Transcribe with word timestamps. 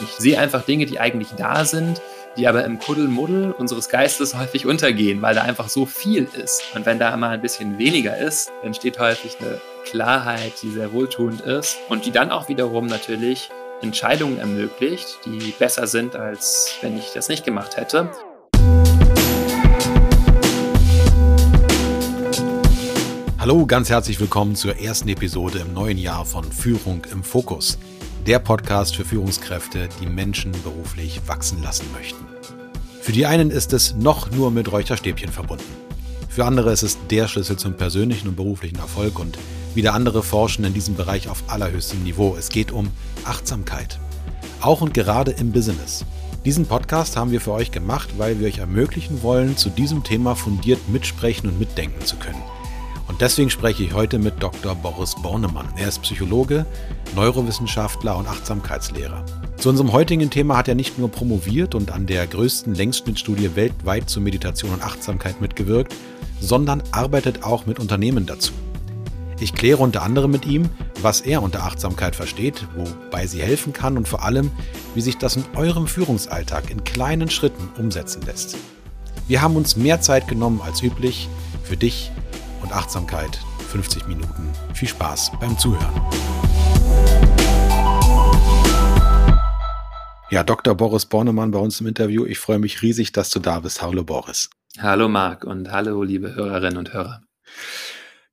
Ich 0.00 0.10
sehe 0.10 0.38
einfach 0.38 0.64
Dinge, 0.64 0.86
die 0.86 1.00
eigentlich 1.00 1.30
da 1.36 1.64
sind, 1.64 2.00
die 2.36 2.46
aber 2.46 2.64
im 2.64 2.78
Kuddelmuddel 2.78 3.50
unseres 3.50 3.88
Geistes 3.88 4.38
häufig 4.38 4.64
untergehen, 4.64 5.22
weil 5.22 5.34
da 5.34 5.42
einfach 5.42 5.68
so 5.68 5.86
viel 5.86 6.28
ist. 6.40 6.62
Und 6.76 6.86
wenn 6.86 7.00
da 7.00 7.16
mal 7.16 7.30
ein 7.30 7.42
bisschen 7.42 7.78
weniger 7.78 8.16
ist, 8.16 8.52
entsteht 8.62 9.00
häufig 9.00 9.38
eine 9.40 9.60
Klarheit, 9.84 10.52
die 10.62 10.70
sehr 10.70 10.92
wohltuend 10.92 11.40
ist 11.40 11.78
und 11.88 12.06
die 12.06 12.12
dann 12.12 12.30
auch 12.30 12.48
wiederum 12.48 12.86
natürlich 12.86 13.50
Entscheidungen 13.82 14.38
ermöglicht, 14.38 15.18
die 15.26 15.52
besser 15.58 15.88
sind, 15.88 16.14
als 16.14 16.76
wenn 16.80 16.96
ich 16.96 17.12
das 17.12 17.28
nicht 17.28 17.44
gemacht 17.44 17.76
hätte. 17.76 18.08
Hallo, 23.40 23.66
ganz 23.66 23.90
herzlich 23.90 24.20
willkommen 24.20 24.54
zur 24.54 24.78
ersten 24.78 25.08
Episode 25.08 25.58
im 25.58 25.72
neuen 25.72 25.98
Jahr 25.98 26.24
von 26.24 26.44
Führung 26.44 27.04
im 27.10 27.24
Fokus. 27.24 27.78
Der 28.28 28.40
Podcast 28.40 28.94
für 28.94 29.06
Führungskräfte, 29.06 29.88
die 30.02 30.06
Menschen 30.06 30.52
beruflich 30.62 31.22
wachsen 31.26 31.62
lassen 31.62 31.86
möchten. 31.94 32.26
Für 33.00 33.12
die 33.12 33.24
einen 33.24 33.50
ist 33.50 33.72
es 33.72 33.94
noch 33.94 34.30
nur 34.30 34.50
mit 34.50 34.70
Räucherstäbchen 34.70 35.32
verbunden. 35.32 35.64
Für 36.28 36.44
andere 36.44 36.70
ist 36.70 36.82
es 36.82 36.98
der 37.10 37.26
Schlüssel 37.26 37.56
zum 37.56 37.78
persönlichen 37.78 38.28
und 38.28 38.36
beruflichen 38.36 38.80
Erfolg 38.80 39.18
und 39.18 39.38
wieder 39.74 39.94
andere 39.94 40.22
forschen 40.22 40.66
in 40.66 40.74
diesem 40.74 40.94
Bereich 40.94 41.30
auf 41.30 41.42
allerhöchstem 41.46 42.02
Niveau. 42.02 42.36
Es 42.38 42.50
geht 42.50 42.70
um 42.70 42.90
Achtsamkeit. 43.24 43.98
Auch 44.60 44.82
und 44.82 44.92
gerade 44.92 45.30
im 45.30 45.50
Business. 45.50 46.04
Diesen 46.44 46.66
Podcast 46.66 47.16
haben 47.16 47.30
wir 47.30 47.40
für 47.40 47.52
euch 47.52 47.70
gemacht, 47.70 48.10
weil 48.18 48.40
wir 48.40 48.48
euch 48.48 48.58
ermöglichen 48.58 49.22
wollen, 49.22 49.56
zu 49.56 49.70
diesem 49.70 50.04
Thema 50.04 50.34
fundiert 50.34 50.86
mitsprechen 50.90 51.48
und 51.48 51.58
mitdenken 51.58 52.04
zu 52.04 52.16
können. 52.16 52.42
Und 53.08 53.22
deswegen 53.22 53.48
spreche 53.48 53.82
ich 53.82 53.94
heute 53.94 54.18
mit 54.18 54.42
Dr. 54.42 54.74
Boris 54.74 55.14
Bornemann. 55.22 55.66
Er 55.76 55.88
ist 55.88 56.02
Psychologe, 56.02 56.66
Neurowissenschaftler 57.16 58.16
und 58.16 58.28
Achtsamkeitslehrer. 58.28 59.24
Zu 59.56 59.70
unserem 59.70 59.92
heutigen 59.92 60.30
Thema 60.30 60.58
hat 60.58 60.68
er 60.68 60.74
nicht 60.74 60.98
nur 60.98 61.10
promoviert 61.10 61.74
und 61.74 61.90
an 61.90 62.06
der 62.06 62.26
größten 62.26 62.74
Längsschnittstudie 62.74 63.56
weltweit 63.56 64.08
zur 64.10 64.22
Meditation 64.22 64.72
und 64.72 64.84
Achtsamkeit 64.84 65.40
mitgewirkt, 65.40 65.94
sondern 66.38 66.82
arbeitet 66.92 67.42
auch 67.42 67.66
mit 67.66 67.80
Unternehmen 67.80 68.26
dazu. 68.26 68.52
Ich 69.40 69.54
kläre 69.54 69.82
unter 69.82 70.02
anderem 70.02 70.30
mit 70.30 70.46
ihm, 70.46 70.68
was 71.00 71.20
er 71.20 71.42
unter 71.42 71.62
Achtsamkeit 71.62 72.14
versteht, 72.14 72.66
wobei 72.76 73.26
sie 73.26 73.40
helfen 73.40 73.72
kann 73.72 73.96
und 73.96 74.06
vor 74.06 74.24
allem, 74.24 74.50
wie 74.94 75.00
sich 75.00 75.16
das 75.16 75.36
in 75.36 75.44
eurem 75.56 75.86
Führungsalltag 75.86 76.70
in 76.70 76.84
kleinen 76.84 77.30
Schritten 77.30 77.68
umsetzen 77.78 78.22
lässt. 78.26 78.56
Wir 79.28 79.40
haben 79.40 79.56
uns 79.56 79.76
mehr 79.76 80.00
Zeit 80.00 80.28
genommen 80.28 80.60
als 80.60 80.82
üblich 80.82 81.28
für 81.62 81.76
dich 81.76 82.10
und 82.62 82.72
Achtsamkeit. 82.72 83.38
50 83.70 84.06
Minuten. 84.06 84.52
Viel 84.74 84.88
Spaß 84.88 85.32
beim 85.40 85.58
Zuhören. 85.58 86.00
Ja, 90.30 90.42
Dr. 90.42 90.74
Boris 90.74 91.06
Bornemann 91.06 91.50
bei 91.50 91.58
uns 91.58 91.80
im 91.80 91.86
Interview. 91.86 92.26
Ich 92.26 92.38
freue 92.38 92.58
mich 92.58 92.82
riesig, 92.82 93.12
dass 93.12 93.30
du 93.30 93.40
da 93.40 93.60
bist. 93.60 93.80
Hallo 93.80 94.04
Boris. 94.04 94.50
Hallo 94.78 95.08
Marc 95.08 95.44
und 95.44 95.70
hallo 95.70 96.02
liebe 96.02 96.34
Hörerinnen 96.34 96.76
und 96.76 96.92
Hörer. 96.92 97.22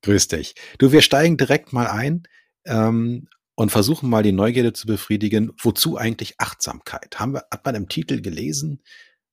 Grüß 0.02 0.28
dich. 0.28 0.54
Du, 0.78 0.92
wir 0.92 1.00
steigen 1.00 1.36
direkt 1.36 1.72
mal 1.72 1.86
ein 1.86 2.24
ähm, 2.66 3.28
und 3.54 3.70
versuchen 3.70 4.10
mal 4.10 4.22
die 4.22 4.32
Neugierde 4.32 4.72
zu 4.74 4.86
befriedigen. 4.86 5.52
Wozu 5.60 5.96
eigentlich 5.96 6.34
Achtsamkeit? 6.38 7.18
Haben 7.18 7.32
wir, 7.34 7.44
hat 7.50 7.64
man 7.64 7.74
im 7.74 7.88
Titel 7.88 8.20
gelesen, 8.20 8.82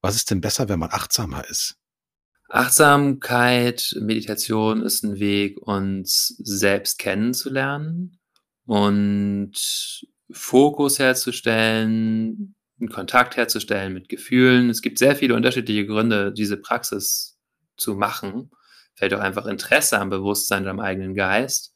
was 0.02 0.16
ist 0.16 0.32
denn 0.32 0.42
besser, 0.42 0.70
wenn 0.70 0.80
man 0.80 0.92
achtsamer 0.92 1.48
ist? 1.50 1.78
Achtsamkeit, 2.50 3.96
Meditation 4.00 4.82
ist 4.84 5.04
ein 5.04 5.20
Weg, 5.20 5.58
uns 5.62 6.36
selbst 6.38 7.00
kennenzulernen 7.00 8.20
und 8.66 9.54
Fokus 10.32 11.00
herzustellen, 11.00 12.56
Kontakt 12.92 13.38
herzustellen 13.38 13.94
mit 13.94 14.10
Gefühlen. 14.10 14.70
Es 14.70 14.82
gibt 14.82 15.00
sehr 15.00 15.16
viele 15.16 15.36
unterschiedliche 15.36 15.86
Gründe, 15.86 16.34
diese 16.34 16.58
Praxis 16.58 17.40
zu 17.78 17.96
machen. 17.96 18.52
Fällt 18.96 19.14
auch 19.14 19.20
einfach 19.20 19.46
Interesse 19.46 20.00
am 20.00 20.10
Bewusstsein 20.10 20.64
und 20.64 20.70
am 20.70 20.80
eigenen 20.80 21.16
Geist. 21.16 21.74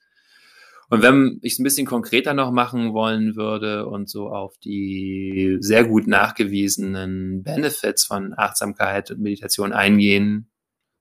Und 0.90 1.02
wenn 1.02 1.40
ich 1.42 1.54
es 1.54 1.60
ein 1.60 1.64
bisschen 1.64 1.88
konkreter 1.88 2.34
noch 2.34 2.52
machen 2.52 2.94
wollen 2.94 3.36
würde 3.36 3.88
und 3.88 4.10
so 4.10 4.30
auf 4.30 4.58
die 4.60 5.58
sehr 5.60 5.86
gut 5.86 6.08
nachgewiesenen 6.08 7.44
Benefits 7.44 8.06
von 8.06 8.34
Achtsamkeit 8.38 9.12
und 9.12 9.20
Meditation 9.20 9.74
eingehen 9.74 10.50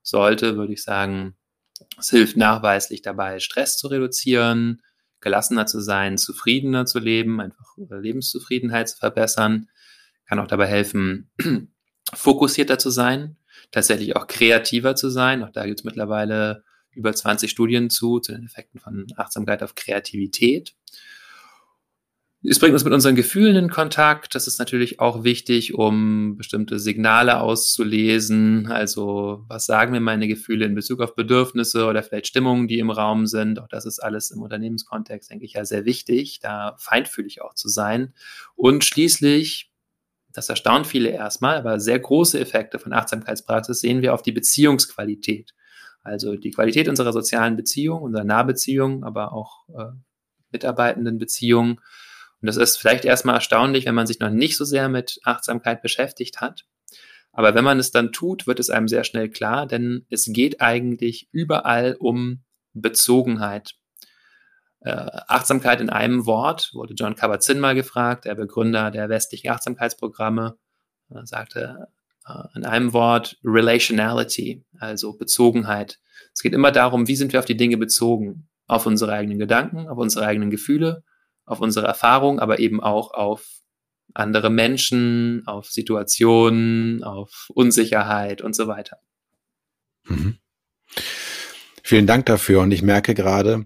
sollte, 0.07 0.57
würde 0.57 0.73
ich 0.73 0.83
sagen, 0.83 1.37
es 1.99 2.11
hilft 2.11 2.37
nachweislich 2.37 3.03
dabei, 3.03 3.41
Stress 3.41 3.77
zu 3.77 3.89
reduzieren, 3.89 4.83
gelassener 5.21 5.67
zu 5.67 5.81
sein, 5.81 6.17
zufriedener 6.17 6.87
zu 6.87 7.01
leben, 7.01 7.41
einfach 7.41 7.67
Lebenszufriedenheit 7.77 8.89
zu 8.89 8.99
verbessern, 8.99 9.69
kann 10.29 10.39
auch 10.39 10.47
dabei 10.47 10.67
helfen, 10.67 11.31
fokussierter 12.15 12.79
zu 12.79 12.91
sein, 12.91 13.37
tatsächlich 13.73 14.15
auch 14.15 14.29
kreativer 14.29 14.95
zu 14.95 15.11
sein. 15.11 15.43
Auch 15.43 15.51
da 15.51 15.67
gibt 15.67 15.81
es 15.81 15.85
mittlerweile 15.85 16.63
über 16.93 17.13
20 17.13 17.51
Studien 17.51 17.91
zu, 17.91 18.21
zu 18.21 18.33
den 18.33 18.47
Effekten 18.47 18.79
von 18.79 19.07
Achtsamkeit 19.17 19.63
auf 19.63 19.75
Kreativität. 19.75 20.76
Es 22.43 22.59
bringt 22.59 22.75
uns 22.75 22.85
mit 22.85 22.93
unseren 22.93 23.17
Gefühlen 23.17 23.57
in 23.57 23.71
Kontakt. 23.71 24.35
Das 24.35 24.47
ist 24.47 24.59
natürlich 24.59 25.01
auch 25.01 25.25
wichtig, 25.25 25.75
um 25.75 26.37
bestimmte 26.37 26.79
Signale 26.79 27.41
auszulesen. 27.41 28.67
Also, 28.71 29.45
was 29.49 29.67
sagen 29.67 29.93
mir 29.93 30.01
meine 30.01 30.29
Gefühle 30.29 30.67
in 30.67 30.75
Bezug 30.75 31.01
auf 31.01 31.15
Bedürfnisse 31.15 31.87
oder 31.87 32.03
vielleicht 32.03 32.27
Stimmungen, 32.27 32.69
die 32.69 32.79
im 32.79 32.91
Raum 32.91 33.27
sind? 33.27 33.59
Auch 33.59 33.69
das 33.69 33.87
ist 33.87 33.99
alles 34.01 34.31
im 34.31 34.43
Unternehmenskontext, 34.43 35.31
denke 35.31 35.45
ich, 35.47 35.55
ja 35.55 35.65
sehr 35.65 35.87
wichtig, 35.87 36.39
da 36.41 36.77
feinfühlig 36.79 37.41
auch 37.43 37.55
zu 37.55 37.69
sein. 37.69 38.13
Und 38.55 38.85
schließlich, 38.85 39.73
das 40.33 40.49
erstaunt 40.49 40.87
viele 40.87 41.09
erstmal, 41.09 41.57
aber 41.57 41.81
sehr 41.81 41.99
große 41.99 42.39
Effekte 42.39 42.79
von 42.79 42.93
Achtsamkeitspraxis 42.93 43.81
sehen 43.81 44.03
wir 44.03 44.13
auf 44.13 44.23
die 44.23 44.33
Beziehungsqualität. 44.33 45.55
Also 46.03 46.37
die 46.37 46.51
Qualität 46.51 46.89
unserer 46.89 47.13
sozialen 47.13 47.57
Beziehung, 47.57 48.03
unserer 48.03 48.25
Nahbeziehung, 48.25 49.03
aber 49.03 49.33
auch 49.33 49.69
äh, 49.71 49.93
mitarbeitenden 50.53 51.19
Beziehungen. 51.19 51.81
Und 52.41 52.47
das 52.47 52.57
ist 52.57 52.77
vielleicht 52.77 53.05
erstmal 53.05 53.37
erstaunlich, 53.37 53.87
wenn 53.87 53.95
man 53.95 54.07
sich 54.07 54.21
noch 54.21 54.31
nicht 54.31 54.57
so 54.57 54.65
sehr 54.65 54.89
mit 54.89 55.19
Achtsamkeit 55.25 55.83
beschäftigt 55.83 56.41
hat. 56.41 56.65
Aber 57.33 57.55
wenn 57.55 57.65
man 57.65 57.79
es 57.79 57.91
dann 57.91 58.13
tut, 58.13 58.47
wird 58.47 58.61
es 58.61 58.71
einem 58.71 58.89
sehr 58.89 59.05
schnell 59.05 59.29
klar, 59.29 59.67
denn 59.67 60.07
es 60.11 60.25
geht 60.33 60.61
eigentlich 60.61 61.29
überall 61.33 61.97
um 61.99 62.43
Bezogenheit. 62.73 63.75
Äh, 64.81 64.91
Achtsamkeit 65.29 65.81
in 65.81 65.91
einem 65.91 66.27
Wort 66.27 66.71
wurde 66.73 66.95
John 66.95 67.15
Kabat-Zinn 67.15 67.61
mal 67.61 67.75
gefragt, 67.75 68.25
der 68.25 68.35
Begründer 68.35 68.91
der 68.91 69.09
westlichen 69.09 69.51
Achtsamkeitsprogramme, 69.51 70.57
er 71.11 71.27
sagte, 71.27 71.89
äh, 72.27 72.43
in 72.55 72.65
einem 72.65 72.93
Wort 72.93 73.39
Relationality, 73.45 74.65
also 74.79 75.17
Bezogenheit. 75.17 75.99
Es 76.33 76.43
geht 76.43 76.55
immer 76.55 76.73
darum, 76.73 77.09
wie 77.09 77.17
sind 77.17 77.33
wir 77.33 77.41
auf 77.41 77.47
die 77.47 77.57
Dinge 77.57 77.77
bezogen? 77.77 78.49
Auf 78.67 78.87
unsere 78.87 79.13
eigenen 79.13 79.39
Gedanken, 79.39 79.89
auf 79.89 79.99
unsere 79.99 80.27
eigenen 80.27 80.51
Gefühle, 80.51 81.05
auf 81.47 81.61
unsere 81.61 81.87
Erfahrungen, 81.87 82.41
aber 82.41 82.59
eben 82.59 82.83
auch 82.83 83.13
auf 83.15 83.61
andere 84.15 84.51
Menschen, 84.51 85.43
auf 85.47 85.71
Situationen, 85.71 87.05
auf 87.05 87.51
Unsicherheit 87.55 88.43
und 88.43 88.55
so 88.55 88.67
weiter. 88.67 88.99
Mhm. 90.05 90.39
Vielen 91.83 92.07
Dank 92.07 92.27
dafür. 92.27 92.61
Und 92.63 92.73
ich 92.73 92.83
merke 92.83 93.15
gerade, 93.15 93.65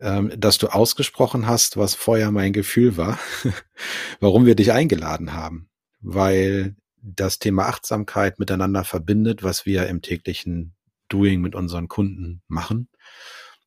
ähm, 0.00 0.32
dass 0.36 0.58
du 0.58 0.68
ausgesprochen 0.68 1.46
hast, 1.46 1.76
was 1.76 1.94
vorher 1.94 2.30
mein 2.30 2.52
Gefühl 2.52 2.96
war, 2.96 3.18
warum 4.20 4.46
wir 4.46 4.54
dich 4.54 4.72
eingeladen 4.72 5.34
haben. 5.34 5.68
Weil 6.00 6.76
das 7.02 7.38
Thema 7.38 7.66
Achtsamkeit 7.66 8.38
miteinander 8.38 8.84
verbindet, 8.84 9.42
was 9.42 9.66
wir 9.66 9.86
im 9.88 10.02
täglichen 10.02 10.74
Doing 11.08 11.40
mit 11.40 11.54
unseren 11.54 11.88
Kunden 11.88 12.42
machen. 12.46 12.88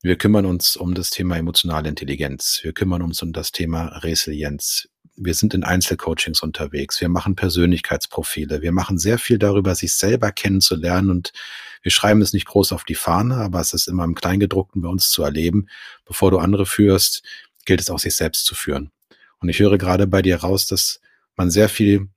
Wir 0.04 0.18
kümmern 0.18 0.44
uns 0.44 0.76
um 0.76 0.92
das 0.92 1.08
Thema 1.08 1.38
emotionale 1.38 1.88
Intelligenz. 1.88 2.60
Wir 2.60 2.74
kümmern 2.74 3.00
uns 3.00 3.22
um 3.22 3.32
das 3.32 3.52
Thema 3.52 3.86
Resilienz. 3.86 4.86
Wir 5.16 5.32
sind 5.32 5.54
in 5.54 5.64
Einzelcoachings 5.64 6.42
unterwegs. 6.42 7.00
Wir 7.00 7.08
machen 7.08 7.36
Persönlichkeitsprofile. 7.36 8.60
Wir 8.60 8.70
machen 8.70 8.98
sehr 8.98 9.16
viel 9.16 9.38
darüber, 9.38 9.74
sich 9.74 9.94
selber 9.94 10.30
kennenzulernen 10.30 11.08
und 11.08 11.32
wir 11.80 11.90
schreiben 11.90 12.20
es 12.20 12.34
nicht 12.34 12.44
groß 12.44 12.72
auf 12.72 12.84
die 12.84 12.96
Fahne, 12.96 13.36
aber 13.36 13.60
es 13.60 13.72
ist 13.72 13.88
immer 13.88 14.04
im 14.04 14.14
Kleingedruckten 14.14 14.82
bei 14.82 14.90
uns 14.90 15.08
zu 15.08 15.22
erleben. 15.22 15.68
Bevor 16.04 16.30
du 16.30 16.36
andere 16.36 16.66
führst, 16.66 17.22
gilt 17.64 17.80
es 17.80 17.88
auch, 17.88 17.98
sich 17.98 18.14
selbst 18.14 18.44
zu 18.44 18.54
führen. 18.54 18.90
Und 19.38 19.48
ich 19.48 19.58
höre 19.58 19.78
gerade 19.78 20.06
bei 20.06 20.20
dir 20.20 20.36
raus, 20.36 20.66
dass 20.66 21.00
man 21.34 21.50
sehr 21.50 21.70
viel 21.70 22.10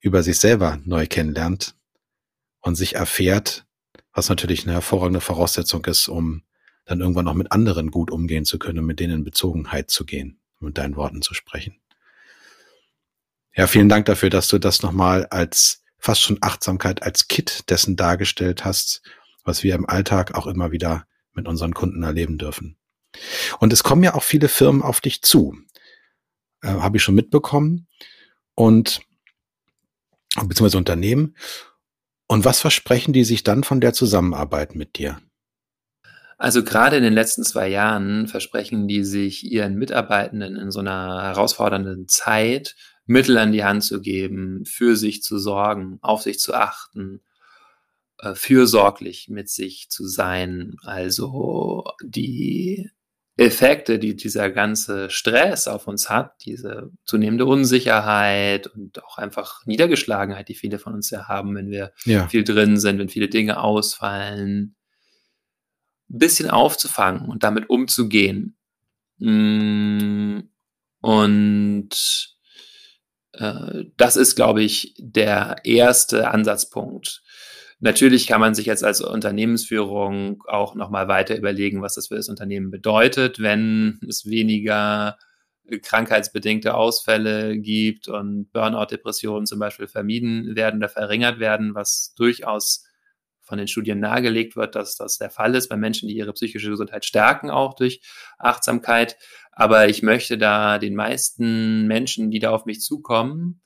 über 0.00 0.24
sich 0.24 0.40
selber 0.40 0.80
neu 0.84 1.06
kennenlernt 1.06 1.76
und 2.62 2.74
sich 2.74 2.96
erfährt, 2.96 3.64
was 4.12 4.28
natürlich 4.28 4.64
eine 4.64 4.72
hervorragende 4.72 5.20
Voraussetzung 5.20 5.84
ist, 5.84 6.08
um 6.08 6.42
dann 6.84 7.00
irgendwann 7.00 7.28
auch 7.28 7.34
mit 7.34 7.52
anderen 7.52 7.90
gut 7.90 8.10
umgehen 8.10 8.44
zu 8.44 8.58
können 8.58 8.84
mit 8.84 9.00
denen 9.00 9.18
in 9.18 9.24
Bezogenheit 9.24 9.90
zu 9.90 10.04
gehen, 10.04 10.40
mit 10.60 10.78
deinen 10.78 10.96
Worten 10.96 11.22
zu 11.22 11.34
sprechen. 11.34 11.80
Ja, 13.54 13.66
vielen 13.66 13.88
Dank 13.88 14.06
dafür, 14.06 14.30
dass 14.30 14.48
du 14.48 14.58
das 14.58 14.82
nochmal 14.82 15.26
als 15.26 15.82
fast 15.98 16.22
schon 16.22 16.38
Achtsamkeit 16.40 17.02
als 17.02 17.28
Kit 17.28 17.68
dessen 17.70 17.96
dargestellt 17.96 18.64
hast, 18.64 19.02
was 19.44 19.62
wir 19.62 19.74
im 19.74 19.88
Alltag 19.88 20.34
auch 20.34 20.46
immer 20.46 20.72
wieder 20.72 21.06
mit 21.32 21.46
unseren 21.46 21.74
Kunden 21.74 22.02
erleben 22.02 22.38
dürfen. 22.38 22.76
Und 23.60 23.72
es 23.72 23.82
kommen 23.82 24.02
ja 24.02 24.14
auch 24.14 24.22
viele 24.22 24.48
Firmen 24.48 24.82
auf 24.82 25.00
dich 25.00 25.22
zu. 25.22 25.56
Äh, 26.62 26.68
Habe 26.68 26.96
ich 26.96 27.02
schon 27.02 27.14
mitbekommen. 27.14 27.86
und 28.54 29.00
beziehungsweise 30.34 30.78
Unternehmen. 30.78 31.36
Und 32.26 32.44
was 32.44 32.60
versprechen 32.60 33.12
die 33.12 33.24
sich 33.24 33.42
dann 33.44 33.64
von 33.64 33.80
der 33.80 33.92
Zusammenarbeit 33.92 34.74
mit 34.74 34.96
dir? 34.96 35.20
Also 36.42 36.64
gerade 36.64 36.96
in 36.96 37.04
den 37.04 37.12
letzten 37.12 37.44
zwei 37.44 37.68
Jahren 37.68 38.26
versprechen 38.26 38.88
die 38.88 39.04
sich 39.04 39.44
ihren 39.44 39.76
Mitarbeitenden 39.76 40.56
in 40.56 40.72
so 40.72 40.80
einer 40.80 41.22
herausfordernden 41.22 42.08
Zeit 42.08 42.74
Mittel 43.06 43.38
an 43.38 43.52
die 43.52 43.62
Hand 43.62 43.84
zu 43.84 44.00
geben, 44.00 44.64
für 44.64 44.96
sich 44.96 45.22
zu 45.22 45.38
sorgen, 45.38 46.00
auf 46.02 46.22
sich 46.22 46.40
zu 46.40 46.52
achten, 46.52 47.20
äh, 48.18 48.34
fürsorglich 48.34 49.28
mit 49.28 49.50
sich 49.50 49.86
zu 49.88 50.04
sein. 50.04 50.74
Also 50.82 51.84
die 52.02 52.90
Effekte, 53.36 54.00
die 54.00 54.16
dieser 54.16 54.50
ganze 54.50 55.10
Stress 55.10 55.68
auf 55.68 55.86
uns 55.86 56.10
hat, 56.10 56.32
diese 56.44 56.90
zunehmende 57.04 57.46
Unsicherheit 57.46 58.66
und 58.66 59.00
auch 59.04 59.16
einfach 59.16 59.64
Niedergeschlagenheit, 59.64 60.48
die 60.48 60.56
viele 60.56 60.80
von 60.80 60.94
uns 60.94 61.08
ja 61.10 61.28
haben, 61.28 61.54
wenn 61.54 61.70
wir 61.70 61.92
ja. 62.04 62.26
viel 62.26 62.42
drin 62.42 62.80
sind, 62.80 62.98
wenn 62.98 63.08
viele 63.08 63.28
Dinge 63.28 63.60
ausfallen, 63.60 64.74
ein 66.12 66.18
bisschen 66.18 66.50
aufzufangen 66.50 67.28
und 67.28 67.42
damit 67.42 67.70
umzugehen. 67.70 68.56
Mm, 69.18 70.40
und 71.00 71.90
äh, 73.32 73.84
das 73.96 74.16
ist, 74.16 74.36
glaube 74.36 74.62
ich, 74.62 74.94
der 74.98 75.56
erste 75.64 76.30
Ansatzpunkt. 76.30 77.22
Natürlich 77.80 78.28
kann 78.28 78.40
man 78.40 78.54
sich 78.54 78.66
jetzt 78.66 78.84
als 78.84 79.00
Unternehmensführung 79.00 80.44
auch 80.46 80.76
nochmal 80.76 81.08
weiter 81.08 81.36
überlegen, 81.36 81.82
was 81.82 81.96
das 81.96 82.08
für 82.08 82.14
das 82.14 82.28
Unternehmen 82.28 82.70
bedeutet, 82.70 83.40
wenn 83.40 83.98
es 84.08 84.26
weniger 84.26 85.18
krankheitsbedingte 85.82 86.74
Ausfälle 86.74 87.58
gibt 87.58 88.08
und 88.08 88.52
Burnout-Depressionen 88.52 89.46
zum 89.46 89.58
Beispiel 89.58 89.88
vermieden 89.88 90.54
werden 90.54 90.78
oder 90.78 90.88
verringert 90.88 91.40
werden, 91.40 91.74
was 91.74 92.14
durchaus 92.16 92.84
von 93.42 93.58
den 93.58 93.68
Studien 93.68 94.00
nahegelegt 94.00 94.56
wird, 94.56 94.74
dass 94.74 94.96
das 94.96 95.18
der 95.18 95.30
Fall 95.30 95.54
ist 95.54 95.68
bei 95.68 95.76
Menschen, 95.76 96.08
die 96.08 96.16
ihre 96.16 96.32
psychische 96.32 96.70
Gesundheit 96.70 97.04
stärken, 97.04 97.50
auch 97.50 97.74
durch 97.74 98.00
Achtsamkeit. 98.38 99.16
Aber 99.50 99.88
ich 99.88 100.02
möchte 100.02 100.38
da 100.38 100.78
den 100.78 100.94
meisten 100.94 101.86
Menschen, 101.86 102.30
die 102.30 102.38
da 102.38 102.50
auf 102.50 102.64
mich 102.64 102.80
zukommen, 102.80 103.60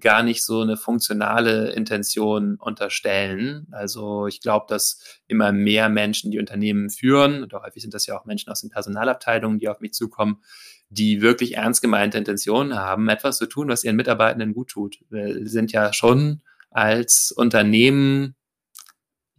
gar 0.00 0.22
nicht 0.22 0.44
so 0.44 0.60
eine 0.60 0.76
funktionale 0.76 1.72
Intention 1.72 2.56
unterstellen. 2.56 3.66
Also 3.72 4.26
ich 4.26 4.40
glaube, 4.40 4.66
dass 4.68 5.20
immer 5.26 5.52
mehr 5.52 5.88
Menschen, 5.88 6.30
die 6.30 6.38
Unternehmen 6.38 6.88
führen, 6.90 7.42
und 7.42 7.52
häufig 7.52 7.82
sind 7.82 7.92
das 7.94 8.06
ja 8.06 8.18
auch 8.18 8.24
Menschen 8.24 8.50
aus 8.50 8.60
den 8.60 8.70
Personalabteilungen, 8.70 9.58
die 9.58 9.68
auf 9.68 9.80
mich 9.80 9.92
zukommen, 9.92 10.42
die 10.88 11.20
wirklich 11.20 11.56
ernst 11.56 11.82
gemeinte 11.82 12.18
Intentionen 12.18 12.74
haben, 12.74 13.08
etwas 13.08 13.38
zu 13.38 13.46
tun, 13.46 13.68
was 13.68 13.84
ihren 13.84 13.96
Mitarbeitenden 13.96 14.54
gut 14.54 14.70
tut. 14.70 14.98
Wir 15.10 15.46
sind 15.46 15.72
ja 15.72 15.92
schon 15.92 16.42
als 16.70 17.32
Unternehmen 17.34 18.34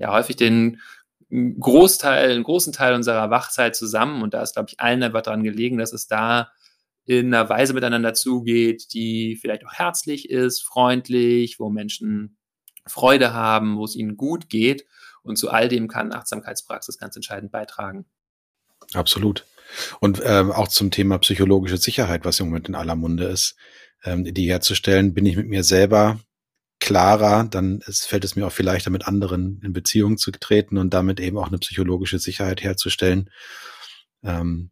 ja 0.04 0.14
häufig 0.14 0.36
den 0.36 0.80
Großteil, 1.30 2.32
einen 2.32 2.44
großen 2.44 2.74
Teil 2.74 2.94
unserer 2.94 3.32
Wachzeit 3.32 3.76
zusammen 3.76 4.22
und 4.22 4.34
da 4.34 4.44
ist, 4.44 4.54
glaube 4.54 4.70
ich, 4.70 4.80
allen 4.80 5.02
einfach 5.02 5.24
daran 5.24 5.44
gelegen, 5.44 5.80
dass 5.80 5.94
es 5.94 6.08
da 6.08 6.52
in 7.06 7.34
einer 7.34 7.50
Weise 7.50 7.74
miteinander 7.74 8.14
zugeht, 8.14 8.94
die 8.94 9.38
vielleicht 9.42 9.66
auch 9.66 9.74
herzlich 9.74 10.30
ist, 10.30 10.62
freundlich, 10.62 11.60
wo 11.60 11.70
Menschen 11.70 12.38
Freude 12.86 13.34
haben, 13.34 13.78
wo 13.78 13.86
es 13.86 13.96
ihnen 13.96 14.16
gut 14.16 14.50
geht. 14.50 14.86
Und 15.22 15.38
zu 15.38 15.50
all 15.50 15.70
dem 15.70 15.88
kann 15.88 16.14
Achtsamkeitspraxis 16.14 16.98
ganz 16.98 17.16
entscheidend 17.16 17.52
beitragen. 17.52 18.06
Absolut. 18.94 19.46
Und 20.00 20.22
ähm, 20.24 20.52
auch 20.52 20.68
zum 20.68 20.92
Thema 20.92 21.18
psychologische 21.20 21.78
Sicherheit, 21.78 22.26
was 22.26 22.40
im 22.40 22.48
Moment 22.48 22.70
in 22.70 22.76
aller 22.76 22.96
Munde 22.96 23.26
ist, 23.26 23.56
ähm, 24.04 24.24
die 24.24 24.50
herzustellen, 24.50 25.14
bin 25.14 25.26
ich 25.26 25.36
mit 25.36 25.48
mir 25.48 25.64
selber 25.64 26.20
klarer, 26.84 27.46
dann 27.46 27.80
ist, 27.88 28.06
fällt 28.06 28.26
es 28.26 28.36
mir 28.36 28.46
auch 28.46 28.52
viel 28.52 28.66
leichter, 28.66 28.90
mit 28.90 29.08
anderen 29.08 29.62
in 29.64 29.72
Beziehung 29.72 30.18
zu 30.18 30.32
treten 30.32 30.78
und 30.78 30.94
damit 30.94 31.22
eben 31.22 31.38
auch 31.38 31.48
eine 31.48 31.58
psychologische 31.58 32.20
Sicherheit 32.20 32.62
herzustellen, 32.62 33.30
ähm, 34.22 34.70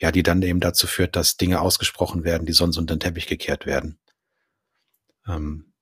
ja, 0.00 0.10
die 0.10 0.24
dann 0.24 0.42
eben 0.42 0.58
dazu 0.58 0.88
führt, 0.88 1.14
dass 1.14 1.36
Dinge 1.36 1.60
ausgesprochen 1.60 2.24
werden, 2.24 2.46
die 2.46 2.52
sonst 2.52 2.78
unter 2.78 2.96
den 2.96 3.00
Teppich 3.00 3.28
gekehrt 3.28 3.64
werden. 3.64 4.00
Ähm, 5.28 5.72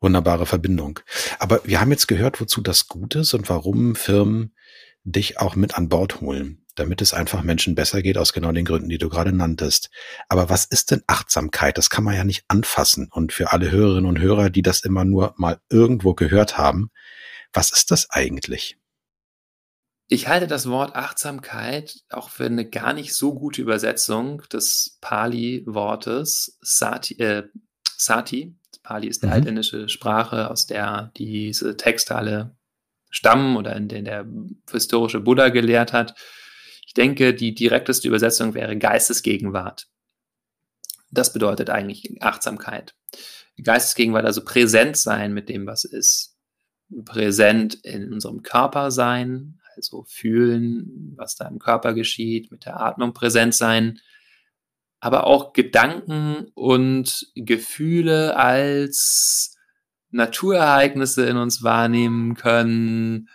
wunderbare 0.00 0.46
Verbindung. 0.46 0.98
Aber 1.38 1.60
wir 1.64 1.80
haben 1.80 1.92
jetzt 1.92 2.08
gehört, 2.08 2.40
wozu 2.40 2.60
das 2.60 2.88
gut 2.88 3.14
ist 3.14 3.34
und 3.34 3.48
warum 3.48 3.94
Firmen 3.94 4.56
dich 5.04 5.38
auch 5.38 5.54
mit 5.54 5.78
an 5.78 5.88
Bord 5.88 6.22
holen 6.22 6.63
damit 6.74 7.02
es 7.02 7.14
einfach 7.14 7.42
Menschen 7.42 7.74
besser 7.74 8.02
geht, 8.02 8.18
aus 8.18 8.32
genau 8.32 8.52
den 8.52 8.64
Gründen, 8.64 8.88
die 8.88 8.98
du 8.98 9.08
gerade 9.08 9.32
nanntest. 9.32 9.90
Aber 10.28 10.48
was 10.48 10.64
ist 10.64 10.90
denn 10.90 11.02
Achtsamkeit? 11.06 11.78
Das 11.78 11.90
kann 11.90 12.04
man 12.04 12.14
ja 12.14 12.24
nicht 12.24 12.44
anfassen. 12.48 13.08
Und 13.10 13.32
für 13.32 13.52
alle 13.52 13.70
Hörerinnen 13.70 14.06
und 14.06 14.20
Hörer, 14.20 14.50
die 14.50 14.62
das 14.62 14.82
immer 14.82 15.04
nur 15.04 15.34
mal 15.36 15.60
irgendwo 15.70 16.14
gehört 16.14 16.58
haben, 16.58 16.90
was 17.52 17.70
ist 17.70 17.90
das 17.90 18.10
eigentlich? 18.10 18.76
Ich 20.08 20.28
halte 20.28 20.46
das 20.46 20.68
Wort 20.68 20.94
Achtsamkeit 20.94 22.00
auch 22.10 22.28
für 22.28 22.44
eine 22.44 22.68
gar 22.68 22.92
nicht 22.92 23.14
so 23.14 23.34
gute 23.34 23.62
Übersetzung 23.62 24.42
des 24.52 24.98
Pali-Wortes 25.00 26.58
Sati. 26.60 27.14
Äh, 27.18 27.44
Sati. 27.96 28.54
Pali 28.82 29.08
ist 29.08 29.22
die 29.22 29.28
mhm. 29.28 29.32
altindische 29.32 29.88
Sprache, 29.88 30.50
aus 30.50 30.66
der 30.66 31.10
diese 31.16 31.76
Texte 31.76 32.14
alle 32.16 32.54
stammen 33.08 33.56
oder 33.56 33.74
in 33.76 33.88
der 33.88 34.02
der 34.02 34.26
historische 34.70 35.20
Buddha 35.20 35.48
gelehrt 35.48 35.92
hat. 35.92 36.14
Ich 36.96 37.02
denke, 37.02 37.34
die 37.34 37.56
direkteste 37.56 38.06
Übersetzung 38.06 38.54
wäre 38.54 38.78
Geistesgegenwart. 38.78 39.88
Das 41.10 41.32
bedeutet 41.32 41.68
eigentlich 41.68 42.22
Achtsamkeit. 42.22 42.94
Geistesgegenwart, 43.60 44.24
also 44.24 44.44
präsent 44.44 44.96
sein 44.96 45.34
mit 45.34 45.48
dem, 45.48 45.66
was 45.66 45.82
ist. 45.82 46.36
Präsent 47.04 47.74
in 47.82 48.12
unserem 48.12 48.44
Körper 48.44 48.92
sein, 48.92 49.58
also 49.74 50.04
fühlen, 50.04 51.14
was 51.16 51.34
da 51.34 51.48
im 51.48 51.58
Körper 51.58 51.94
geschieht, 51.94 52.52
mit 52.52 52.64
der 52.64 52.78
Atmung 52.78 53.12
präsent 53.12 53.56
sein, 53.56 53.98
aber 55.00 55.26
auch 55.26 55.52
Gedanken 55.52 56.46
und 56.54 57.26
Gefühle 57.34 58.36
als 58.36 59.56
Naturereignisse 60.12 61.26
in 61.26 61.38
uns 61.38 61.64
wahrnehmen 61.64 62.36
können, 62.36 63.28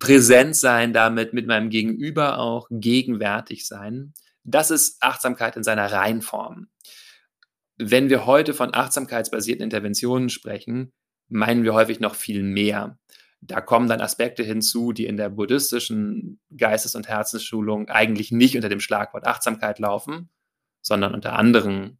präsent 0.00 0.56
sein 0.56 0.92
damit, 0.92 1.32
mit 1.32 1.46
meinem 1.46 1.70
Gegenüber 1.70 2.38
auch 2.38 2.66
gegenwärtig 2.70 3.66
sein. 3.66 4.14
Das 4.42 4.72
ist 4.72 5.00
Achtsamkeit 5.00 5.56
in 5.56 5.62
seiner 5.62 5.92
Reinform. 5.92 6.68
Wenn 7.76 8.10
wir 8.10 8.26
heute 8.26 8.52
von 8.52 8.74
achtsamkeitsbasierten 8.74 9.62
Interventionen 9.62 10.28
sprechen, 10.28 10.92
meinen 11.28 11.62
wir 11.62 11.74
häufig 11.74 12.00
noch 12.00 12.16
viel 12.16 12.42
mehr. 12.42 12.98
Da 13.42 13.60
kommen 13.60 13.88
dann 13.88 14.00
Aspekte 14.00 14.42
hinzu, 14.42 14.92
die 14.92 15.06
in 15.06 15.16
der 15.16 15.30
buddhistischen 15.30 16.40
Geistes- 16.56 16.94
und 16.94 17.08
Herzensschulung 17.08 17.88
eigentlich 17.88 18.32
nicht 18.32 18.56
unter 18.56 18.68
dem 18.68 18.80
Schlagwort 18.80 19.26
Achtsamkeit 19.26 19.78
laufen, 19.78 20.30
sondern 20.82 21.14
unter 21.14 21.34
anderen 21.34 21.99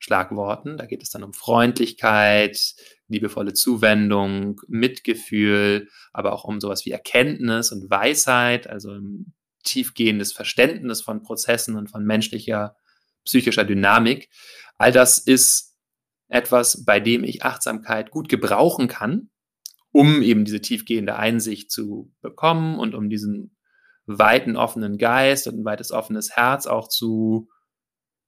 Schlagworten. 0.00 0.78
Da 0.78 0.86
geht 0.86 1.02
es 1.02 1.10
dann 1.10 1.22
um 1.22 1.32
Freundlichkeit, 1.32 2.74
liebevolle 3.06 3.52
Zuwendung, 3.52 4.60
Mitgefühl, 4.66 5.88
aber 6.12 6.32
auch 6.32 6.44
um 6.44 6.58
sowas 6.58 6.84
wie 6.86 6.90
Erkenntnis 6.90 7.70
und 7.70 7.88
Weisheit, 7.90 8.66
also 8.66 8.92
ein 8.92 9.34
tiefgehendes 9.62 10.32
Verständnis 10.32 11.02
von 11.02 11.22
Prozessen 11.22 11.76
und 11.76 11.90
von 11.90 12.04
menschlicher, 12.04 12.76
psychischer 13.24 13.64
Dynamik. 13.64 14.30
All 14.78 14.90
das 14.90 15.18
ist 15.18 15.76
etwas, 16.28 16.84
bei 16.84 16.98
dem 16.98 17.22
ich 17.22 17.44
Achtsamkeit 17.44 18.10
gut 18.10 18.30
gebrauchen 18.30 18.88
kann, 18.88 19.28
um 19.92 20.22
eben 20.22 20.46
diese 20.46 20.62
tiefgehende 20.62 21.16
Einsicht 21.16 21.70
zu 21.70 22.10
bekommen 22.22 22.78
und 22.78 22.94
um 22.94 23.10
diesen 23.10 23.56
weiten 24.06 24.56
offenen 24.56 24.96
Geist 24.96 25.46
und 25.46 25.60
ein 25.60 25.64
weites 25.66 25.92
offenes 25.92 26.30
Herz 26.36 26.66
auch 26.66 26.88
zu 26.88 27.48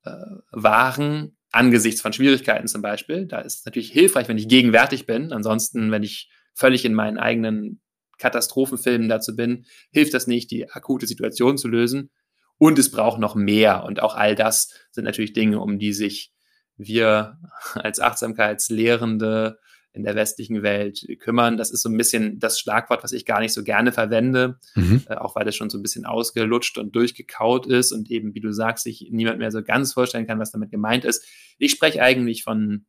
äh, 0.05 0.11
wahren 0.50 1.38
angesichts 1.52 2.00
von 2.00 2.12
Schwierigkeiten 2.12 2.66
zum 2.66 2.82
Beispiel. 2.82 3.26
Da 3.26 3.40
ist 3.40 3.61
es 3.61 3.64
natürlich 3.64 3.92
hilfreich, 3.92 4.28
wenn 4.28 4.38
ich 4.38 4.49
gegenwärtig 4.49 5.06
bin. 5.06 5.32
Ansonsten, 5.32 5.90
wenn 5.90 6.02
ich 6.02 6.30
völlig 6.54 6.85
in 6.85 6.94
meinen 6.94 7.18
eigenen 7.18 7.80
Katastrophenfilmen 8.18 9.09
dazu 9.09 9.37
bin, 9.37 9.66
hilft 9.90 10.14
das 10.14 10.26
nicht, 10.26 10.50
die 10.50 10.71
akute 10.71 11.06
Situation 11.06 11.59
zu 11.59 11.68
lösen. 11.68 12.11
Und 12.59 12.78
es 12.78 12.90
braucht 12.90 13.18
noch 13.18 13.35
mehr. 13.35 13.85
Und 13.85 14.02
auch 14.02 14.14
all 14.14 14.35
das 14.35 14.73
sind 14.90 15.04
natürlich 15.04 15.32
Dinge, 15.32 15.61
um 15.61 15.78
die 15.78 15.92
sich 15.92 16.32
wir 16.76 17.38
als 17.75 18.00
Achtsamkeitslehrende 18.00 19.59
in 19.93 20.05
der 20.05 20.15
westlichen 20.15 20.63
Welt 20.63 21.07
kümmern. 21.21 21.57
Das 21.57 21.71
ist 21.71 21.83
so 21.83 21.89
ein 21.89 21.97
bisschen 21.97 22.39
das 22.39 22.59
Schlagwort, 22.59 23.05
was 23.05 23.13
ich 23.13 23.27
gar 23.27 23.41
nicht 23.41 23.53
so 23.53 23.63
gerne 23.63 23.93
verwende, 23.93 24.59
mhm. 24.75 25.05
äh, 25.09 25.17
auch 25.17 25.37
weil 25.37 25.47
es 25.47 25.57
schon 25.57 25.71
so 25.71 25.79
ein 25.79 25.83
bisschen 25.83 26.07
ausgelutscht 26.07 26.79
und 26.79 26.97
durchgekaut 26.97 27.67
ist 27.67 27.93
und 27.93 28.11
eben, 28.11 28.35
wie 28.35 28.41
du 28.41 28.53
sagst, 28.53 28.85
sich 28.85 29.09
niemand 29.11 29.39
mehr 29.39 29.51
so 29.51 29.63
ganz 29.63 29.93
vorstellen 29.93 30.27
kann, 30.27 30.39
was 30.39 30.51
damit 30.51 30.71
gemeint 30.71 31.05
ist. 31.05 31.25
Ich 31.59 31.71
spreche 31.73 32.03
eigentlich 32.03 32.43
von 32.43 32.87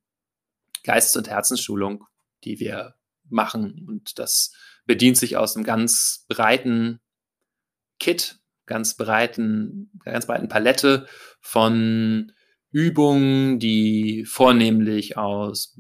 Geistes- 0.84 1.16
und 1.18 1.30
Herzensschulung, 1.30 2.06
die 2.44 2.60
wir 2.60 2.96
machen 3.30 3.86
und 3.88 4.18
das 4.20 4.54
bedient 4.86 5.18
sich 5.18 5.38
aus 5.38 5.56
einem 5.56 5.66
ganz 5.66 6.26
breiten 6.28 7.00
Kit, 8.00 8.40
ganz 8.66 8.96
breiten, 8.96 9.92
ganz 10.04 10.28
breiten 10.28 10.48
Palette 10.48 11.08
von 11.42 12.32
Übungen, 12.72 13.60
die 13.60 14.26
vornehmlich 14.26 15.18
aus 15.18 15.78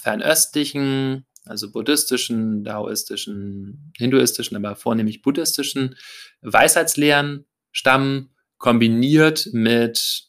fernöstlichen, 0.00 1.26
also 1.44 1.70
buddhistischen, 1.70 2.64
daoistischen, 2.64 3.92
hinduistischen, 3.96 4.56
aber 4.56 4.76
vornehmlich 4.76 5.22
buddhistischen 5.22 5.96
Weisheitslehren 6.40 7.44
stammen, 7.70 8.30
kombiniert 8.58 9.50
mit 9.52 10.28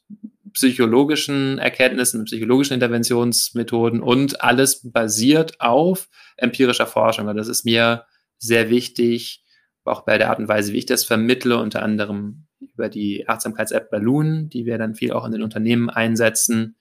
psychologischen 0.53 1.57
Erkenntnissen, 1.57 2.25
psychologischen 2.25 2.73
Interventionsmethoden 2.73 4.01
und 4.01 4.41
alles 4.41 4.89
basiert 4.89 5.59
auf 5.61 6.09
empirischer 6.37 6.87
Forschung. 6.87 7.27
Und 7.27 7.35
das 7.35 7.47
ist 7.47 7.65
mir 7.65 8.05
sehr 8.37 8.69
wichtig, 8.69 9.43
auch 9.83 10.03
bei 10.03 10.17
der 10.17 10.29
Art 10.29 10.39
und 10.39 10.47
Weise, 10.47 10.73
wie 10.73 10.79
ich 10.79 10.85
das 10.85 11.03
vermittle, 11.03 11.59
unter 11.59 11.83
anderem 11.83 12.47
über 12.59 12.89
die 12.89 13.27
Achtsamkeits-App 13.27 13.91
Balloon, 13.91 14.49
die 14.49 14.65
wir 14.65 14.77
dann 14.77 14.95
viel 14.95 15.11
auch 15.11 15.25
in 15.25 15.31
den 15.31 15.43
Unternehmen 15.43 15.89
einsetzen, 15.89 16.77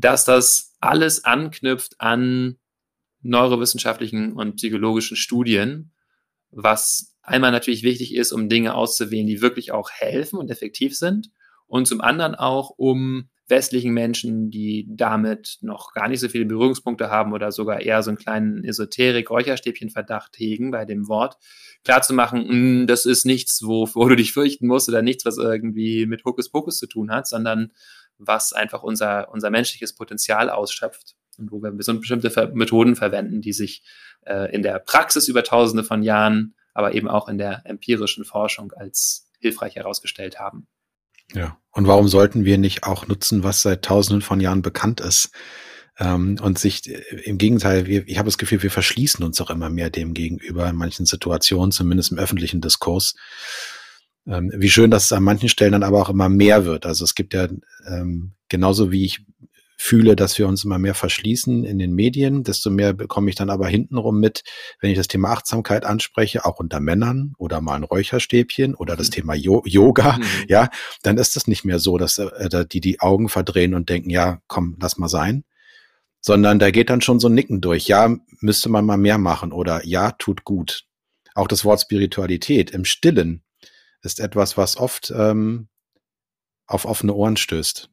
dass 0.00 0.24
das 0.24 0.76
alles 0.80 1.24
anknüpft 1.24 1.94
an 1.98 2.58
neurowissenschaftlichen 3.22 4.32
und 4.32 4.56
psychologischen 4.56 5.16
Studien, 5.16 5.92
was 6.50 7.16
einmal 7.22 7.52
natürlich 7.52 7.82
wichtig 7.82 8.14
ist, 8.14 8.32
um 8.32 8.48
Dinge 8.48 8.74
auszuwählen, 8.74 9.26
die 9.26 9.42
wirklich 9.42 9.72
auch 9.72 9.90
helfen 9.90 10.38
und 10.38 10.50
effektiv 10.50 10.96
sind 10.96 11.30
und 11.66 11.86
zum 11.86 12.00
anderen 12.00 12.34
auch, 12.34 12.70
um 12.76 13.28
westlichen 13.50 13.92
Menschen, 13.92 14.50
die 14.50 14.86
damit 14.88 15.58
noch 15.60 15.92
gar 15.92 16.08
nicht 16.08 16.20
so 16.20 16.28
viele 16.28 16.46
Berührungspunkte 16.46 17.10
haben 17.10 17.32
oder 17.32 17.52
sogar 17.52 17.80
eher 17.80 18.02
so 18.02 18.10
einen 18.10 18.18
kleinen 18.18 18.64
Esoterik-Räucherstäbchen-Verdacht 18.64 20.38
hegen 20.38 20.70
bei 20.70 20.84
dem 20.84 21.08
Wort, 21.08 21.36
klarzumachen, 21.84 22.48
hm, 22.48 22.86
das 22.86 23.06
ist 23.06 23.26
nichts, 23.26 23.62
wovor 23.64 24.08
du 24.08 24.16
dich 24.16 24.32
fürchten 24.32 24.66
musst 24.66 24.88
oder 24.88 25.02
nichts, 25.02 25.24
was 25.24 25.36
irgendwie 25.36 26.06
mit 26.06 26.24
Hokuspokus 26.24 26.78
zu 26.78 26.86
tun 26.86 27.10
hat, 27.10 27.26
sondern 27.26 27.72
was 28.20 28.52
einfach 28.52 28.82
unser, 28.82 29.30
unser 29.32 29.50
menschliches 29.50 29.94
Potenzial 29.94 30.50
ausschöpft 30.50 31.16
und 31.38 31.50
wo 31.50 31.62
wir 31.62 31.70
bestimmte 31.70 32.52
Methoden 32.54 32.96
verwenden, 32.96 33.40
die 33.40 33.52
sich 33.52 33.82
äh, 34.26 34.54
in 34.54 34.62
der 34.62 34.78
Praxis 34.78 35.28
über 35.28 35.42
tausende 35.42 35.84
von 35.84 36.02
Jahren, 36.02 36.54
aber 36.74 36.94
eben 36.94 37.08
auch 37.08 37.28
in 37.28 37.38
der 37.38 37.62
empirischen 37.64 38.24
Forschung 38.24 38.72
als 38.72 39.28
hilfreich 39.40 39.76
herausgestellt 39.76 40.38
haben. 40.38 40.68
Ja. 41.32 41.58
Und 41.72 41.86
warum 41.86 42.08
sollten 42.08 42.44
wir 42.44 42.58
nicht 42.58 42.84
auch 42.84 43.06
nutzen, 43.06 43.42
was 43.42 43.62
seit 43.62 43.84
tausenden 43.84 44.22
von 44.22 44.40
Jahren 44.40 44.62
bekannt 44.62 45.00
ist? 45.00 45.30
Ähm, 45.98 46.38
und 46.42 46.58
sich 46.58 46.88
äh, 46.88 47.02
im 47.24 47.38
Gegenteil, 47.38 47.88
ich 47.88 48.18
habe 48.18 48.26
das 48.26 48.38
Gefühl, 48.38 48.62
wir 48.62 48.70
verschließen 48.70 49.24
uns 49.24 49.40
auch 49.40 49.50
immer 49.50 49.70
mehr 49.70 49.90
dem 49.90 50.14
gegenüber 50.14 50.68
in 50.68 50.76
manchen 50.76 51.06
Situationen, 51.06 51.72
zumindest 51.72 52.12
im 52.12 52.18
öffentlichen 52.18 52.60
Diskurs. 52.60 53.14
Ähm, 54.26 54.52
wie 54.54 54.70
schön, 54.70 54.90
dass 54.90 55.04
es 55.04 55.12
an 55.12 55.22
manchen 55.22 55.48
Stellen 55.48 55.72
dann 55.72 55.82
aber 55.82 56.00
auch 56.00 56.10
immer 56.10 56.28
mehr 56.28 56.64
wird. 56.64 56.86
Also 56.86 57.04
es 57.04 57.14
gibt 57.14 57.34
ja 57.34 57.48
ähm, 57.86 58.32
genauso 58.48 58.92
wie 58.92 59.04
ich 59.04 59.24
fühle, 59.80 60.14
dass 60.14 60.38
wir 60.38 60.46
uns 60.46 60.62
immer 60.62 60.78
mehr 60.78 60.94
verschließen 60.94 61.64
in 61.64 61.78
den 61.78 61.94
Medien, 61.94 62.44
desto 62.44 62.68
mehr 62.68 62.92
bekomme 62.92 63.30
ich 63.30 63.36
dann 63.36 63.48
aber 63.48 63.66
hintenrum 63.66 64.20
mit, 64.20 64.42
wenn 64.78 64.90
ich 64.90 64.98
das 64.98 65.08
Thema 65.08 65.30
Achtsamkeit 65.30 65.86
anspreche, 65.86 66.44
auch 66.44 66.60
unter 66.60 66.80
Männern 66.80 67.32
oder 67.38 67.62
mal 67.62 67.76
ein 67.76 67.84
Räucherstäbchen 67.84 68.74
oder 68.74 68.94
das 68.94 69.08
mhm. 69.08 69.12
Thema 69.12 69.34
Yo 69.34 69.62
Yoga, 69.64 70.18
mhm. 70.18 70.24
ja, 70.48 70.68
dann 71.02 71.16
ist 71.16 71.34
es 71.34 71.46
nicht 71.46 71.64
mehr 71.64 71.78
so, 71.78 71.96
dass 71.96 72.18
äh, 72.18 72.66
die 72.70 72.82
die 72.82 73.00
Augen 73.00 73.30
verdrehen 73.30 73.72
und 73.72 73.88
denken, 73.88 74.10
ja, 74.10 74.42
komm, 74.48 74.76
lass 74.78 74.98
mal 74.98 75.08
sein, 75.08 75.44
sondern 76.20 76.58
da 76.58 76.70
geht 76.70 76.90
dann 76.90 77.00
schon 77.00 77.18
so 77.18 77.28
ein 77.28 77.34
Nicken 77.34 77.62
durch, 77.62 77.88
ja, 77.88 78.14
müsste 78.40 78.68
man 78.68 78.84
mal 78.84 78.98
mehr 78.98 79.16
machen 79.16 79.50
oder 79.50 79.86
ja, 79.86 80.10
tut 80.10 80.44
gut. 80.44 80.84
Auch 81.34 81.48
das 81.48 81.64
Wort 81.64 81.80
Spiritualität 81.80 82.70
im 82.70 82.84
Stillen 82.84 83.44
ist 84.02 84.20
etwas, 84.20 84.56
was 84.56 84.76
oft 84.76 85.12
ähm, 85.16 85.68
auf 86.66 86.84
offene 86.84 87.14
Ohren 87.14 87.36
stößt. 87.36 87.90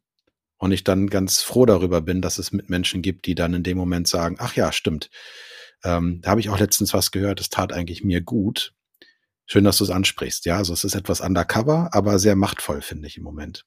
Und 0.59 0.71
ich 0.71 0.83
dann 0.83 1.07
ganz 1.07 1.41
froh 1.41 1.65
darüber 1.65 2.01
bin, 2.01 2.21
dass 2.21 2.39
es 2.39 2.51
Mitmenschen 2.51 3.01
gibt, 3.01 3.27
die 3.27 3.35
dann 3.35 3.53
in 3.53 3.63
dem 3.63 3.77
Moment 3.77 4.07
sagen, 4.07 4.37
ach 4.39 4.55
ja, 4.55 4.71
stimmt. 4.71 5.09
Ähm, 5.83 6.21
da 6.21 6.31
habe 6.31 6.41
ich 6.41 6.49
auch 6.49 6.59
letztens 6.59 6.93
was 6.93 7.11
gehört, 7.11 7.39
es 7.39 7.49
tat 7.49 7.71
eigentlich 7.71 8.03
mir 8.03 8.21
gut. 8.21 8.73
Schön, 9.45 9.63
dass 9.63 9.77
du 9.77 9.83
es 9.83 9.91
ansprichst. 9.91 10.45
Ja, 10.45 10.57
also 10.57 10.73
es 10.73 10.83
ist 10.83 10.95
etwas 10.95 11.21
undercover, 11.21 11.89
aber 11.93 12.17
sehr 12.19 12.35
machtvoll, 12.35 12.81
finde 12.81 13.07
ich 13.07 13.17
im 13.17 13.23
Moment. 13.23 13.65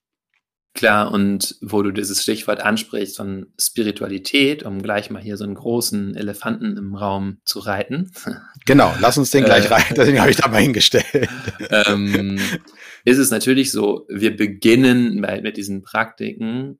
Klar, 0.72 1.10
und 1.10 1.56
wo 1.60 1.82
du 1.82 1.90
dieses 1.90 2.22
Stichwort 2.22 2.60
ansprichst 2.60 3.16
von 3.16 3.52
Spiritualität, 3.60 4.62
um 4.62 4.80
gleich 4.82 5.10
mal 5.10 5.20
hier 5.20 5.36
so 5.36 5.42
einen 5.42 5.56
großen 5.56 6.14
Elefanten 6.14 6.76
im 6.76 6.94
Raum 6.94 7.40
zu 7.44 7.58
reiten. 7.58 8.12
Genau, 8.66 8.94
lass 9.00 9.16
uns 9.16 9.30
den 9.30 9.44
gleich 9.44 9.64
äh, 9.64 9.68
reiten, 9.68 9.94
deswegen 9.94 10.20
habe 10.20 10.30
ich 10.30 10.36
da 10.36 10.46
mal 10.46 10.60
hingestellt. 10.60 11.28
Ähm, 11.70 12.38
ist 13.06 13.16
es 13.16 13.30
natürlich 13.30 13.72
so, 13.72 14.06
wir 14.10 14.36
beginnen 14.36 15.22
bei, 15.22 15.40
mit 15.40 15.56
diesen 15.56 15.82
Praktiken, 15.82 16.78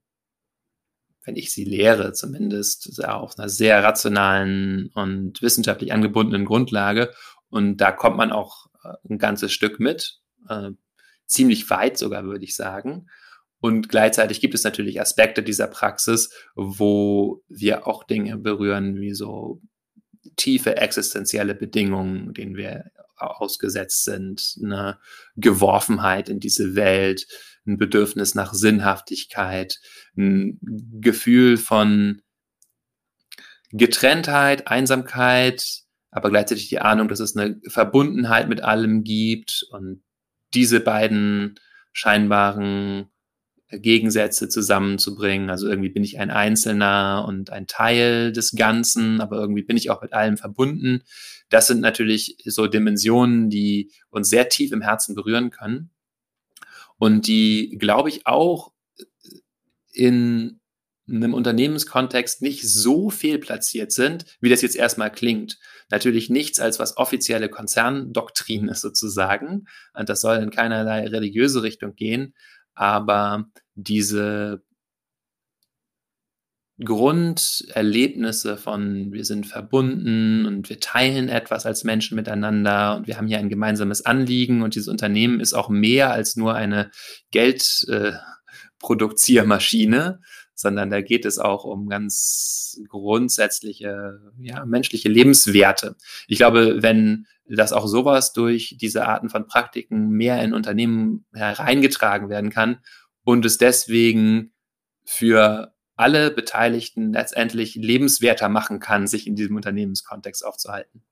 wenn 1.25 1.37
ich 1.37 1.53
sie 1.53 1.65
lehre 1.65 2.13
zumindest, 2.13 3.03
auf 3.03 3.39
einer 3.39 3.49
sehr 3.49 3.83
rationalen 3.83 4.91
und 4.95 5.41
wissenschaftlich 5.41 5.93
angebundenen 5.93 6.45
Grundlage. 6.45 7.13
Und 7.49 7.79
da 7.79 7.93
kommt 7.93 8.19
man 8.19 8.31
auch 8.31 8.67
äh, 8.85 8.93
ein 9.09 9.19
ganzes 9.19 9.53
Stück 9.53 9.81
mit, 9.81 10.19
äh, 10.49 10.71
ziemlich 11.27 11.71
weit 11.71 11.97
sogar, 11.97 12.25
würde 12.25 12.45
ich 12.45 12.55
sagen. 12.55 13.07
Und 13.61 13.89
gleichzeitig 13.89 14.41
gibt 14.41 14.55
es 14.55 14.65
natürlich 14.65 15.01
Aspekte 15.01 15.43
dieser 15.43 15.67
Praxis, 15.67 16.31
wo 16.55 17.43
wir 17.49 17.87
auch 17.87 18.05
Dinge 18.05 18.39
berühren, 18.39 19.01
wie 19.01 19.13
so 19.13 19.61
tiefe 20.37 20.77
existenzielle 20.77 21.55
Bedingungen, 21.55 22.33
denen 22.33 22.57
wir 22.57 22.91
ausgesetzt 23.17 24.05
sind, 24.05 24.57
eine 24.63 24.99
Geworfenheit 25.37 26.29
in 26.29 26.41
diese 26.41 26.75
Welt, 26.75 27.27
ein 27.67 27.77
Bedürfnis 27.77 28.35
nach 28.35 28.55
Sinnhaftigkeit, 28.55 29.79
ein 30.17 30.59
Gefühl 31.01 31.59
von 31.59 32.23
Getrenntheit, 33.73 34.69
Einsamkeit, 34.69 35.83
aber 36.11 36.31
gleichzeitig 36.31 36.69
die 36.69 36.81
Ahnung, 36.81 37.09
dass 37.09 37.21
es 37.21 37.37
eine 37.37 37.61
Verbundenheit 37.69 38.49
mit 38.49 38.63
allem 38.63 39.05
gibt. 39.05 39.67
Und 39.71 40.03
diese 40.55 40.81
beiden 40.81 41.61
scheinbaren 41.93 43.11
Gegensätze 43.71 44.49
zusammenzubringen. 44.49 45.51
Also 45.51 45.69
irgendwie 45.69 45.91
bin 45.91 46.03
ich 46.03 46.19
ein 46.19 46.31
Einzelner 46.31 47.25
und 47.27 47.51
ein 47.51 47.67
Teil 47.67 48.33
des 48.33 48.53
Ganzen, 48.53 49.21
aber 49.21 49.37
irgendwie 49.39 49.63
bin 49.63 49.77
ich 49.77 49.91
auch 49.91 50.03
mit 50.03 50.13
allem 50.13 50.37
verbunden. 50.37 51.03
Das 51.49 51.67
sind 51.67 51.81
natürlich 51.81 52.37
so 52.45 52.67
Dimensionen, 52.67 53.49
die 53.49 53.93
uns 54.11 54.29
sehr 54.29 54.49
tief 54.49 54.73
im 54.73 54.83
Herzen 54.83 55.15
berühren 55.15 55.51
können 55.51 55.91
und 56.99 57.27
die, 57.27 57.77
glaube 57.79 58.09
ich, 58.09 58.27
auch 58.27 58.73
in 59.93 60.61
einem 61.09 61.35
Unternehmenskontext 61.35 62.41
nicht 62.43 62.69
so 62.69 63.11
viel 63.11 63.39
platziert 63.39 63.91
sind, 63.91 64.25
wie 64.41 64.49
das 64.49 64.63
jetzt 64.63 64.77
erstmal 64.77 65.11
klingt. 65.11 65.59
Natürlich 65.91 66.31
nichts 66.31 66.61
als 66.61 66.79
was 66.79 66.97
offizielle 66.97 67.49
Konzerndoktrin 67.49 68.69
ist 68.69 68.81
sozusagen. 68.81 69.67
Und 69.93 70.09
das 70.09 70.21
soll 70.21 70.37
in 70.37 70.51
keinerlei 70.51 71.07
religiöse 71.09 71.65
Richtung 71.65 71.97
gehen 71.97 72.35
aber 72.81 73.45
diese 73.75 74.63
Grunderlebnisse 76.83 78.57
von 78.57 79.13
wir 79.13 79.27
sind 79.27 79.47
verbunden 79.47 80.47
und 80.47 80.71
wir 80.71 80.81
teilen 80.81 81.29
etwas 81.29 81.67
als 81.67 81.85
Menschen 81.85 82.15
miteinander 82.17 82.97
und 82.97 83.07
wir 83.07 83.19
haben 83.19 83.27
hier 83.27 83.39
ein 83.39 83.51
gemeinsames 83.51 84.07
Anliegen 84.07 84.63
und 84.63 84.75
dieses 84.75 84.89
Unternehmen 84.89 85.41
ist 85.41 85.53
auch 85.53 85.69
mehr 85.69 86.11
als 86.11 86.37
nur 86.37 86.55
eine 86.55 86.91
Geldproduziermaschine, 87.33 88.15
äh, 88.15 88.40
sondern 90.55 90.91
da 90.91 91.01
geht 91.01 91.25
es 91.25 91.39
auch 91.39 91.65
um 91.65 91.89
ganz 91.89 92.81
grundsätzliche 92.89 94.21
ja, 94.39 94.65
menschliche 94.67 95.09
Lebenswerte. 95.09 95.97
Ich 96.27 96.39
glaube, 96.39 96.83
wenn 96.83 97.27
dass 97.57 97.73
auch 97.73 97.87
sowas 97.87 98.33
durch 98.33 98.77
diese 98.81 99.07
Arten 99.07 99.29
von 99.29 99.47
Praktiken 99.47 100.11
mehr 100.11 100.43
in 100.43 100.55
Unternehmen 100.55 101.27
hereingetragen 101.33 102.29
werden 102.29 102.51
kann 102.51 102.79
und 103.25 103.45
es 103.45 103.59
deswegen 103.59 104.53
für 105.05 105.75
alle 105.97 106.31
Beteiligten 106.31 107.13
letztendlich 107.13 107.75
lebenswerter 107.75 108.49
machen 108.49 108.79
kann, 108.79 109.07
sich 109.07 109.27
in 109.27 109.35
diesem 109.35 109.57
Unternehmenskontext 109.57 110.45
aufzuhalten. 110.45 111.03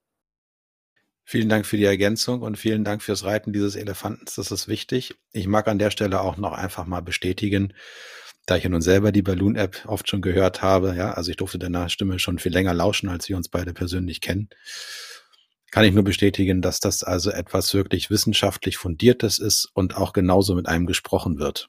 Vielen 1.31 1.51
Dank 1.51 1.67
für 1.67 1.77
die 1.77 1.85
Ergänzung 1.85 2.41
und 2.41 2.57
vielen 2.57 2.85
Dank 2.85 3.03
fürs 3.03 3.23
Reiten 3.23 3.53
dieses 3.53 3.77
Elefantens. 3.77 4.37
Das 4.37 4.51
ist 4.51 4.67
wichtig. 4.67 5.15
Ich 5.33 5.47
mag 5.47 5.69
an 5.69 5.79
der 5.79 5.91
Stelle 5.91 6.23
auch 6.23 6.39
noch 6.39 6.53
einfach 6.53 6.87
mal 6.87 7.03
bestätigen, 7.03 7.75
da 8.47 8.57
ich 8.57 8.65
ja 8.65 8.71
nun 8.71 8.81
selber 8.81 9.13
die 9.13 9.21
Balloon-App 9.21 9.85
oft 9.85 10.09
schon 10.09 10.23
gehört 10.23 10.63
habe. 10.63 10.95
Ja, 10.97 11.13
also 11.13 11.31
ich 11.31 11.37
durfte 11.37 11.59
deiner 11.59 11.91
Stimme 11.91 12.19
schon 12.19 12.39
viel 12.39 12.53
länger 12.53 12.73
lauschen, 12.73 13.11
als 13.11 13.29
wir 13.29 13.37
uns 13.37 13.51
beide 13.51 13.75
persönlich 13.75 14.23
kennen 14.23 14.49
kann 15.71 15.85
ich 15.85 15.93
nur 15.93 16.05
bestätigen, 16.05 16.63
dass 16.63 16.81
das 16.81 17.03
also 17.03 17.31
etwas 17.31 17.75
wirklich 17.75 18.09
wissenschaftlich 18.09 18.79
fundiertes 18.79 19.39
ist 19.39 19.69
und 19.75 19.97
auch 19.97 20.13
genauso 20.13 20.55
mit 20.55 20.67
einem 20.67 20.87
gesprochen 20.87 21.39
wird. 21.39 21.69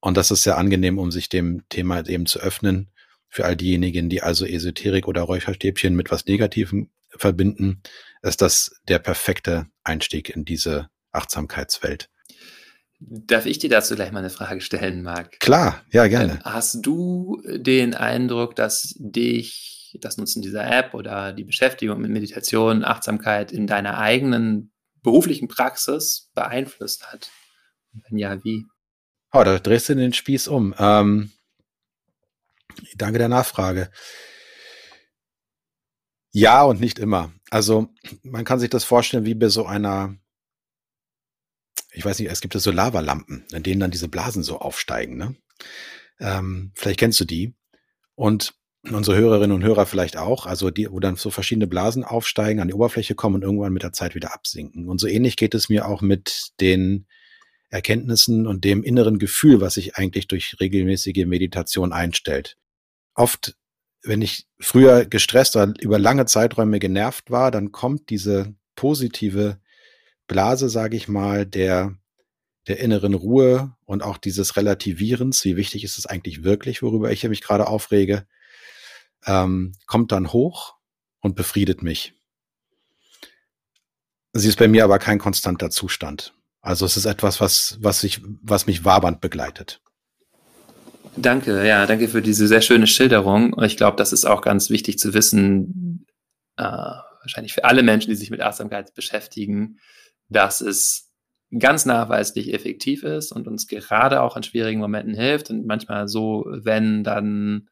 Und 0.00 0.16
das 0.16 0.32
ist 0.32 0.42
sehr 0.42 0.58
angenehm, 0.58 0.98
um 0.98 1.12
sich 1.12 1.28
dem 1.28 1.62
Thema 1.68 2.04
eben 2.08 2.26
zu 2.26 2.40
öffnen. 2.40 2.90
Für 3.28 3.44
all 3.44 3.56
diejenigen, 3.56 4.08
die 4.08 4.22
also 4.22 4.44
Esoterik 4.44 5.06
oder 5.06 5.22
Räucherstäbchen 5.22 5.94
mit 5.94 6.10
was 6.10 6.26
Negativem 6.26 6.90
verbinden, 7.16 7.82
ist 8.22 8.42
das 8.42 8.80
der 8.88 8.98
perfekte 8.98 9.66
Einstieg 9.84 10.30
in 10.30 10.44
diese 10.44 10.88
Achtsamkeitswelt. 11.12 12.08
Darf 13.00 13.46
ich 13.46 13.58
dir 13.58 13.68
dazu 13.68 13.96
gleich 13.96 14.12
mal 14.12 14.20
eine 14.20 14.30
Frage 14.30 14.60
stellen, 14.60 15.02
Marc? 15.02 15.40
Klar, 15.40 15.84
ja, 15.90 16.06
gerne. 16.06 16.34
Ähm, 16.34 16.40
hast 16.44 16.86
du 16.86 17.42
den 17.46 17.94
Eindruck, 17.94 18.54
dass 18.54 18.94
dich 18.96 19.98
das 20.00 20.16
Nutzen 20.16 20.40
dieser 20.40 20.64
App 20.64 20.94
oder 20.94 21.32
die 21.32 21.44
Beschäftigung 21.44 22.00
mit 22.00 22.10
Meditation, 22.10 22.84
Achtsamkeit 22.84 23.50
in 23.50 23.66
deiner 23.66 23.98
eigenen 23.98 24.72
beruflichen 25.02 25.48
Praxis 25.48 26.30
beeinflusst 26.34 27.12
hat? 27.12 27.30
wenn 28.08 28.18
ja, 28.18 28.42
wie? 28.44 28.66
Oh, 29.32 29.42
da 29.44 29.58
drehst 29.58 29.88
du 29.88 29.96
den 29.96 30.12
Spieß 30.12 30.48
um. 30.48 30.74
Ähm, 30.78 31.32
danke 32.96 33.18
der 33.18 33.28
Nachfrage. 33.28 33.90
Ja 36.32 36.62
und 36.62 36.80
nicht 36.80 36.98
immer. 36.98 37.32
Also 37.50 37.88
man 38.22 38.44
kann 38.44 38.58
sich 38.58 38.70
das 38.70 38.84
vorstellen 38.84 39.24
wie 39.24 39.34
bei 39.34 39.48
so 39.48 39.66
einer 39.66 40.16
ich 41.92 42.04
weiß 42.04 42.18
nicht, 42.18 42.30
es 42.30 42.40
gibt 42.40 42.54
ja 42.54 42.60
so 42.60 42.70
Lavalampen, 42.70 43.44
in 43.52 43.62
denen 43.62 43.80
dann 43.80 43.90
diese 43.90 44.08
Blasen 44.08 44.42
so 44.42 44.58
aufsteigen. 44.58 45.16
Ne? 45.16 45.36
Ähm, 46.18 46.72
vielleicht 46.74 46.98
kennst 46.98 47.20
du 47.20 47.24
die. 47.24 47.54
Und 48.14 48.54
unsere 48.90 49.16
Hörerinnen 49.16 49.54
und 49.54 49.62
Hörer 49.62 49.86
vielleicht 49.86 50.16
auch, 50.16 50.46
also 50.46 50.70
die, 50.70 50.90
wo 50.90 50.98
dann 51.00 51.16
so 51.16 51.30
verschiedene 51.30 51.66
Blasen 51.66 52.02
aufsteigen, 52.02 52.60
an 52.60 52.68
die 52.68 52.74
Oberfläche 52.74 53.14
kommen 53.14 53.36
und 53.36 53.42
irgendwann 53.42 53.72
mit 53.72 53.82
der 53.82 53.92
Zeit 53.92 54.14
wieder 54.14 54.34
absinken. 54.34 54.88
Und 54.88 54.98
so 54.98 55.06
ähnlich 55.06 55.36
geht 55.36 55.54
es 55.54 55.68
mir 55.68 55.86
auch 55.86 56.00
mit 56.00 56.52
den 56.60 57.06
Erkenntnissen 57.68 58.46
und 58.46 58.64
dem 58.64 58.82
inneren 58.82 59.18
Gefühl, 59.18 59.60
was 59.60 59.74
sich 59.74 59.96
eigentlich 59.96 60.28
durch 60.28 60.56
regelmäßige 60.60 61.26
Meditation 61.26 61.92
einstellt. 61.92 62.58
Oft, 63.14 63.56
wenn 64.02 64.22
ich 64.22 64.46
früher 64.58 65.04
gestresst 65.04 65.56
oder 65.56 65.72
über 65.80 65.98
lange 65.98 66.26
Zeiträume 66.26 66.78
genervt 66.78 67.30
war, 67.30 67.50
dann 67.50 67.72
kommt 67.72 68.10
diese 68.10 68.54
positive 68.74 69.60
Blase, 70.26 70.68
sage 70.68 70.96
ich 70.96 71.08
mal, 71.08 71.46
der, 71.46 71.96
der 72.66 72.80
inneren 72.80 73.14
Ruhe 73.14 73.76
und 73.84 74.02
auch 74.02 74.18
dieses 74.18 74.56
Relativierens, 74.56 75.44
wie 75.44 75.56
wichtig 75.56 75.84
ist 75.84 75.98
es 75.98 76.06
eigentlich 76.06 76.42
wirklich, 76.42 76.82
worüber 76.82 77.10
ich 77.12 77.22
mich 77.24 77.42
gerade 77.42 77.66
aufrege, 77.66 78.26
ähm, 79.26 79.72
kommt 79.86 80.10
dann 80.12 80.32
hoch 80.32 80.74
und 81.20 81.36
befriedet 81.36 81.82
mich. 81.82 82.14
Sie 84.32 84.48
ist 84.48 84.58
bei 84.58 84.68
mir 84.68 84.84
aber 84.84 84.98
kein 84.98 85.18
konstanter 85.18 85.70
Zustand. 85.70 86.34
Also 86.60 86.86
es 86.86 86.96
ist 86.96 87.04
etwas, 87.04 87.40
was, 87.40 87.76
was, 87.80 88.02
ich, 88.04 88.20
was 88.42 88.66
mich 88.66 88.84
wabernd 88.84 89.20
begleitet. 89.20 89.82
Danke, 91.16 91.66
ja, 91.66 91.84
danke 91.86 92.08
für 92.08 92.22
diese 92.22 92.48
sehr 92.48 92.62
schöne 92.62 92.86
Schilderung. 92.86 93.54
Ich 93.62 93.76
glaube, 93.76 93.96
das 93.96 94.12
ist 94.12 94.24
auch 94.24 94.40
ganz 94.40 94.70
wichtig 94.70 94.98
zu 94.98 95.12
wissen, 95.12 96.06
äh, 96.56 96.62
wahrscheinlich 96.64 97.52
für 97.52 97.64
alle 97.64 97.82
Menschen, 97.82 98.10
die 98.10 98.16
sich 98.16 98.30
mit 98.30 98.40
Achtsamkeit 98.40 98.94
beschäftigen, 98.94 99.78
dass 100.28 100.60
es 100.62 101.12
ganz 101.58 101.84
nachweislich 101.84 102.54
effektiv 102.54 103.02
ist 103.02 103.30
und 103.30 103.46
uns 103.46 103.66
gerade 103.66 104.22
auch 104.22 104.36
in 104.36 104.42
schwierigen 104.42 104.80
Momenten 104.80 105.14
hilft 105.14 105.50
und 105.50 105.66
manchmal 105.66 106.08
so, 106.08 106.46
wenn 106.48 107.04
dann 107.04 107.68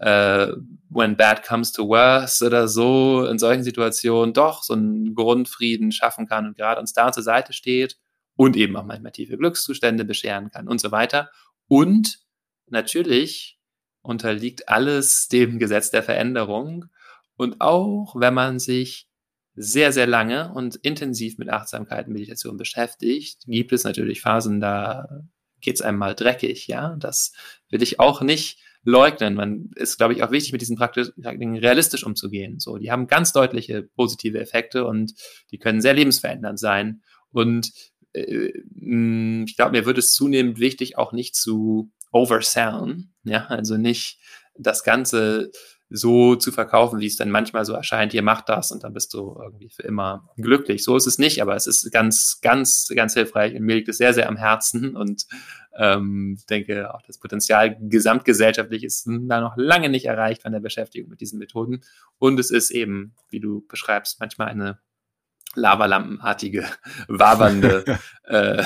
äh, 0.00 0.52
when 0.88 1.16
bad 1.16 1.42
comes 1.42 1.72
to 1.72 1.88
worse 1.88 2.44
oder 2.44 2.68
so, 2.68 3.26
in 3.26 3.38
solchen 3.38 3.64
Situationen 3.64 4.32
doch 4.32 4.62
so 4.62 4.74
einen 4.74 5.14
Grundfrieden 5.14 5.90
schaffen 5.90 6.26
kann 6.26 6.46
und 6.46 6.56
gerade 6.56 6.80
uns 6.80 6.92
da 6.92 7.10
zur 7.10 7.24
Seite 7.24 7.52
steht 7.52 7.98
und 8.36 8.56
eben 8.56 8.76
auch 8.76 8.84
manchmal 8.84 9.12
tiefe 9.12 9.36
Glückszustände 9.36 10.04
bescheren 10.04 10.50
kann 10.50 10.68
und 10.68 10.80
so 10.80 10.92
weiter. 10.92 11.30
Und 11.66 12.20
natürlich 12.70 13.58
unterliegt 14.02 14.68
alles 14.68 15.28
dem 15.28 15.58
Gesetz 15.58 15.90
der 15.90 16.02
Veränderung. 16.02 16.86
Und 17.36 17.60
auch 17.60 18.14
wenn 18.16 18.34
man 18.34 18.58
sich 18.58 19.06
sehr, 19.54 19.92
sehr 19.92 20.06
lange 20.06 20.52
und 20.52 20.76
intensiv 20.76 21.38
mit 21.38 21.50
Achtsamkeit 21.50 22.06
und 22.06 22.12
Meditation 22.12 22.56
beschäftigt, 22.56 23.42
gibt 23.46 23.72
es 23.72 23.84
natürlich 23.84 24.20
Phasen, 24.20 24.60
da 24.60 25.22
geht 25.60 25.74
es 25.74 25.82
einem 25.82 25.98
mal 25.98 26.14
dreckig, 26.14 26.66
ja. 26.66 26.96
Das 26.98 27.32
will 27.68 27.82
ich 27.82 28.00
auch 28.00 28.22
nicht 28.22 28.58
leugnen. 28.82 29.34
Man 29.34 29.70
ist, 29.76 29.98
glaube 29.98 30.14
ich, 30.14 30.22
auch 30.22 30.30
wichtig, 30.30 30.52
mit 30.52 30.62
diesen 30.62 30.76
Praktiken 30.76 31.56
realistisch 31.56 32.04
umzugehen. 32.04 32.60
So, 32.60 32.78
die 32.78 32.90
haben 32.90 33.06
ganz 33.06 33.32
deutliche 33.32 33.82
positive 33.82 34.40
Effekte 34.40 34.86
und 34.86 35.12
die 35.50 35.58
können 35.58 35.82
sehr 35.82 35.94
lebensverändernd 35.94 36.58
sein. 36.58 37.02
Und 37.30 37.72
äh, 38.14 38.52
ich 39.44 39.56
glaube, 39.56 39.72
mir 39.72 39.84
wird 39.84 39.98
es 39.98 40.14
zunehmend 40.14 40.58
wichtig, 40.58 40.96
auch 40.96 41.12
nicht 41.12 41.34
zu 41.34 41.90
oversellen, 42.12 43.14
ja, 43.24 43.46
also 43.46 43.76
nicht 43.76 44.18
das 44.56 44.84
Ganze 44.84 45.50
so 45.90 46.36
zu 46.36 46.52
verkaufen, 46.52 47.00
wie 47.00 47.06
es 47.06 47.16
dann 47.16 47.30
manchmal 47.30 47.64
so 47.64 47.72
erscheint, 47.72 48.14
ihr 48.14 48.22
macht 48.22 48.48
das 48.48 48.70
und 48.70 48.84
dann 48.84 48.92
bist 48.92 49.12
du 49.12 49.36
irgendwie 49.42 49.70
für 49.70 49.82
immer 49.82 50.30
glücklich. 50.36 50.84
So 50.84 50.96
ist 50.96 51.06
es 51.06 51.18
nicht, 51.18 51.42
aber 51.42 51.56
es 51.56 51.66
ist 51.66 51.90
ganz, 51.90 52.38
ganz, 52.42 52.88
ganz 52.94 53.14
hilfreich 53.14 53.56
und 53.56 53.62
mir 53.62 53.74
liegt 53.74 53.88
es 53.88 53.98
sehr, 53.98 54.14
sehr 54.14 54.28
am 54.28 54.36
Herzen 54.36 54.96
und 54.96 55.26
ähm, 55.76 56.38
denke 56.48 56.94
auch 56.94 57.02
das 57.02 57.18
Potenzial 57.18 57.76
gesamtgesellschaftlich 57.80 58.84
ist 58.84 59.06
da 59.06 59.40
noch 59.40 59.56
lange 59.56 59.88
nicht 59.88 60.04
erreicht 60.04 60.42
von 60.42 60.52
der 60.52 60.60
Beschäftigung 60.60 61.10
mit 61.10 61.20
diesen 61.20 61.40
Methoden 61.40 61.82
und 62.18 62.38
es 62.38 62.52
ist 62.52 62.70
eben, 62.70 63.14
wie 63.28 63.40
du 63.40 63.66
beschreibst, 63.66 64.20
manchmal 64.20 64.48
eine 64.48 64.78
Lavalampenartige, 65.54 66.64
wabernde 67.08 67.98
äh, 68.24 68.62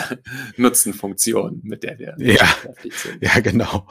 Nutzenfunktion, 0.57 1.61
mit 1.63 1.83
der 1.83 1.99
wir 1.99 2.15
ja, 2.19 2.47
sind. 2.83 3.23
Ja, 3.23 3.41
genau. 3.41 3.89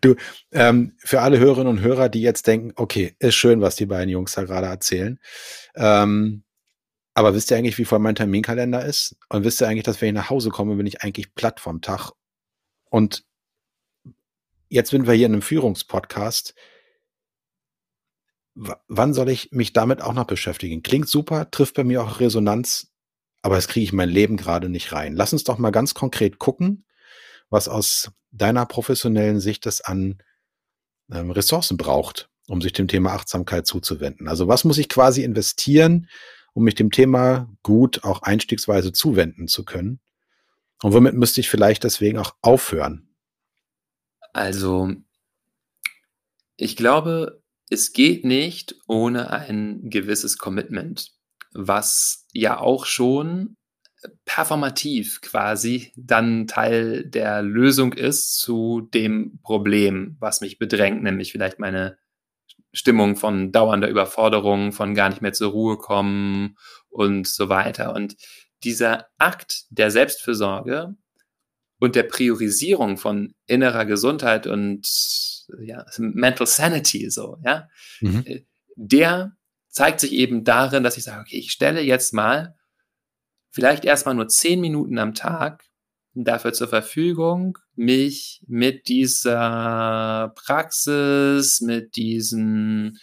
Du, 0.00 0.16
ähm, 0.50 0.94
für 0.98 1.20
alle 1.20 1.38
Hörerinnen 1.38 1.68
und 1.68 1.80
Hörer, 1.80 2.08
die 2.08 2.22
jetzt 2.22 2.46
denken, 2.46 2.72
okay, 2.74 3.14
ist 3.20 3.36
schön, 3.36 3.60
was 3.60 3.76
die 3.76 3.86
beiden 3.86 4.08
Jungs 4.08 4.32
da 4.32 4.42
gerade 4.42 4.66
erzählen. 4.66 5.20
Ähm, 5.76 6.42
aber 7.14 7.34
wisst 7.34 7.50
ihr 7.50 7.56
eigentlich, 7.56 7.78
wie 7.78 7.84
voll 7.84 8.00
mein 8.00 8.16
Terminkalender 8.16 8.84
ist? 8.84 9.16
Und 9.28 9.44
wisst 9.44 9.62
ihr 9.62 9.68
eigentlich, 9.68 9.84
dass 9.84 10.00
wenn 10.00 10.08
ich 10.08 10.14
nach 10.14 10.30
Hause 10.30 10.50
komme, 10.50 10.74
bin 10.74 10.86
ich 10.86 11.02
eigentlich 11.02 11.34
platt 11.34 11.60
vom 11.60 11.80
Tag? 11.80 12.10
Und 12.90 13.24
jetzt 14.68 14.90
sind 14.90 15.06
wir 15.06 15.14
hier 15.14 15.26
in 15.26 15.32
einem 15.32 15.42
Führungspodcast 15.42 16.54
wann 18.56 19.14
soll 19.14 19.28
ich 19.28 19.52
mich 19.52 19.72
damit 19.72 20.00
auch 20.00 20.14
noch 20.14 20.26
beschäftigen? 20.26 20.82
Klingt 20.82 21.08
super, 21.08 21.50
trifft 21.50 21.74
bei 21.74 21.84
mir 21.84 22.02
auch 22.02 22.20
Resonanz, 22.20 22.90
aber 23.42 23.56
das 23.56 23.68
kriege 23.68 23.84
ich 23.84 23.90
in 23.90 23.96
mein 23.96 24.08
Leben 24.08 24.36
gerade 24.36 24.68
nicht 24.68 24.92
rein. 24.92 25.14
Lass 25.14 25.32
uns 25.32 25.44
doch 25.44 25.58
mal 25.58 25.70
ganz 25.70 25.94
konkret 25.94 26.38
gucken, 26.38 26.84
was 27.50 27.68
aus 27.68 28.10
deiner 28.30 28.66
professionellen 28.66 29.40
Sicht 29.40 29.66
es 29.66 29.80
an 29.82 30.22
ähm, 31.12 31.30
Ressourcen 31.30 31.76
braucht, 31.76 32.28
um 32.48 32.60
sich 32.62 32.72
dem 32.72 32.88
Thema 32.88 33.12
Achtsamkeit 33.12 33.66
zuzuwenden. 33.66 34.26
Also 34.26 34.48
was 34.48 34.64
muss 34.64 34.78
ich 34.78 34.88
quasi 34.88 35.22
investieren, 35.22 36.08
um 36.54 36.64
mich 36.64 36.74
dem 36.74 36.90
Thema 36.90 37.48
gut 37.62 38.04
auch 38.04 38.22
einstiegsweise 38.22 38.92
zuwenden 38.92 39.48
zu 39.48 39.64
können? 39.64 40.00
Und 40.82 40.92
womit 40.92 41.14
müsste 41.14 41.40
ich 41.40 41.48
vielleicht 41.48 41.84
deswegen 41.84 42.18
auch 42.18 42.34
aufhören? 42.42 43.08
Also, 44.32 44.92
ich 46.56 46.76
glaube, 46.76 47.42
es 47.68 47.92
geht 47.92 48.24
nicht 48.24 48.76
ohne 48.86 49.30
ein 49.30 49.90
gewisses 49.90 50.38
Commitment, 50.38 51.10
was 51.52 52.26
ja 52.32 52.58
auch 52.58 52.86
schon 52.86 53.56
performativ 54.24 55.20
quasi 55.20 55.92
dann 55.96 56.46
Teil 56.46 57.04
der 57.04 57.42
Lösung 57.42 57.92
ist 57.92 58.38
zu 58.38 58.82
dem 58.94 59.40
Problem, 59.42 60.16
was 60.20 60.40
mich 60.40 60.58
bedrängt, 60.58 61.02
nämlich 61.02 61.32
vielleicht 61.32 61.58
meine 61.58 61.98
Stimmung 62.72 63.16
von 63.16 63.52
dauernder 63.52 63.88
Überforderung, 63.88 64.72
von 64.72 64.94
gar 64.94 65.08
nicht 65.08 65.22
mehr 65.22 65.32
zur 65.32 65.50
Ruhe 65.50 65.78
kommen 65.78 66.56
und 66.88 67.26
so 67.26 67.48
weiter. 67.48 67.94
Und 67.94 68.16
dieser 68.62 69.06
Akt 69.18 69.64
der 69.70 69.90
Selbstfürsorge 69.90 70.94
und 71.78 71.94
der 71.94 72.04
Priorisierung 72.04 72.96
von 72.96 73.34
innerer 73.46 73.84
Gesundheit 73.84 74.46
und 74.46 74.86
ja, 75.60 75.84
Mental 75.98 76.46
Sanity, 76.46 77.10
so, 77.10 77.38
ja, 77.44 77.68
mhm. 78.00 78.22
Äh, 78.26 78.44
der 78.76 79.36
zeigt 79.68 80.00
sich 80.00 80.12
eben 80.12 80.44
darin, 80.44 80.82
dass 80.82 80.96
ich 80.96 81.04
sage, 81.04 81.20
okay, 81.20 81.38
ich 81.38 81.52
stelle 81.52 81.80
jetzt 81.80 82.12
mal 82.12 82.56
vielleicht 83.50 83.84
erstmal 83.84 84.14
nur 84.14 84.28
zehn 84.28 84.60
Minuten 84.60 84.98
am 84.98 85.14
Tag 85.14 85.64
dafür 86.14 86.52
zur 86.52 86.68
Verfügung, 86.68 87.58
mich 87.74 88.42
mit 88.46 88.88
dieser 88.88 90.32
Praxis, 90.34 91.60
mit 91.60 91.96
diesen 91.96 92.98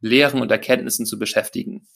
Lehren 0.00 0.40
und 0.40 0.50
Erkenntnissen 0.50 1.06
zu 1.06 1.18
beschäftigen. 1.18 1.86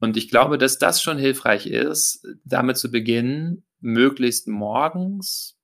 Und 0.00 0.16
ich 0.16 0.30
glaube, 0.30 0.58
dass 0.58 0.78
das 0.78 1.02
schon 1.02 1.18
hilfreich 1.18 1.66
ist, 1.66 2.26
damit 2.44 2.76
zu 2.76 2.90
beginnen, 2.90 3.64
möglichst 3.82 4.48
morgens. 4.48 5.58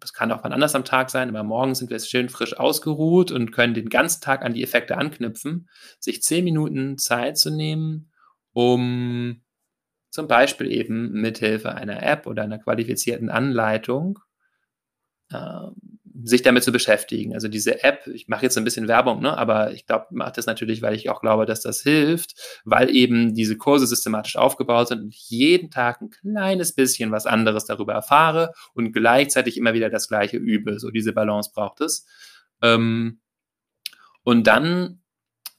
Das 0.00 0.12
kann 0.12 0.30
auch 0.30 0.44
wann 0.44 0.52
anders 0.52 0.76
am 0.76 0.84
Tag 0.84 1.10
sein, 1.10 1.28
aber 1.28 1.42
morgens 1.42 1.80
sind 1.80 1.90
wir 1.90 1.98
schön 1.98 2.28
frisch 2.28 2.56
ausgeruht 2.56 3.32
und 3.32 3.50
können 3.50 3.74
den 3.74 3.88
ganzen 3.88 4.20
Tag 4.20 4.44
an 4.44 4.54
die 4.54 4.62
Effekte 4.62 4.96
anknüpfen, 4.96 5.68
sich 5.98 6.22
zehn 6.22 6.44
Minuten 6.44 6.98
Zeit 6.98 7.36
zu 7.36 7.50
nehmen, 7.50 8.12
um 8.52 9.42
zum 10.10 10.28
Beispiel 10.28 10.70
eben 10.70 11.12
mithilfe 11.12 11.74
einer 11.74 12.02
App 12.02 12.26
oder 12.26 12.42
einer 12.42 12.58
qualifizierten 12.58 13.28
Anleitung 13.28 14.20
äh, 15.30 15.66
sich 16.24 16.42
damit 16.42 16.64
zu 16.64 16.72
beschäftigen. 16.72 17.34
Also 17.34 17.48
diese 17.48 17.84
App, 17.84 18.06
ich 18.08 18.28
mache 18.28 18.42
jetzt 18.42 18.58
ein 18.58 18.64
bisschen 18.64 18.88
Werbung, 18.88 19.20
ne, 19.20 19.36
aber 19.36 19.72
ich 19.72 19.86
glaube, 19.86 20.06
mache 20.10 20.32
das 20.32 20.46
natürlich, 20.46 20.82
weil 20.82 20.94
ich 20.94 21.10
auch 21.10 21.20
glaube, 21.20 21.46
dass 21.46 21.60
das 21.60 21.82
hilft, 21.82 22.34
weil 22.64 22.94
eben 22.94 23.34
diese 23.34 23.56
Kurse 23.56 23.86
systematisch 23.86 24.36
aufgebaut 24.36 24.88
sind 24.88 25.02
und 25.02 25.14
ich 25.14 25.28
jeden 25.28 25.70
Tag 25.70 26.00
ein 26.00 26.10
kleines 26.10 26.74
bisschen 26.74 27.12
was 27.12 27.26
anderes 27.26 27.66
darüber 27.66 27.92
erfahre 27.92 28.52
und 28.74 28.92
gleichzeitig 28.92 29.56
immer 29.56 29.74
wieder 29.74 29.90
das 29.90 30.08
Gleiche 30.08 30.38
übe. 30.38 30.80
So 30.80 30.90
diese 30.90 31.12
Balance 31.12 31.50
braucht 31.54 31.80
es. 31.80 32.06
Ähm, 32.62 33.20
und 34.24 34.46
dann 34.46 35.00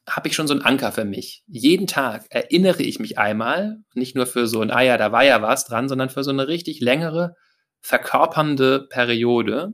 habe 0.08 0.28
ich 0.28 0.36
schon 0.36 0.48
so 0.48 0.54
einen 0.54 0.64
Anker 0.64 0.92
für 0.92 1.06
mich. 1.06 1.44
Jeden 1.48 1.88
Tag 1.88 2.26
erinnere 2.30 2.84
ich 2.84 3.00
mich 3.00 3.18
einmal, 3.18 3.78
nicht 3.94 4.16
nur 4.16 4.26
für 4.26 4.48
so 4.48 4.62
ein, 4.62 4.72
ah 4.72 4.82
ja, 4.82 4.98
da 4.98 5.12
war 5.12 5.24
ja 5.24 5.42
was 5.42 5.66
dran, 5.66 5.88
sondern 5.88 6.10
für 6.10 6.24
so 6.24 6.32
eine 6.32 6.48
richtig 6.48 6.80
längere, 6.82 7.36
verkörpernde 7.82 8.88
Periode 8.90 9.74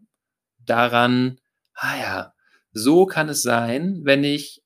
daran, 0.65 1.39
ah 1.73 1.97
ja, 1.99 2.33
so 2.71 3.05
kann 3.05 3.29
es 3.29 3.41
sein, 3.41 4.01
wenn 4.03 4.23
ich 4.23 4.61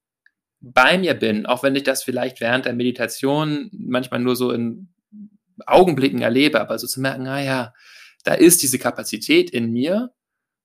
bei 0.62 0.98
mir 0.98 1.14
bin, 1.14 1.46
auch 1.46 1.64
wenn 1.64 1.76
ich 1.76 1.84
das 1.84 2.04
vielleicht 2.04 2.42
während 2.42 2.66
der 2.66 2.74
Meditation 2.74 3.70
manchmal 3.72 4.20
nur 4.20 4.36
so 4.36 4.52
in 4.52 4.90
Augenblicken 5.66 6.22
erlebe, 6.22 6.60
aber 6.60 6.78
so 6.80 6.88
zu 6.88 7.02
merken, 7.02 7.28
ah 7.28 7.42
ja, 7.42 7.74
da 8.24 8.34
ist 8.34 8.62
diese 8.62 8.80
Kapazität 8.80 9.50
in 9.50 9.72
mir, 9.72 10.12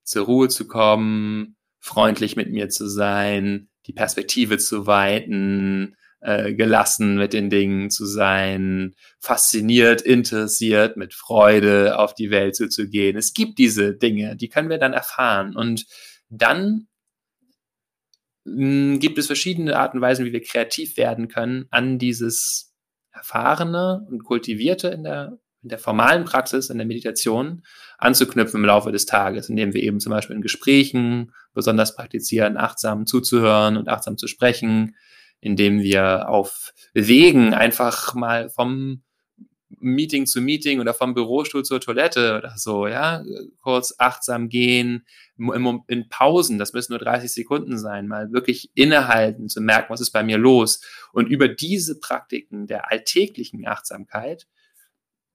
zur 0.03 0.25
Ruhe 0.25 0.49
zu 0.49 0.67
kommen, 0.67 1.55
freundlich 1.79 2.35
mit 2.35 2.51
mir 2.51 2.69
zu 2.69 2.87
sein, 2.87 3.69
die 3.85 3.93
Perspektive 3.93 4.57
zu 4.57 4.87
weiten, 4.87 5.95
äh, 6.25 6.55
gelassen 6.55 7.17
mit 7.17 7.33
den 7.33 7.51
Dingen 7.51 7.91
zu 7.91 8.05
sein, 8.07 8.95
fasziniert, 9.19 10.01
interessiert, 10.01 10.97
mit 10.97 11.13
Freude 11.13 11.99
auf 11.99 12.15
die 12.15 12.31
Welt 12.31 12.55
zuzugehen. 12.55 13.15
Es 13.15 13.33
gibt 13.33 13.59
diese 13.59 13.93
Dinge, 13.93 14.35
die 14.35 14.49
können 14.49 14.69
wir 14.69 14.79
dann 14.79 14.93
erfahren. 14.93 15.55
Und 15.55 15.85
dann 16.29 16.87
mh, 18.45 18.55
hm, 18.55 18.99
gibt 18.99 19.19
es 19.19 19.27
verschiedene 19.27 19.77
Arten 19.77 19.97
und 19.97 20.01
Weisen, 20.01 20.25
wie 20.25 20.33
wir 20.33 20.41
kreativ 20.41 20.97
werden 20.97 21.27
können 21.27 21.67
an 21.69 21.99
dieses 21.99 22.73
Erfahrene 23.11 24.05
und 24.09 24.23
Kultivierte 24.23 24.87
in 24.87 25.03
der 25.03 25.37
in 25.61 25.69
der 25.69 25.79
formalen 25.79 26.25
Praxis, 26.25 26.69
in 26.69 26.77
der 26.77 26.85
Meditation 26.85 27.63
anzuknüpfen 27.97 28.59
im 28.59 28.65
Laufe 28.65 28.91
des 28.91 29.07
Tages, 29.07 29.49
indem 29.49 29.73
wir 29.73 29.81
eben 29.81 29.99
zum 29.99 30.11
Beispiel 30.11 30.35
in 30.35 30.43
Gesprächen 30.43 31.31
besonders 31.55 31.95
praktizieren, 31.95 32.55
achtsam 32.55 33.07
zuzuhören 33.07 33.75
und 33.75 33.89
achtsam 33.89 34.15
zu 34.15 34.27
sprechen, 34.27 34.95
indem 35.45 35.81
wir 35.81 36.27
auf 36.27 36.73
Wegen 36.95 37.53
einfach 37.53 38.15
mal 38.15 38.49
vom 38.49 39.03
Meeting 39.77 40.25
zu 40.25 40.41
Meeting 40.41 40.79
oder 40.79 40.95
vom 40.95 41.13
Bürostuhl 41.13 41.63
zur 41.63 41.79
Toilette 41.79 42.37
oder 42.37 42.53
so, 42.57 42.87
ja, 42.87 43.23
kurz 43.61 43.93
achtsam 43.99 44.49
gehen, 44.49 45.05
in 45.37 46.09
Pausen, 46.09 46.57
das 46.57 46.73
müssen 46.73 46.93
nur 46.93 46.99
30 46.99 47.31
Sekunden 47.31 47.77
sein, 47.77 48.07
mal 48.07 48.31
wirklich 48.31 48.71
innehalten, 48.73 49.47
zu 49.47 49.61
merken, 49.61 49.93
was 49.93 50.01
ist 50.01 50.11
bei 50.11 50.23
mir 50.23 50.39
los. 50.39 50.81
Und 51.13 51.27
über 51.27 51.47
diese 51.47 51.99
Praktiken 51.99 52.65
der 52.65 52.91
alltäglichen 52.91 53.67
Achtsamkeit 53.67 54.47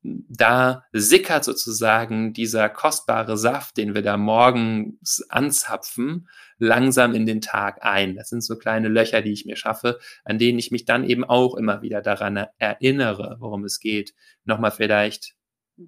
da 0.02 0.84
sickert 0.92 1.44
sozusagen 1.44 2.32
dieser 2.32 2.68
kostbare 2.70 3.36
Saft, 3.36 3.76
den 3.76 3.94
wir 3.94 4.02
da 4.02 4.16
morgens 4.16 5.24
anzapfen, 5.28 6.28
langsam 6.58 7.14
in 7.14 7.26
den 7.26 7.42
Tag 7.42 7.84
ein. 7.84 8.16
Das 8.16 8.30
sind 8.30 8.42
so 8.42 8.56
kleine 8.56 8.88
Löcher, 8.88 9.20
die 9.20 9.32
ich 9.32 9.44
mir 9.44 9.56
schaffe, 9.56 9.98
an 10.24 10.38
denen 10.38 10.58
ich 10.58 10.70
mich 10.70 10.86
dann 10.86 11.04
eben 11.04 11.24
auch 11.24 11.54
immer 11.54 11.82
wieder 11.82 12.00
daran 12.00 12.46
erinnere, 12.58 13.36
worum 13.40 13.64
es 13.64 13.78
geht. 13.78 14.14
Nochmal 14.44 14.70
vielleicht 14.70 15.34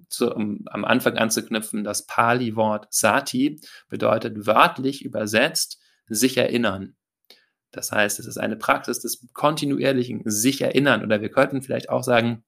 zu, 0.09 0.31
um, 0.33 0.63
am 0.67 0.85
Anfang 0.85 1.17
anzuknüpfen, 1.17 1.83
das 1.83 2.05
Pali-Wort 2.05 2.87
Sati 2.91 3.59
bedeutet 3.89 4.45
wörtlich 4.45 5.03
übersetzt 5.03 5.79
sich 6.07 6.37
erinnern. 6.37 6.95
Das 7.71 7.91
heißt, 7.91 8.19
es 8.19 8.27
ist 8.27 8.37
eine 8.37 8.55
Praxis 8.55 8.99
des 8.99 9.27
kontinuierlichen 9.33 10.21
sich 10.25 10.61
erinnern 10.61 11.03
oder 11.03 11.21
wir 11.21 11.29
könnten 11.29 11.63
vielleicht 11.63 11.89
auch 11.89 12.03
sagen, 12.03 12.43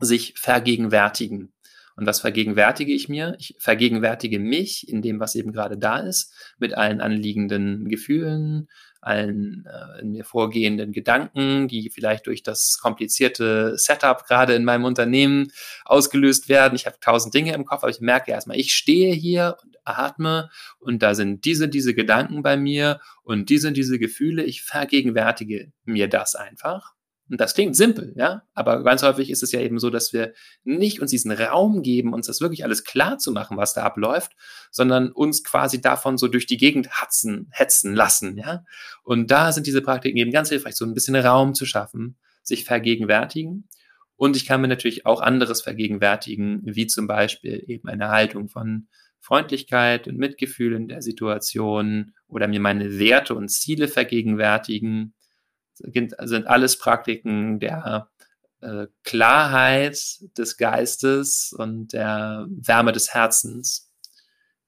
sich 0.00 0.34
vergegenwärtigen. 0.36 1.52
Und 1.98 2.06
was 2.06 2.20
vergegenwärtige 2.20 2.92
ich 2.92 3.08
mir? 3.08 3.34
Ich 3.40 3.56
vergegenwärtige 3.58 4.38
mich 4.38 4.88
in 4.88 5.02
dem, 5.02 5.18
was 5.18 5.34
eben 5.34 5.50
gerade 5.50 5.76
da 5.76 5.98
ist, 5.98 6.32
mit 6.56 6.72
allen 6.74 7.00
anliegenden 7.00 7.88
Gefühlen, 7.88 8.68
allen 9.00 9.64
äh, 9.66 10.02
in 10.02 10.10
mir 10.12 10.24
vorgehenden 10.24 10.92
Gedanken, 10.92 11.66
die 11.66 11.90
vielleicht 11.90 12.28
durch 12.28 12.44
das 12.44 12.78
komplizierte 12.80 13.76
Setup 13.76 14.24
gerade 14.26 14.54
in 14.54 14.64
meinem 14.64 14.84
Unternehmen 14.84 15.48
ausgelöst 15.84 16.48
werden. 16.48 16.76
Ich 16.76 16.86
habe 16.86 16.98
tausend 17.00 17.34
Dinge 17.34 17.52
im 17.52 17.64
Kopf, 17.64 17.82
aber 17.82 17.90
ich 17.90 18.00
merke 18.00 18.30
erstmal, 18.30 18.58
ich 18.58 18.74
stehe 18.74 19.12
hier 19.12 19.56
und 19.64 19.76
atme 19.82 20.50
und 20.78 21.02
da 21.02 21.16
sind 21.16 21.44
diese, 21.44 21.68
diese 21.68 21.94
Gedanken 21.94 22.42
bei 22.44 22.56
mir 22.56 23.00
und 23.24 23.50
diese, 23.50 23.72
diese 23.72 23.98
Gefühle. 23.98 24.44
Ich 24.44 24.62
vergegenwärtige 24.62 25.72
mir 25.84 26.08
das 26.08 26.36
einfach 26.36 26.94
und 27.30 27.40
das 27.40 27.54
klingt 27.54 27.76
simpel, 27.76 28.14
ja, 28.16 28.42
aber 28.54 28.82
ganz 28.82 29.02
häufig 29.02 29.30
ist 29.30 29.42
es 29.42 29.52
ja 29.52 29.60
eben 29.60 29.78
so, 29.78 29.90
dass 29.90 30.12
wir 30.12 30.32
nicht 30.64 31.00
uns 31.00 31.10
diesen 31.10 31.30
Raum 31.30 31.82
geben, 31.82 32.14
uns 32.14 32.26
das 32.26 32.40
wirklich 32.40 32.64
alles 32.64 32.84
klar 32.84 33.18
zu 33.18 33.32
machen, 33.32 33.56
was 33.56 33.74
da 33.74 33.82
abläuft, 33.82 34.32
sondern 34.70 35.12
uns 35.12 35.44
quasi 35.44 35.80
davon 35.80 36.16
so 36.16 36.28
durch 36.28 36.46
die 36.46 36.56
Gegend 36.56 36.90
hatzen, 36.90 37.48
hetzen 37.50 37.94
lassen, 37.94 38.38
ja. 38.38 38.64
Und 39.02 39.30
da 39.30 39.52
sind 39.52 39.66
diese 39.66 39.82
Praktiken 39.82 40.16
eben 40.16 40.32
ganz 40.32 40.48
hilfreich, 40.48 40.76
so 40.76 40.84
ein 40.84 40.94
bisschen 40.94 41.16
Raum 41.16 41.54
zu 41.54 41.66
schaffen, 41.66 42.16
sich 42.42 42.64
vergegenwärtigen. 42.64 43.68
Und 44.16 44.34
ich 44.34 44.46
kann 44.46 44.60
mir 44.60 44.68
natürlich 44.68 45.06
auch 45.06 45.20
anderes 45.20 45.62
vergegenwärtigen, 45.62 46.62
wie 46.64 46.86
zum 46.86 47.06
Beispiel 47.06 47.62
eben 47.66 47.88
eine 47.88 48.08
Haltung 48.08 48.48
von 48.48 48.88
Freundlichkeit 49.20 50.08
und 50.08 50.16
Mitgefühl 50.16 50.74
in 50.74 50.88
der 50.88 51.02
Situation 51.02 52.14
oder 52.26 52.48
mir 52.48 52.60
meine 52.60 52.98
Werte 52.98 53.34
und 53.34 53.48
Ziele 53.50 53.86
vergegenwärtigen 53.86 55.14
sind 55.78 56.46
alles 56.46 56.78
Praktiken 56.78 57.60
der 57.60 58.08
äh, 58.60 58.86
Klarheit 59.04 59.98
des 60.36 60.56
Geistes 60.56 61.54
und 61.56 61.92
der 61.92 62.46
Wärme 62.48 62.92
des 62.92 63.14
Herzens, 63.14 63.92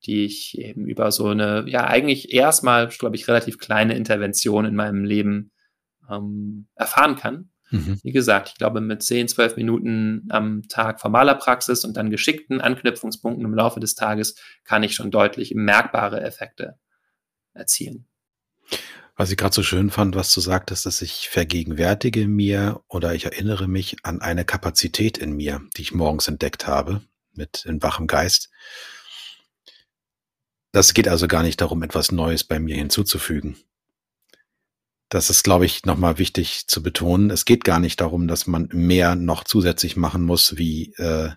die 0.04 0.24
ich 0.24 0.58
eben 0.58 0.86
über 0.86 1.10
so 1.12 1.28
eine, 1.28 1.64
ja, 1.66 1.86
eigentlich 1.86 2.32
erstmal, 2.32 2.88
glaube 2.88 3.16
ich, 3.16 3.28
relativ 3.28 3.58
kleine 3.58 3.96
Intervention 3.96 4.64
in 4.64 4.76
meinem 4.76 5.04
Leben 5.04 5.50
ähm, 6.08 6.68
erfahren 6.74 7.16
kann. 7.16 7.50
Mhm. 7.70 8.00
Wie 8.02 8.12
gesagt, 8.12 8.50
ich 8.50 8.54
glaube, 8.56 8.80
mit 8.80 9.02
10, 9.02 9.28
12 9.28 9.56
Minuten 9.56 10.26
am 10.30 10.68
Tag 10.68 11.00
formaler 11.00 11.34
Praxis 11.34 11.84
und 11.84 11.96
dann 11.96 12.10
geschickten 12.10 12.60
Anknüpfungspunkten 12.60 13.44
im 13.44 13.54
Laufe 13.54 13.80
des 13.80 13.94
Tages 13.94 14.36
kann 14.64 14.82
ich 14.82 14.94
schon 14.94 15.10
deutlich 15.10 15.54
merkbare 15.54 16.20
Effekte 16.20 16.78
erzielen. 17.54 18.06
Was 19.20 19.30
ich 19.30 19.36
gerade 19.36 19.54
so 19.54 19.62
schön 19.62 19.90
fand, 19.90 20.16
was 20.16 20.32
du 20.32 20.40
sagtest, 20.40 20.86
dass 20.86 21.02
ich 21.02 21.28
vergegenwärtige 21.28 22.26
mir 22.26 22.80
oder 22.88 23.12
ich 23.14 23.26
erinnere 23.26 23.68
mich 23.68 23.98
an 24.02 24.22
eine 24.22 24.46
Kapazität 24.46 25.18
in 25.18 25.36
mir, 25.36 25.60
die 25.76 25.82
ich 25.82 25.92
morgens 25.92 26.26
entdeckt 26.26 26.66
habe, 26.66 27.02
mit 27.34 27.66
in 27.66 27.82
wachem 27.82 28.06
Geist. 28.06 28.48
Das 30.72 30.94
geht 30.94 31.06
also 31.06 31.28
gar 31.28 31.42
nicht 31.42 31.60
darum, 31.60 31.82
etwas 31.82 32.12
Neues 32.12 32.44
bei 32.44 32.58
mir 32.58 32.76
hinzuzufügen. 32.76 33.58
Das 35.10 35.28
ist, 35.28 35.44
glaube 35.44 35.66
ich, 35.66 35.84
nochmal 35.84 36.16
wichtig 36.16 36.66
zu 36.66 36.82
betonen. 36.82 37.28
Es 37.28 37.44
geht 37.44 37.62
gar 37.62 37.78
nicht 37.78 38.00
darum, 38.00 38.26
dass 38.26 38.46
man 38.46 38.70
mehr 38.72 39.16
noch 39.16 39.44
zusätzlich 39.44 39.98
machen 39.98 40.22
muss, 40.22 40.56
wie, 40.56 40.94
äh, 40.96 41.28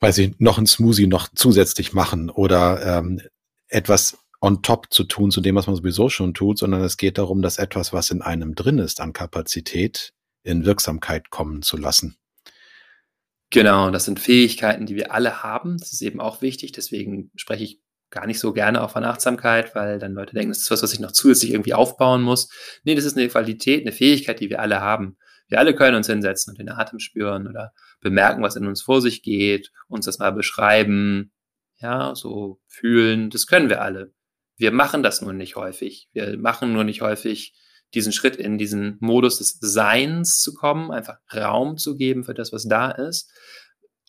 weiß 0.00 0.16
ich, 0.16 0.40
noch 0.40 0.56
ein 0.56 0.66
Smoothie 0.66 1.06
noch 1.06 1.28
zusätzlich 1.34 1.92
machen 1.92 2.30
oder 2.30 2.96
ähm, 2.96 3.20
etwas 3.68 4.16
on 4.40 4.62
top 4.62 4.86
zu 4.90 5.04
tun 5.04 5.30
zu 5.30 5.40
dem, 5.40 5.54
was 5.54 5.66
man 5.66 5.76
sowieso 5.76 6.08
schon 6.08 6.34
tut, 6.34 6.58
sondern 6.58 6.82
es 6.82 6.96
geht 6.96 7.18
darum, 7.18 7.42
dass 7.42 7.58
etwas, 7.58 7.92
was 7.92 8.10
in 8.10 8.22
einem 8.22 8.54
drin 8.54 8.78
ist 8.78 9.00
an 9.00 9.12
Kapazität, 9.12 10.14
in 10.42 10.64
Wirksamkeit 10.64 11.30
kommen 11.30 11.62
zu 11.62 11.76
lassen. 11.76 12.16
Genau, 13.50 13.90
das 13.90 14.04
sind 14.04 14.20
Fähigkeiten, 14.20 14.86
die 14.86 14.94
wir 14.94 15.12
alle 15.12 15.42
haben. 15.42 15.76
Das 15.78 15.92
ist 15.92 16.02
eben 16.02 16.20
auch 16.20 16.40
wichtig. 16.40 16.72
Deswegen 16.72 17.30
spreche 17.34 17.64
ich 17.64 17.80
gar 18.10 18.26
nicht 18.26 18.38
so 18.38 18.52
gerne 18.52 18.82
auch 18.82 18.90
von 18.90 19.04
Achtsamkeit, 19.04 19.74
weil 19.74 19.98
dann 19.98 20.14
Leute 20.14 20.34
denken, 20.34 20.50
das 20.50 20.58
ist 20.58 20.70
was, 20.70 20.82
was 20.82 20.92
ich 20.92 21.00
noch 21.00 21.12
zusätzlich 21.12 21.52
irgendwie 21.52 21.74
aufbauen 21.74 22.22
muss. 22.22 22.48
Nee, 22.84 22.94
das 22.94 23.04
ist 23.04 23.16
eine 23.16 23.28
Qualität, 23.28 23.82
eine 23.82 23.92
Fähigkeit, 23.92 24.40
die 24.40 24.50
wir 24.50 24.60
alle 24.60 24.80
haben. 24.80 25.16
Wir 25.48 25.58
alle 25.58 25.74
können 25.74 25.96
uns 25.96 26.06
hinsetzen 26.06 26.52
und 26.52 26.58
den 26.58 26.68
Atem 26.68 27.00
spüren 27.00 27.48
oder 27.48 27.72
bemerken, 28.00 28.42
was 28.42 28.56
in 28.56 28.66
uns 28.66 28.82
vor 28.82 29.02
sich 29.02 29.22
geht, 29.22 29.72
uns 29.88 30.06
das 30.06 30.18
mal 30.20 30.30
beschreiben, 30.30 31.32
ja, 31.80 32.14
so 32.14 32.60
fühlen. 32.68 33.30
Das 33.30 33.46
können 33.46 33.68
wir 33.68 33.82
alle. 33.82 34.12
Wir 34.60 34.72
machen 34.72 35.02
das 35.02 35.22
nur 35.22 35.32
nicht 35.32 35.56
häufig. 35.56 36.10
Wir 36.12 36.36
machen 36.36 36.74
nur 36.74 36.84
nicht 36.84 37.00
häufig 37.00 37.54
diesen 37.94 38.12
Schritt 38.12 38.36
in 38.36 38.58
diesen 38.58 38.98
Modus 39.00 39.38
des 39.38 39.56
Seins 39.58 40.38
zu 40.38 40.52
kommen, 40.52 40.90
einfach 40.90 41.16
Raum 41.34 41.78
zu 41.78 41.96
geben 41.96 42.24
für 42.24 42.34
das, 42.34 42.52
was 42.52 42.68
da 42.68 42.90
ist, 42.90 43.32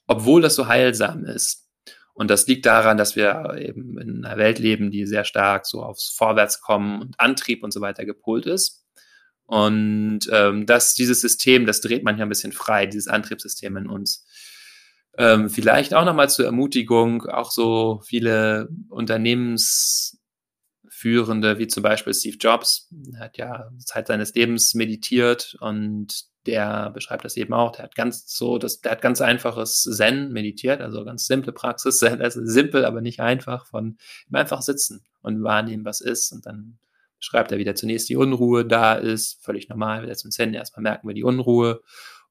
obwohl 0.07 0.41
das 0.41 0.55
so 0.55 0.67
heilsam 0.67 1.23
ist. 1.23 1.69
Und 2.13 2.29
das 2.29 2.47
liegt 2.47 2.65
daran, 2.65 2.97
dass 2.97 3.15
wir 3.15 3.55
eben 3.59 3.97
in 3.97 4.25
einer 4.25 4.37
Welt 4.37 4.59
leben, 4.59 4.91
die 4.91 5.05
sehr 5.05 5.23
stark 5.23 5.65
so 5.65 5.83
aufs 5.83 6.13
Vorwärtskommen 6.15 7.01
und 7.01 7.17
Antrieb 7.17 7.63
und 7.63 7.71
so 7.71 7.79
weiter 7.79 8.03
gepolt 8.03 8.45
ist. 8.45 8.83
Und 9.45 10.29
ähm, 10.33 10.65
dass 10.65 10.95
dieses 10.95 11.21
System, 11.21 11.65
das 11.65 11.79
dreht 11.79 12.03
manchmal 12.03 12.25
ein 12.25 12.29
bisschen 12.29 12.51
frei, 12.51 12.87
dieses 12.87 13.07
Antriebssystem 13.07 13.77
in 13.77 13.87
uns. 13.87 14.27
Ähm, 15.17 15.49
vielleicht 15.49 15.93
auch 15.93 16.03
nochmal 16.03 16.29
zur 16.29 16.45
Ermutigung, 16.45 17.25
auch 17.25 17.51
so 17.51 18.01
viele 18.05 18.67
Unternehmensführende, 21.01 21.57
wie 21.57 21.67
zum 21.67 21.83
Beispiel 21.83 22.13
Steve 22.13 22.37
Jobs, 22.37 22.89
hat 23.19 23.37
ja 23.37 23.69
Zeit 23.79 24.07
seines 24.07 24.33
Lebens 24.33 24.73
meditiert 24.73 25.55
und 25.59 26.25
der 26.45 26.89
beschreibt 26.91 27.23
das 27.23 27.37
eben 27.37 27.53
auch. 27.53 27.71
Der 27.71 27.83
hat 27.83 27.95
ganz 27.95 28.25
so, 28.27 28.57
das, 28.57 28.81
der 28.81 28.93
hat 28.93 29.01
ganz 29.01 29.21
einfaches 29.21 29.83
Zen 29.83 30.31
meditiert, 30.31 30.81
also 30.81 31.03
ganz 31.05 31.25
simple 31.25 31.53
Praxis, 31.53 32.01
also 32.03 32.41
simpel, 32.43 32.85
aber 32.85 33.01
nicht 33.01 33.19
einfach, 33.19 33.65
von 33.67 33.97
einfach 34.31 34.61
sitzen 34.61 35.03
und 35.21 35.43
wahrnehmen, 35.43 35.85
was 35.85 36.01
ist. 36.01 36.31
Und 36.31 36.45
dann 36.45 36.79
schreibt 37.19 37.51
er 37.51 37.59
wieder 37.59 37.75
zunächst 37.75 38.09
die 38.09 38.15
Unruhe 38.15 38.65
da 38.65 38.95
ist, 38.95 39.43
völlig 39.43 39.69
normal, 39.69 40.03
wieder 40.03 40.15
zum 40.15 40.31
Zen, 40.31 40.53
erstmal 40.53 40.83
merken 40.83 41.07
wir 41.07 41.15
die 41.15 41.23
Unruhe. 41.23 41.81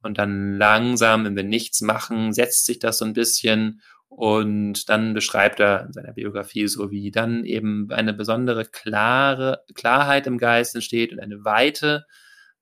Und 0.03 0.17
dann 0.19 0.57
langsam, 0.57 1.25
wenn 1.25 1.37
wir 1.37 1.45
nichts 1.45 1.83
machen, 1.83 2.33
setzt 2.33 2.65
sich 2.65 2.79
das 2.79 2.99
so 2.99 3.05
ein 3.05 3.13
bisschen 3.13 3.83
und 4.11 4.89
dann 4.89 5.15
beschreibt 5.15 5.61
er 5.61 5.87
in 5.87 5.93
seiner 5.93 6.13
Biografie 6.13 6.67
so, 6.67 6.91
wie 6.91 7.13
dann 7.13 7.45
eben 7.45 7.91
eine 7.91 8.13
besondere 8.13 8.65
klare 8.65 9.63
Klarheit 9.75 10.27
im 10.27 10.37
Geist 10.37 10.75
entsteht 10.75 11.13
und 11.13 11.21
eine 11.21 11.45
Weite, 11.45 12.05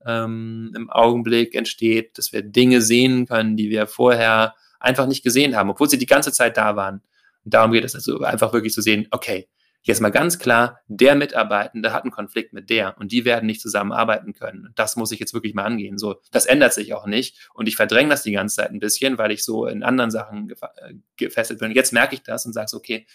ähm, 0.06 0.72
im 0.76 0.90
Augenblick 0.90 1.54
entsteht, 1.54 2.18
dass 2.18 2.32
wir 2.32 2.42
Dinge 2.42 2.82
sehen 2.82 3.26
können, 3.26 3.56
die 3.56 3.70
wir 3.70 3.86
vorher 3.86 4.54
einfach 4.78 5.06
nicht 5.06 5.24
gesehen 5.24 5.56
haben, 5.56 5.70
obwohl 5.70 5.88
sie 5.88 5.98
die 5.98 6.06
ganze 6.06 6.32
Zeit 6.32 6.56
da 6.58 6.76
waren. 6.76 7.02
Und 7.44 7.54
darum 7.54 7.72
geht 7.72 7.84
es 7.84 7.94
also 7.94 8.20
einfach 8.20 8.52
wirklich 8.52 8.74
zu 8.74 8.82
sehen, 8.82 9.08
okay, 9.10 9.48
jetzt 9.88 10.00
mal 10.00 10.10
ganz 10.10 10.38
klar, 10.38 10.80
der 10.86 11.14
Mitarbeitende 11.14 11.92
hat 11.92 12.04
einen 12.04 12.12
Konflikt 12.12 12.52
mit 12.52 12.70
der 12.70 12.96
und 12.98 13.10
die 13.10 13.24
werden 13.24 13.46
nicht 13.46 13.60
zusammenarbeiten 13.60 14.34
können. 14.34 14.72
Das 14.76 14.96
muss 14.96 15.10
ich 15.10 15.18
jetzt 15.18 15.34
wirklich 15.34 15.54
mal 15.54 15.64
angehen. 15.64 15.98
So, 15.98 16.20
das 16.30 16.46
ändert 16.46 16.74
sich 16.74 16.94
auch 16.94 17.06
nicht. 17.06 17.48
Und 17.54 17.66
ich 17.68 17.76
verdränge 17.76 18.10
das 18.10 18.22
die 18.22 18.32
ganze 18.32 18.56
Zeit 18.56 18.70
ein 18.70 18.78
bisschen, 18.78 19.18
weil 19.18 19.32
ich 19.32 19.44
so 19.44 19.66
in 19.66 19.82
anderen 19.82 20.10
Sachen 20.10 20.50
äh, 20.50 20.94
gefesselt 21.16 21.58
bin. 21.58 21.72
Jetzt 21.72 21.92
merke 21.92 22.14
ich 22.14 22.22
das 22.22 22.46
und 22.46 22.52
sage, 22.52 22.76
okay, 22.76 23.06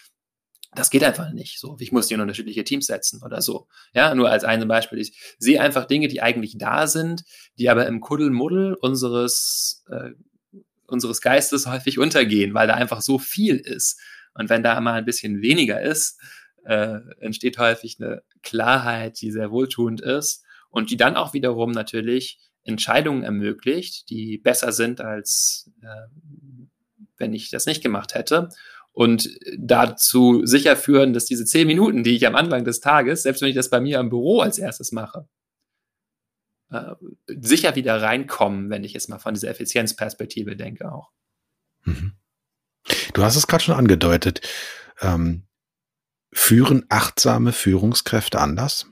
das 0.74 0.90
geht 0.90 1.04
einfach 1.04 1.32
nicht. 1.32 1.60
So, 1.60 1.76
ich 1.78 1.92
muss 1.92 2.08
die 2.08 2.14
in 2.14 2.20
unterschiedliche 2.20 2.64
Teams 2.64 2.86
setzen 2.86 3.22
oder 3.22 3.40
so. 3.40 3.68
Ja, 3.92 4.14
nur 4.14 4.30
als 4.30 4.44
ein 4.44 4.66
Beispiel. 4.66 4.98
Ich 4.98 5.36
sehe 5.38 5.60
einfach 5.60 5.84
Dinge, 5.84 6.08
die 6.08 6.20
eigentlich 6.20 6.58
da 6.58 6.86
sind, 6.86 7.24
die 7.58 7.70
aber 7.70 7.86
im 7.86 8.00
Kuddelmuddel 8.00 8.74
unseres, 8.74 9.84
äh, 9.88 10.10
unseres 10.86 11.20
Geistes 11.20 11.66
häufig 11.66 11.98
untergehen, 11.98 12.54
weil 12.54 12.66
da 12.66 12.74
einfach 12.74 13.00
so 13.00 13.18
viel 13.18 13.56
ist. 13.56 14.00
Und 14.34 14.50
wenn 14.50 14.64
da 14.64 14.80
mal 14.80 14.94
ein 14.94 15.04
bisschen 15.04 15.42
weniger 15.42 15.80
ist, 15.80 16.20
äh, 16.64 17.00
entsteht 17.20 17.58
häufig 17.58 17.98
eine 18.00 18.22
Klarheit, 18.42 19.20
die 19.20 19.30
sehr 19.30 19.50
wohltuend 19.50 20.00
ist 20.00 20.44
und 20.70 20.90
die 20.90 20.96
dann 20.96 21.16
auch 21.16 21.32
wiederum 21.34 21.70
natürlich 21.70 22.40
Entscheidungen 22.64 23.22
ermöglicht, 23.22 24.08
die 24.10 24.38
besser 24.38 24.72
sind 24.72 25.00
als 25.00 25.70
äh, 25.82 26.66
wenn 27.16 27.32
ich 27.32 27.50
das 27.50 27.66
nicht 27.66 27.82
gemacht 27.82 28.14
hätte 28.14 28.48
und 28.92 29.28
dazu 29.58 30.46
sicher 30.46 30.76
führen, 30.76 31.12
dass 31.12 31.26
diese 31.26 31.44
zehn 31.44 31.66
Minuten, 31.66 32.04
die 32.04 32.16
ich 32.16 32.26
am 32.26 32.36
Anfang 32.36 32.64
des 32.64 32.80
Tages, 32.80 33.22
selbst 33.22 33.42
wenn 33.42 33.48
ich 33.48 33.56
das 33.56 33.70
bei 33.70 33.80
mir 33.80 33.98
im 33.98 34.08
Büro 34.08 34.40
als 34.40 34.58
erstes 34.58 34.92
mache, 34.92 35.28
äh, 36.70 36.94
sicher 37.26 37.76
wieder 37.76 38.00
reinkommen, 38.00 38.70
wenn 38.70 38.84
ich 38.84 38.92
jetzt 38.92 39.08
mal 39.08 39.18
von 39.18 39.34
dieser 39.34 39.48
Effizienzperspektive 39.48 40.56
denke 40.56 40.90
auch. 40.90 41.10
Mhm. 41.82 42.12
Du 43.14 43.22
hast 43.22 43.36
es 43.36 43.46
gerade 43.46 43.64
schon 43.64 43.74
angedeutet. 43.74 44.40
Ähm, 45.00 45.46
führen 46.34 46.84
achtsame 46.88 47.52
Führungskräfte 47.52 48.40
anders? 48.40 48.86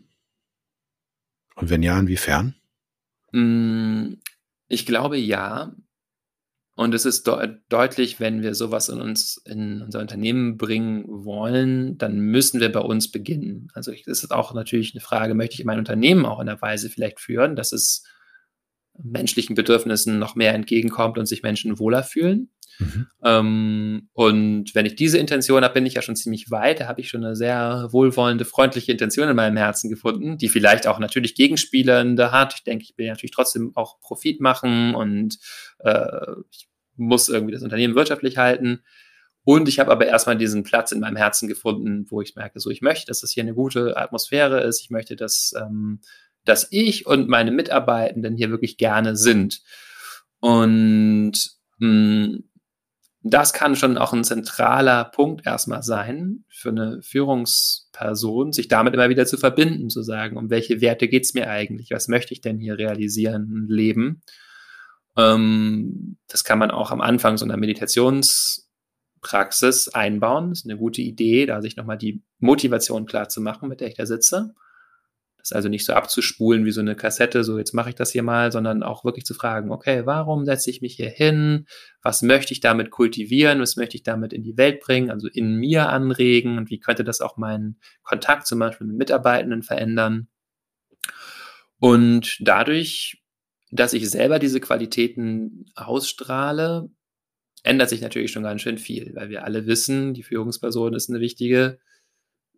Und 1.56 1.68
wenn 1.68 1.82
ja, 1.82 1.98
inwiefern? 1.98 2.54
Mm, 3.32 4.14
ich 4.68 4.86
glaube 4.86 5.18
ja. 5.18 5.74
Und 6.74 6.94
es 6.94 7.04
ist 7.04 7.26
de 7.26 7.56
deutlich, 7.68 8.18
wenn 8.18 8.42
wir 8.42 8.54
sowas 8.54 8.88
in 8.88 9.00
uns, 9.00 9.36
in 9.44 9.82
unser 9.82 10.00
Unternehmen 10.00 10.56
bringen 10.56 11.04
wollen, 11.06 11.98
dann 11.98 12.18
müssen 12.18 12.60
wir 12.60 12.72
bei 12.72 12.80
uns 12.80 13.10
beginnen. 13.10 13.68
Also 13.74 13.92
es 13.92 14.06
ist 14.06 14.32
auch 14.32 14.54
natürlich 14.54 14.94
eine 14.94 15.02
Frage, 15.02 15.34
möchte 15.34 15.56
ich 15.56 15.66
mein 15.66 15.78
Unternehmen 15.78 16.24
auch 16.24 16.40
in 16.40 16.46
der 16.46 16.62
Weise 16.62 16.88
vielleicht 16.88 17.20
führen, 17.20 17.56
dass 17.56 17.72
es 17.72 18.04
menschlichen 18.98 19.54
Bedürfnissen 19.54 20.18
noch 20.18 20.34
mehr 20.34 20.54
entgegenkommt 20.54 21.18
und 21.18 21.26
sich 21.26 21.42
Menschen 21.42 21.78
wohler 21.78 22.02
fühlen? 22.02 22.50
Mhm. 22.78 23.06
Ähm, 23.22 24.08
und 24.12 24.74
wenn 24.74 24.86
ich 24.86 24.96
diese 24.96 25.18
Intention 25.18 25.62
habe, 25.62 25.74
bin 25.74 25.86
ich 25.86 25.94
ja 25.94 26.02
schon 26.02 26.16
ziemlich 26.16 26.50
weit. 26.50 26.80
Da 26.80 26.88
habe 26.88 27.00
ich 27.00 27.08
schon 27.08 27.24
eine 27.24 27.36
sehr 27.36 27.88
wohlwollende, 27.90 28.44
freundliche 28.44 28.92
Intention 28.92 29.28
in 29.28 29.36
meinem 29.36 29.56
Herzen 29.56 29.90
gefunden, 29.90 30.38
die 30.38 30.48
vielleicht 30.48 30.86
auch 30.86 30.98
natürlich 30.98 31.34
Gegenspielende 31.34 32.32
hat. 32.32 32.54
Ich 32.54 32.64
denke, 32.64 32.84
ich 32.84 32.96
will 32.96 33.08
natürlich 33.08 33.32
trotzdem 33.32 33.72
auch 33.74 34.00
Profit 34.00 34.40
machen 34.40 34.94
und 34.94 35.38
äh, 35.80 36.32
ich 36.50 36.68
muss 36.96 37.28
irgendwie 37.28 37.52
das 37.52 37.62
Unternehmen 37.62 37.94
wirtschaftlich 37.94 38.36
halten. 38.36 38.82
Und 39.44 39.68
ich 39.68 39.80
habe 39.80 39.90
aber 39.90 40.06
erstmal 40.06 40.38
diesen 40.38 40.62
Platz 40.62 40.92
in 40.92 41.00
meinem 41.00 41.16
Herzen 41.16 41.48
gefunden, 41.48 42.06
wo 42.10 42.20
ich 42.20 42.36
merke, 42.36 42.60
so 42.60 42.70
ich 42.70 42.80
möchte, 42.80 43.06
dass 43.06 43.24
es 43.24 43.32
hier 43.32 43.42
eine 43.42 43.54
gute 43.54 43.96
Atmosphäre 43.96 44.62
ist. 44.62 44.80
Ich 44.80 44.90
möchte, 44.90 45.16
dass, 45.16 45.52
ähm, 45.60 46.00
dass 46.44 46.68
ich 46.70 47.06
und 47.06 47.28
meine 47.28 47.50
Mitarbeitenden 47.50 48.36
hier 48.36 48.50
wirklich 48.50 48.76
gerne 48.76 49.16
sind. 49.16 49.62
Und 50.40 51.32
hm, 51.78 52.44
das 53.24 53.52
kann 53.52 53.76
schon 53.76 53.98
auch 53.98 54.12
ein 54.12 54.24
zentraler 54.24 55.04
Punkt 55.04 55.46
erstmal 55.46 55.84
sein 55.84 56.44
für 56.48 56.70
eine 56.70 57.00
Führungsperson, 57.02 58.52
sich 58.52 58.66
damit 58.66 58.94
immer 58.94 59.08
wieder 59.08 59.26
zu 59.26 59.36
verbinden, 59.36 59.90
zu 59.90 60.02
sagen, 60.02 60.36
um 60.36 60.50
welche 60.50 60.80
Werte 60.80 61.06
geht's 61.06 61.34
mir 61.34 61.48
eigentlich, 61.48 61.92
was 61.92 62.08
möchte 62.08 62.34
ich 62.34 62.40
denn 62.40 62.58
hier 62.58 62.78
realisieren, 62.78 63.66
leben. 63.68 64.22
Ähm, 65.16 66.16
das 66.26 66.42
kann 66.42 66.58
man 66.58 66.72
auch 66.72 66.90
am 66.90 67.00
Anfang 67.00 67.36
so 67.36 67.44
einer 67.44 67.56
Meditationspraxis 67.56 69.86
einbauen. 69.88 70.48
Das 70.50 70.58
ist 70.60 70.66
eine 70.66 70.78
gute 70.78 71.02
Idee, 71.02 71.46
da 71.46 71.62
sich 71.62 71.76
nochmal 71.76 71.98
die 71.98 72.24
Motivation 72.40 73.06
klar 73.06 73.28
zu 73.28 73.40
machen, 73.40 73.68
mit 73.68 73.80
der 73.80 73.86
ich 73.88 73.94
da 73.94 74.06
sitze. 74.06 74.54
Das 75.42 75.52
also 75.52 75.68
nicht 75.68 75.84
so 75.84 75.92
abzuspulen 75.92 76.64
wie 76.64 76.70
so 76.70 76.80
eine 76.80 76.94
Kassette, 76.94 77.42
so 77.42 77.58
jetzt 77.58 77.74
mache 77.74 77.88
ich 77.88 77.96
das 77.96 78.12
hier 78.12 78.22
mal, 78.22 78.52
sondern 78.52 78.84
auch 78.84 79.04
wirklich 79.04 79.24
zu 79.24 79.34
fragen, 79.34 79.72
okay, 79.72 80.06
warum 80.06 80.44
setze 80.44 80.70
ich 80.70 80.80
mich 80.82 80.94
hier 80.94 81.10
hin? 81.10 81.66
Was 82.00 82.22
möchte 82.22 82.52
ich 82.52 82.60
damit 82.60 82.90
kultivieren? 82.90 83.60
Was 83.60 83.74
möchte 83.76 83.96
ich 83.96 84.04
damit 84.04 84.32
in 84.32 84.44
die 84.44 84.56
Welt 84.56 84.80
bringen? 84.80 85.10
Also 85.10 85.26
in 85.26 85.56
mir 85.56 85.88
anregen? 85.88 86.58
Und 86.58 86.70
wie 86.70 86.78
könnte 86.78 87.02
das 87.02 87.20
auch 87.20 87.36
meinen 87.36 87.80
Kontakt 88.04 88.46
zum 88.46 88.60
Beispiel 88.60 88.86
mit 88.86 88.96
Mitarbeitenden 88.96 89.62
verändern? 89.62 90.28
Und 91.78 92.36
dadurch, 92.38 93.20
dass 93.72 93.94
ich 93.94 94.08
selber 94.08 94.38
diese 94.38 94.60
Qualitäten 94.60 95.66
ausstrahle, 95.74 96.88
ändert 97.64 97.88
sich 97.88 98.00
natürlich 98.00 98.30
schon 98.30 98.44
ganz 98.44 98.62
schön 98.62 98.78
viel, 98.78 99.12
weil 99.16 99.28
wir 99.28 99.42
alle 99.42 99.66
wissen, 99.66 100.14
die 100.14 100.22
Führungsperson 100.22 100.94
ist 100.94 101.10
eine 101.10 101.18
wichtige 101.18 101.80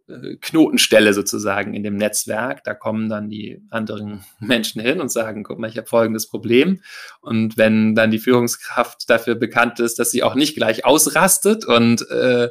Knotenstelle 0.06 1.14
sozusagen 1.14 1.72
in 1.72 1.82
dem 1.82 1.96
Netzwerk. 1.96 2.62
Da 2.64 2.74
kommen 2.74 3.08
dann 3.08 3.30
die 3.30 3.62
anderen 3.70 4.22
Menschen 4.38 4.82
hin 4.82 5.00
und 5.00 5.10
sagen, 5.10 5.44
guck 5.44 5.58
mal, 5.58 5.70
ich 5.70 5.78
habe 5.78 5.86
folgendes 5.86 6.28
Problem. 6.28 6.82
Und 7.20 7.56
wenn 7.56 7.94
dann 7.94 8.10
die 8.10 8.18
Führungskraft 8.18 9.08
dafür 9.08 9.34
bekannt 9.34 9.80
ist, 9.80 9.98
dass 9.98 10.10
sie 10.10 10.22
auch 10.22 10.34
nicht 10.34 10.56
gleich 10.56 10.84
ausrastet 10.84 11.64
und 11.64 12.08
äh, 12.10 12.50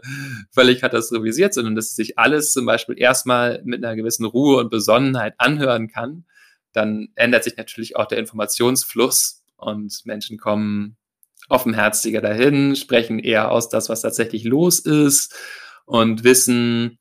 völlig 0.52 0.82
katastrophisiert, 0.82 1.54
sondern 1.54 1.76
dass 1.76 1.90
sie 1.90 2.04
sich 2.04 2.18
alles 2.18 2.52
zum 2.52 2.66
Beispiel 2.66 2.96
erstmal 2.98 3.62
mit 3.64 3.84
einer 3.84 3.96
gewissen 3.96 4.26
Ruhe 4.26 4.58
und 4.58 4.72
Besonnenheit 4.72 5.36
anhören 5.38 5.88
kann, 5.88 6.26
dann 6.72 7.10
ändert 7.16 7.44
sich 7.44 7.56
natürlich 7.56 7.96
auch 7.96 8.08
der 8.08 8.18
Informationsfluss 8.18 9.44
und 9.58 10.02
Menschen 10.06 10.40
kommen 10.40 10.98
offenherziger 11.50 12.22
dahin, 12.22 12.76
sprechen 12.76 13.20
eher 13.20 13.52
aus 13.52 13.70
das, 13.70 13.90
was 13.90 14.02
tatsächlich 14.02 14.44
los 14.44 14.80
ist 14.80 15.36
und 15.86 16.24
wissen, 16.24 16.98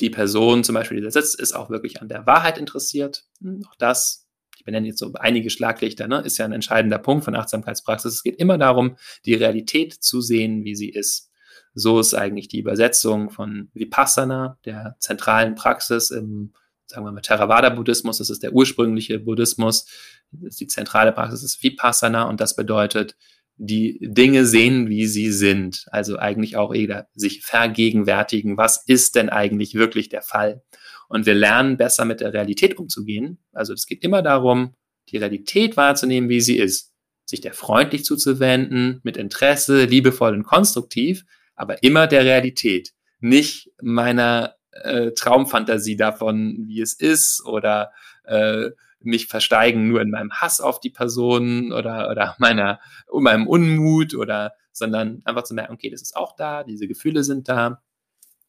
die 0.00 0.10
Person 0.10 0.64
zum 0.64 0.74
Beispiel, 0.74 0.98
die 0.98 1.04
da 1.04 1.10
sitzt, 1.10 1.38
ist 1.38 1.54
auch 1.54 1.70
wirklich 1.70 2.02
an 2.02 2.08
der 2.08 2.26
Wahrheit 2.26 2.58
interessiert. 2.58 3.24
Hm, 3.40 3.64
auch 3.68 3.76
das, 3.76 4.26
ich 4.56 4.64
benenne 4.64 4.86
jetzt 4.88 4.98
so 4.98 5.12
einige 5.14 5.50
Schlaglichter, 5.50 6.08
ne, 6.08 6.20
ist 6.20 6.38
ja 6.38 6.44
ein 6.44 6.52
entscheidender 6.52 6.98
Punkt 6.98 7.24
von 7.24 7.34
Achtsamkeitspraxis. 7.34 8.14
Es 8.14 8.22
geht 8.22 8.36
immer 8.36 8.58
darum, 8.58 8.96
die 9.24 9.34
Realität 9.34 9.94
zu 9.94 10.20
sehen, 10.20 10.64
wie 10.64 10.74
sie 10.74 10.90
ist. 10.90 11.30
So 11.74 11.98
ist 11.98 12.14
eigentlich 12.14 12.48
die 12.48 12.60
Übersetzung 12.60 13.30
von 13.30 13.68
Vipassana, 13.74 14.58
der 14.64 14.96
zentralen 15.00 15.56
Praxis 15.56 16.10
im, 16.10 16.52
sagen 16.86 17.04
wir 17.04 17.12
mal, 17.12 17.20
Theravada-Buddhismus. 17.20 18.18
Das 18.18 18.30
ist 18.30 18.42
der 18.42 18.52
ursprüngliche 18.52 19.18
Buddhismus. 19.18 19.86
Die 20.30 20.66
zentrale 20.68 21.12
Praxis 21.12 21.42
ist 21.42 21.62
Vipassana 21.62 22.28
und 22.28 22.40
das 22.40 22.54
bedeutet, 22.54 23.16
die 23.56 23.98
Dinge 24.00 24.46
sehen, 24.46 24.88
wie 24.88 25.06
sie 25.06 25.30
sind. 25.30 25.86
Also 25.90 26.18
eigentlich 26.18 26.56
auch 26.56 26.74
eher 26.74 27.08
sich 27.14 27.42
vergegenwärtigen, 27.42 28.56
was 28.56 28.84
ist 28.86 29.14
denn 29.14 29.28
eigentlich 29.28 29.74
wirklich 29.74 30.08
der 30.08 30.22
Fall? 30.22 30.62
Und 31.08 31.26
wir 31.26 31.34
lernen 31.34 31.76
besser 31.76 32.04
mit 32.04 32.20
der 32.20 32.32
Realität 32.32 32.78
umzugehen. 32.78 33.38
Also 33.52 33.72
es 33.72 33.86
geht 33.86 34.02
immer 34.02 34.22
darum, 34.22 34.74
die 35.10 35.18
Realität 35.18 35.76
wahrzunehmen, 35.76 36.28
wie 36.28 36.40
sie 36.40 36.58
ist. 36.58 36.92
Sich 37.26 37.40
der 37.40 37.54
freundlich 37.54 38.04
zuzuwenden, 38.04 39.00
mit 39.02 39.16
Interesse, 39.16 39.84
liebevoll 39.84 40.34
und 40.34 40.44
konstruktiv, 40.44 41.24
aber 41.54 41.82
immer 41.82 42.06
der 42.06 42.24
Realität. 42.24 42.92
Nicht 43.20 43.70
meiner 43.80 44.56
äh, 44.72 45.12
Traumfantasie 45.12 45.96
davon, 45.96 46.64
wie 46.66 46.80
es 46.80 46.94
ist 46.94 47.44
oder 47.46 47.92
äh, 48.24 48.70
mich 49.04 49.26
versteigen 49.26 49.88
nur 49.88 50.00
in 50.00 50.10
meinem 50.10 50.32
Hass 50.32 50.60
auf 50.60 50.80
die 50.80 50.90
Person 50.90 51.72
oder, 51.72 52.10
oder 52.10 52.36
meiner, 52.38 52.80
meinem 53.12 53.46
Unmut 53.46 54.14
oder, 54.14 54.54
sondern 54.72 55.22
einfach 55.24 55.44
zu 55.44 55.54
merken, 55.54 55.72
okay, 55.72 55.90
das 55.90 56.02
ist 56.02 56.16
auch 56.16 56.36
da, 56.36 56.64
diese 56.64 56.88
Gefühle 56.88 57.24
sind 57.24 57.48
da. 57.48 57.82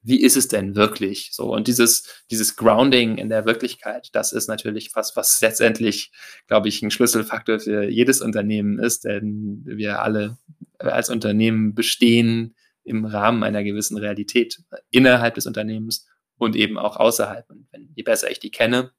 Wie 0.01 0.21
ist 0.21 0.37
es 0.37 0.47
denn 0.47 0.75
wirklich? 0.75 1.29
So, 1.31 1.51
und 1.51 1.67
dieses, 1.67 2.23
dieses 2.29 2.55
Grounding 2.55 3.17
in 3.17 3.29
der 3.29 3.45
Wirklichkeit, 3.45 4.09
das 4.13 4.33
ist 4.33 4.47
natürlich 4.47 4.91
was, 4.93 5.15
was 5.15 5.41
letztendlich, 5.41 6.11
glaube 6.47 6.67
ich, 6.67 6.83
ein 6.83 6.91
Schlüsselfaktor 6.91 7.59
für 7.59 7.89
jedes 7.89 8.21
Unternehmen 8.21 8.77
ist, 8.77 9.05
denn 9.05 9.63
wir 9.65 10.03
alle 10.03 10.37
als 10.77 11.09
Unternehmen 11.09 11.73
bestehen 11.73 12.55
im 12.83 13.05
Rahmen 13.05 13.43
einer 13.43 13.63
gewissen 13.63 13.97
Realität 13.97 14.61
innerhalb 14.91 15.33
des 15.35 15.47
Unternehmens 15.47 16.07
und 16.37 16.55
eben 16.55 16.77
auch 16.77 16.97
außerhalb. 16.97 17.49
Und 17.49 17.67
wenn, 17.71 17.91
je 17.95 18.03
besser 18.03 18.29
ich 18.29 18.39
die 18.39 18.51
kenne, 18.51 18.91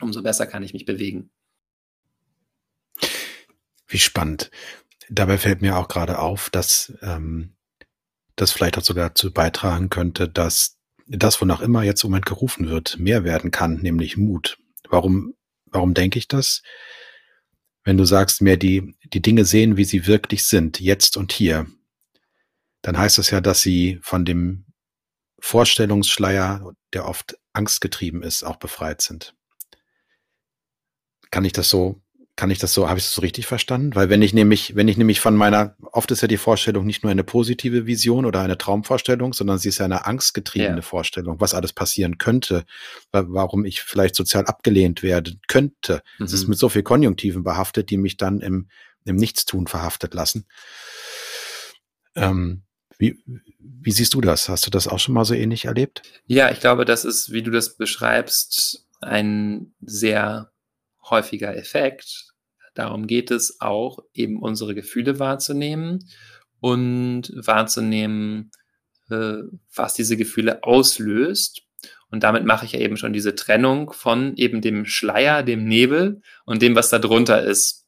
umso 0.00 0.22
besser 0.22 0.46
kann 0.46 0.62
ich 0.62 0.72
mich 0.72 0.84
bewegen. 0.84 1.30
Wie 3.86 3.98
spannend. 3.98 4.50
Dabei 5.08 5.36
fällt 5.36 5.60
mir 5.60 5.76
auch 5.76 5.88
gerade 5.88 6.18
auf, 6.18 6.48
dass 6.50 6.92
ähm, 7.02 7.54
das 8.36 8.50
vielleicht 8.52 8.78
auch 8.78 8.82
sogar 8.82 9.10
dazu 9.10 9.32
beitragen 9.32 9.90
könnte, 9.90 10.28
dass 10.28 10.78
das, 11.06 11.40
wonach 11.40 11.60
immer 11.60 11.82
jetzt 11.82 12.02
im 12.04 12.10
Moment 12.10 12.26
gerufen 12.26 12.68
wird, 12.68 12.98
mehr 12.98 13.24
werden 13.24 13.50
kann, 13.50 13.80
nämlich 13.82 14.16
Mut. 14.16 14.58
Warum, 14.88 15.34
warum 15.66 15.94
denke 15.94 16.18
ich 16.18 16.28
das? 16.28 16.62
Wenn 17.84 17.96
du 17.96 18.04
sagst, 18.04 18.40
mehr 18.40 18.56
die, 18.56 18.94
die 19.12 19.20
Dinge 19.20 19.44
sehen, 19.44 19.76
wie 19.76 19.84
sie 19.84 20.06
wirklich 20.06 20.44
sind, 20.46 20.80
jetzt 20.80 21.16
und 21.16 21.32
hier, 21.32 21.66
dann 22.80 22.96
heißt 22.96 23.18
das 23.18 23.30
ja, 23.30 23.40
dass 23.40 23.60
sie 23.60 23.98
von 24.02 24.24
dem 24.24 24.66
Vorstellungsschleier, 25.40 26.72
der 26.92 27.06
oft 27.06 27.36
angstgetrieben 27.52 28.22
ist, 28.22 28.44
auch 28.44 28.56
befreit 28.56 29.02
sind. 29.02 29.34
Kann 31.32 31.44
ich 31.44 31.52
das 31.52 31.68
so, 31.68 32.00
kann 32.36 32.50
ich 32.50 32.58
das 32.58 32.72
so, 32.74 32.88
habe 32.88 32.98
ich 32.98 33.04
das 33.04 33.14
so 33.14 33.22
richtig 33.22 33.46
verstanden? 33.46 33.94
Weil 33.94 34.10
wenn 34.10 34.22
ich 34.22 34.34
nämlich, 34.34 34.76
wenn 34.76 34.86
ich 34.86 34.98
nämlich 34.98 35.18
von 35.18 35.34
meiner, 35.34 35.76
oft 35.92 36.10
ist 36.10 36.20
ja 36.20 36.28
die 36.28 36.36
Vorstellung 36.36 36.86
nicht 36.86 37.02
nur 37.02 37.10
eine 37.10 37.24
positive 37.24 37.86
Vision 37.86 38.26
oder 38.26 38.42
eine 38.42 38.58
Traumvorstellung, 38.58 39.32
sondern 39.32 39.58
sie 39.58 39.70
ist 39.70 39.78
ja 39.78 39.86
eine 39.86 40.06
angstgetriebene 40.06 40.76
ja. 40.76 40.82
Vorstellung, 40.82 41.40
was 41.40 41.54
alles 41.54 41.72
passieren 41.72 42.18
könnte, 42.18 42.64
warum 43.10 43.64
ich 43.64 43.82
vielleicht 43.82 44.14
sozial 44.14 44.46
abgelehnt 44.46 45.02
werden 45.02 45.40
könnte. 45.48 46.02
Es 46.20 46.30
mhm. 46.30 46.36
ist 46.36 46.48
mit 46.48 46.58
so 46.58 46.68
viel 46.68 46.82
Konjunktiven 46.82 47.42
behaftet, 47.42 47.90
die 47.90 47.96
mich 47.96 48.18
dann 48.18 48.40
im, 48.40 48.68
im 49.06 49.16
Nichtstun 49.16 49.66
verhaftet 49.66 50.14
lassen. 50.14 50.46
Ähm, 52.14 52.62
wie, 52.98 53.18
wie 53.58 53.90
siehst 53.90 54.14
du 54.14 54.20
das? 54.20 54.48
Hast 54.50 54.66
du 54.66 54.70
das 54.70 54.86
auch 54.86 54.98
schon 54.98 55.14
mal 55.14 55.24
so 55.24 55.34
ähnlich 55.34 55.64
erlebt? 55.64 56.02
Ja, 56.26 56.50
ich 56.50 56.60
glaube, 56.60 56.84
das 56.84 57.04
ist, 57.04 57.32
wie 57.32 57.42
du 57.42 57.50
das 57.50 57.76
beschreibst, 57.76 58.86
ein 59.00 59.74
sehr 59.80 60.51
häufiger 61.04 61.56
Effekt. 61.56 62.32
Darum 62.74 63.06
geht 63.06 63.30
es 63.30 63.60
auch, 63.60 63.98
eben 64.14 64.40
unsere 64.40 64.74
Gefühle 64.74 65.18
wahrzunehmen 65.18 66.08
und 66.60 67.32
wahrzunehmen, 67.34 68.50
äh, 69.10 69.38
was 69.74 69.94
diese 69.94 70.16
Gefühle 70.16 70.62
auslöst. 70.62 71.62
Und 72.10 72.22
damit 72.22 72.44
mache 72.44 72.66
ich 72.66 72.72
ja 72.72 72.80
eben 72.80 72.96
schon 72.96 73.12
diese 73.12 73.34
Trennung 73.34 73.92
von 73.92 74.36
eben 74.36 74.60
dem 74.60 74.84
Schleier, 74.84 75.42
dem 75.42 75.64
Nebel 75.64 76.22
und 76.44 76.62
dem, 76.62 76.76
was 76.76 76.90
da 76.90 76.98
drunter 76.98 77.42
ist. 77.42 77.86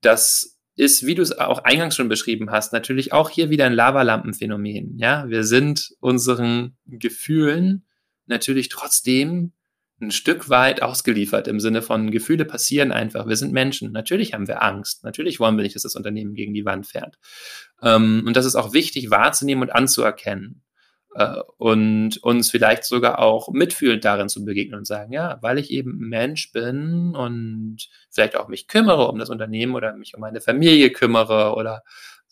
Das 0.00 0.58
ist, 0.76 1.06
wie 1.06 1.14
du 1.14 1.22
es 1.22 1.36
auch 1.36 1.64
eingangs 1.64 1.96
schon 1.96 2.08
beschrieben 2.08 2.50
hast, 2.50 2.72
natürlich 2.72 3.12
auch 3.12 3.30
hier 3.30 3.48
wieder 3.48 3.64
ein 3.64 3.72
Lavalampenphänomen. 3.72 4.98
Ja, 4.98 5.28
wir 5.28 5.42
sind 5.44 5.94
unseren 6.00 6.76
Gefühlen 6.84 7.86
natürlich 8.26 8.68
trotzdem 8.68 9.52
ein 10.00 10.10
Stück 10.10 10.50
weit 10.50 10.82
ausgeliefert 10.82 11.48
im 11.48 11.58
Sinne 11.58 11.80
von 11.80 12.10
Gefühle 12.10 12.44
passieren 12.44 12.92
einfach. 12.92 13.26
Wir 13.26 13.36
sind 13.36 13.52
Menschen. 13.52 13.92
Natürlich 13.92 14.34
haben 14.34 14.46
wir 14.46 14.62
Angst. 14.62 15.04
Natürlich 15.04 15.40
wollen 15.40 15.56
wir 15.56 15.62
nicht, 15.62 15.74
dass 15.74 15.84
das 15.84 15.96
Unternehmen 15.96 16.34
gegen 16.34 16.52
die 16.52 16.66
Wand 16.66 16.86
fährt. 16.86 17.18
Ähm, 17.82 18.24
und 18.26 18.36
das 18.36 18.44
ist 18.44 18.56
auch 18.56 18.74
wichtig 18.74 19.10
wahrzunehmen 19.10 19.62
und 19.62 19.70
anzuerkennen. 19.70 20.62
Äh, 21.16 21.40
und 21.56 22.18
uns 22.22 22.50
vielleicht 22.50 22.84
sogar 22.84 23.20
auch 23.20 23.48
mitfühlend 23.50 24.04
darin 24.04 24.28
zu 24.28 24.44
begegnen 24.44 24.78
und 24.78 24.86
sagen, 24.86 25.12
ja, 25.12 25.38
weil 25.40 25.58
ich 25.58 25.70
eben 25.70 25.96
Mensch 25.96 26.52
bin 26.52 27.16
und 27.16 27.88
vielleicht 28.10 28.36
auch 28.36 28.48
mich 28.48 28.68
kümmere 28.68 29.08
um 29.08 29.18
das 29.18 29.30
Unternehmen 29.30 29.74
oder 29.74 29.96
mich 29.96 30.14
um 30.14 30.20
meine 30.20 30.42
Familie 30.42 30.90
kümmere 30.90 31.54
oder 31.54 31.82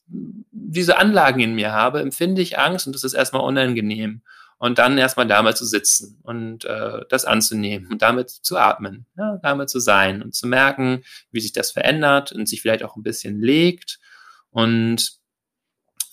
diese 0.07 0.99
Anlagen 0.99 1.41
in 1.41 1.55
mir 1.55 1.73
habe, 1.73 2.01
empfinde 2.01 2.43
ich 2.43 2.59
Angst 2.59 2.87
und 2.87 2.95
das 2.95 3.05
ist 3.05 3.15
erstmal 3.15 3.43
unangenehm 3.43 4.21
und 4.65 4.79
dann 4.79 4.97
erstmal 4.97 5.27
damit 5.27 5.59
zu 5.59 5.67
sitzen 5.67 6.19
und 6.23 6.65
äh, 6.65 7.03
das 7.11 7.27
anzunehmen 7.27 7.93
und 7.93 8.01
damit 8.01 8.31
zu 8.31 8.57
atmen, 8.57 9.05
ja, 9.15 9.39
damit 9.43 9.69
zu 9.69 9.79
sein 9.79 10.23
und 10.23 10.35
zu 10.35 10.47
merken, 10.47 11.03
wie 11.31 11.41
sich 11.41 11.53
das 11.53 11.71
verändert 11.71 12.33
und 12.33 12.49
sich 12.49 12.63
vielleicht 12.63 12.83
auch 12.83 12.97
ein 12.97 13.03
bisschen 13.03 13.43
legt 13.43 14.01
und 14.49 15.19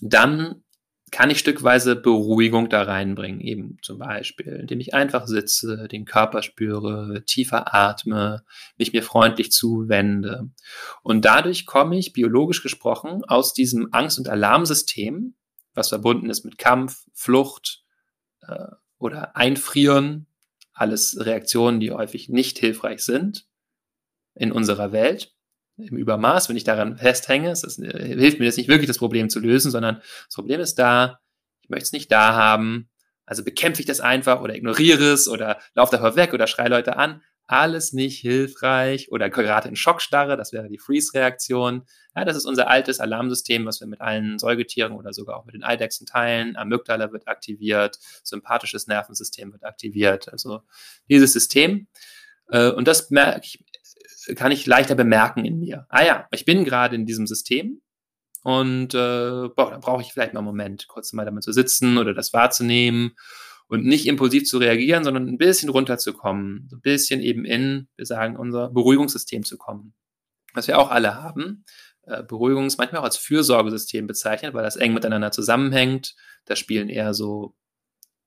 dann 0.02 0.66
kann 1.12 1.30
ich 1.30 1.40
stückweise 1.40 1.96
Beruhigung 1.96 2.68
da 2.68 2.82
reinbringen, 2.82 3.40
eben 3.40 3.78
zum 3.84 4.00
Beispiel, 4.00 4.58
indem 4.60 4.82
ich 4.82 4.94
einfach 4.94 5.28
sitze, 5.28 5.88
den 5.88 6.04
Körper 6.04 6.42
spüre, 6.42 7.24
tiefer 7.26 7.74
atme, 7.74 8.44
mich 8.78 8.92
mir 8.92 9.04
freundlich 9.04 9.54
zuwende. 9.54 10.50
Und 11.04 11.24
dadurch 11.24 11.66
komme 11.66 11.98
ich, 11.98 12.12
biologisch 12.12 12.64
gesprochen, 12.64 13.24
aus 13.26 13.54
diesem 13.54 13.94
Angst- 13.94 14.20
und 14.20 14.28
Alarmsystem, 14.28 15.36
was 15.74 15.88
verbunden 15.88 16.30
ist 16.30 16.44
mit 16.44 16.58
Kampf, 16.58 17.06
Flucht, 17.14 17.82
äh, 18.48 18.68
oder 18.98 19.36
Einfrieren, 19.36 20.28
alles 20.74 21.18
Reaktionen, 21.20 21.80
die 21.80 21.92
häufig 21.92 22.30
nicht 22.30 22.60
hilfreich 22.60 23.04
sind 23.04 23.48
in 24.36 24.52
unserer 24.52 24.92
Welt 24.92 25.34
im 25.78 25.98
Übermaß, 25.98 26.50
wenn 26.50 26.58
ich 26.58 26.64
daran 26.64 26.98
festhänge, 26.98 27.50
das 27.50 27.80
äh, 27.80 28.16
hilft 28.16 28.40
mir 28.40 28.46
jetzt 28.46 28.58
nicht 28.58 28.70
wirklich 28.70 28.88
das 28.88 28.98
Problem 28.98 29.30
zu 29.30 29.40
lösen, 29.40 29.72
sondern 29.72 30.02
das 30.26 30.36
Problem 30.36 30.60
ist 30.60 30.76
da, 30.76 31.20
ich 31.62 31.70
möchte 31.70 31.86
es 31.86 31.92
nicht 31.92 32.12
da 32.12 32.34
haben, 32.34 32.90
also 33.26 33.44
bekämpfe 33.44 33.82
ich 33.82 33.88
das 33.88 34.02
einfach 34.02 34.42
oder 34.42 34.56
ignoriere 34.56 35.06
es 35.14 35.28
oder 35.28 35.60
laufe 35.74 35.96
davor 35.96 36.16
weg 36.16 36.34
oder 36.34 36.48
schreie 36.48 36.70
Leute 36.70 36.98
an 36.98 37.22
alles 37.48 37.92
nicht 37.92 38.20
hilfreich 38.20 39.12
oder 39.12 39.30
gerade 39.30 39.68
in 39.68 39.76
Schockstarre, 39.76 40.38
das 40.38 40.54
wäre 40.54 40.70
die 40.70 40.78
Freeze-Reaktion. 40.78 41.84
Ja, 42.16 42.26
das 42.26 42.38
ist 42.38 42.46
unser 42.46 42.70
altes 42.70 43.00
Alarmsystem, 43.00 43.66
was 43.66 43.82
wir 43.82 43.88
mit 43.88 44.02
allen 44.02 44.40
Säugetieren 44.40 44.94
oder 44.94 45.12
sogar 45.14 45.38
auch 45.38 45.46
mit 45.46 45.56
den 45.56 45.64
Eidechsen 45.64 46.08
teilen. 46.08 46.56
Amygdala 46.56 47.12
wird 47.12 47.28
aktiviert, 47.28 48.00
sympathisches 48.24 48.88
Nervensystem 48.88 49.52
wird 49.52 49.66
aktiviert. 49.66 50.32
Also 50.32 50.62
dieses 51.10 51.34
System. 51.34 51.88
Äh, 52.50 52.72
und 52.72 52.88
das 52.88 53.10
merke 53.10 53.42
ich, 53.44 53.64
kann 54.36 54.52
ich 54.52 54.66
leichter 54.66 54.96
bemerken 54.96 55.44
in 55.46 55.60
mir. 55.60 55.88
Ah 55.90 56.04
ja, 56.04 56.28
ich 56.32 56.46
bin 56.46 56.64
gerade 56.64 56.96
in 56.96 57.06
diesem 57.06 57.28
System 57.28 57.82
und 58.44 58.94
äh, 58.94 59.50
boah, 59.56 59.72
da 59.72 59.78
brauche 59.80 60.02
ich 60.02 60.14
vielleicht 60.14 60.34
mal 60.34 60.40
einen 60.40 60.48
Moment, 60.48 60.88
kurz 60.88 61.14
mal 61.14 61.26
damit 61.26 61.44
zu 61.44 61.52
sitzen 61.52 61.98
oder 61.98 62.14
das 62.14 62.34
wahrzunehmen 62.34 63.16
und 63.72 63.86
nicht 63.86 64.06
impulsiv 64.06 64.44
zu 64.44 64.58
reagieren, 64.58 65.06
sondern 65.06 65.30
ein 65.30 65.38
bisschen 65.38 65.70
runterzukommen, 65.70 66.68
ein 66.74 66.82
bisschen 66.82 67.22
eben 67.22 67.46
in, 67.46 67.88
wir 67.96 68.06
sagen, 68.06 68.36
unser 68.36 68.70
Beruhigungssystem 68.70 69.46
zu 69.46 69.58
kommen. 69.58 69.94
Was 70.54 70.68
wir 70.68 70.78
auch 70.78 70.92
alle 70.92 71.16
haben. 71.16 71.64
Äh, 72.02 72.22
Beruhigung 72.24 72.66
ist 72.66 72.78
manchmal 72.78 73.00
auch 73.00 73.06
als 73.06 73.16
Fürsorgesystem 73.16 74.08
bezeichnet, 74.08 74.54
weil 74.54 74.64
das 74.64 74.76
eng 74.76 74.94
miteinander 74.94 75.32
zusammenhängt. 75.32 76.16
Da 76.44 76.58
spielen 76.58 76.90
eher 76.90 77.14
so 77.14 77.56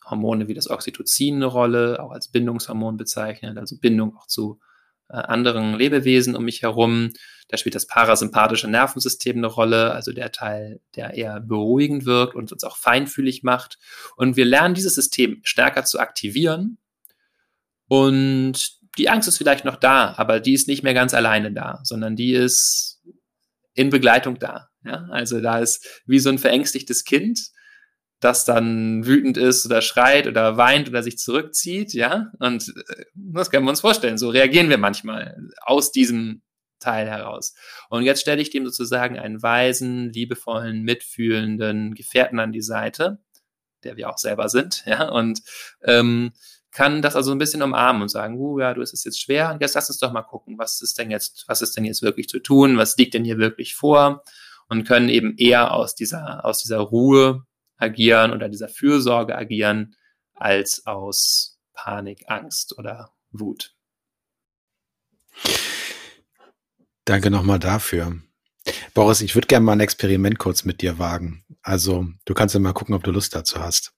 Hormone 0.06 0.48
wie 0.48 0.54
das 0.54 0.70
Oxytocin 0.70 1.36
eine 1.36 1.46
Rolle, 1.46 2.02
auch 2.02 2.12
als 2.12 2.28
Bindungshormon 2.28 2.96
bezeichnet, 2.96 3.58
also 3.58 3.76
Bindung 3.78 4.16
auch 4.16 4.26
zu 4.26 4.60
äh, 5.10 5.16
anderen 5.16 5.74
Lebewesen 5.74 6.36
um 6.36 6.46
mich 6.46 6.62
herum. 6.62 7.10
Da 7.48 7.56
spielt 7.56 7.74
das 7.74 7.86
parasympathische 7.86 8.68
Nervensystem 8.68 9.36
eine 9.36 9.46
Rolle, 9.46 9.92
also 9.92 10.12
der 10.12 10.32
Teil, 10.32 10.80
der 10.96 11.14
eher 11.14 11.40
beruhigend 11.40 12.06
wirkt 12.06 12.34
und 12.34 12.52
uns 12.52 12.64
auch 12.64 12.76
feinfühlig 12.76 13.42
macht. 13.42 13.78
Und 14.16 14.36
wir 14.36 14.44
lernen 14.44 14.74
dieses 14.74 14.94
System 14.94 15.40
stärker 15.42 15.84
zu 15.84 15.98
aktivieren. 15.98 16.78
Und 17.86 18.78
die 18.96 19.08
Angst 19.08 19.28
ist 19.28 19.38
vielleicht 19.38 19.64
noch 19.64 19.76
da, 19.76 20.14
aber 20.16 20.40
die 20.40 20.54
ist 20.54 20.68
nicht 20.68 20.82
mehr 20.82 20.94
ganz 20.94 21.14
alleine 21.14 21.52
da, 21.52 21.80
sondern 21.82 22.16
die 22.16 22.32
ist 22.32 23.02
in 23.74 23.90
Begleitung 23.90 24.38
da. 24.38 24.68
Ja? 24.84 25.06
Also 25.10 25.40
da 25.40 25.58
ist 25.58 26.02
wie 26.06 26.18
so 26.18 26.30
ein 26.30 26.38
verängstigtes 26.38 27.04
Kind, 27.04 27.40
das 28.20 28.44
dann 28.44 29.04
wütend 29.04 29.36
ist 29.36 29.66
oder 29.66 29.82
schreit 29.82 30.26
oder 30.26 30.56
weint 30.56 30.88
oder 30.88 31.02
sich 31.02 31.18
zurückzieht, 31.18 31.92
ja. 31.92 32.30
Und 32.38 32.68
äh, 32.68 33.04
das 33.14 33.50
können 33.50 33.66
wir 33.66 33.70
uns 33.70 33.82
vorstellen. 33.82 34.16
So 34.16 34.30
reagieren 34.30 34.70
wir 34.70 34.78
manchmal 34.78 35.36
aus 35.60 35.92
diesem 35.92 36.42
Teil 36.84 37.08
heraus. 37.08 37.54
Und 37.88 38.02
jetzt 38.02 38.20
stelle 38.20 38.42
ich 38.42 38.50
dem 38.50 38.64
sozusagen 38.64 39.18
einen 39.18 39.42
weisen, 39.42 40.12
liebevollen, 40.12 40.82
mitfühlenden 40.82 41.94
Gefährten 41.94 42.38
an 42.40 42.52
die 42.52 42.62
Seite, 42.62 43.18
der 43.82 43.96
wir 43.96 44.10
auch 44.10 44.18
selber 44.18 44.48
sind, 44.48 44.84
ja, 44.86 45.08
und 45.08 45.42
ähm, 45.82 46.32
kann 46.70 47.02
das 47.02 47.14
also 47.14 47.30
ein 47.30 47.38
bisschen 47.38 47.62
umarmen 47.62 48.02
und 48.02 48.08
sagen, 48.08 48.36
uh, 48.36 48.58
ja, 48.58 48.74
du 48.74 48.82
ist 48.82 48.92
es 48.92 49.04
jetzt 49.04 49.20
schwer, 49.20 49.52
und 49.52 49.60
jetzt 49.60 49.74
lass 49.74 49.88
uns 49.88 49.98
doch 49.98 50.12
mal 50.12 50.22
gucken, 50.22 50.58
was 50.58 50.82
ist 50.82 50.98
denn 50.98 51.10
jetzt, 51.10 51.44
was 51.46 51.62
ist 51.62 51.76
denn 51.76 51.84
jetzt 51.84 52.02
wirklich 52.02 52.28
zu 52.28 52.40
tun, 52.40 52.76
was 52.76 52.96
liegt 52.96 53.14
denn 53.14 53.24
hier 53.24 53.38
wirklich 53.38 53.76
vor 53.76 54.24
und 54.68 54.84
können 54.84 55.08
eben 55.08 55.36
eher 55.36 55.72
aus 55.72 55.94
dieser, 55.94 56.44
aus 56.44 56.62
dieser 56.62 56.78
Ruhe 56.78 57.46
agieren 57.76 58.32
oder 58.32 58.48
dieser 58.48 58.68
Fürsorge 58.68 59.36
agieren, 59.36 59.94
als 60.34 60.84
aus 60.86 61.60
Panik, 61.74 62.24
Angst 62.26 62.76
oder 62.76 63.12
Wut. 63.30 63.74
Danke 67.04 67.30
nochmal 67.30 67.58
dafür. 67.58 68.16
Boris, 68.94 69.20
ich 69.20 69.34
würde 69.34 69.46
gerne 69.46 69.64
mal 69.64 69.72
ein 69.72 69.80
Experiment 69.80 70.38
kurz 70.38 70.64
mit 70.64 70.80
dir 70.80 70.98
wagen. 70.98 71.44
Also, 71.62 72.08
du 72.24 72.34
kannst 72.34 72.54
ja 72.54 72.60
mal 72.60 72.72
gucken, 72.72 72.94
ob 72.94 73.04
du 73.04 73.10
Lust 73.10 73.34
dazu 73.34 73.60
hast. 73.60 73.92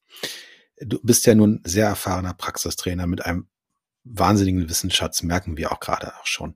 Du 0.81 0.99
bist 1.03 1.25
ja 1.27 1.35
nun 1.35 1.61
sehr 1.65 1.87
erfahrener 1.87 2.35
Praxistrainer 2.35 3.07
mit 3.07 3.25
einem 3.25 3.49
wahnsinnigen 4.05 4.69
Wissensschatz, 4.69 5.23
merken 5.23 5.57
wir 5.57 5.73
auch 5.73 5.81
gerade 5.81 6.15
auch 6.17 6.27
schon. 6.27 6.55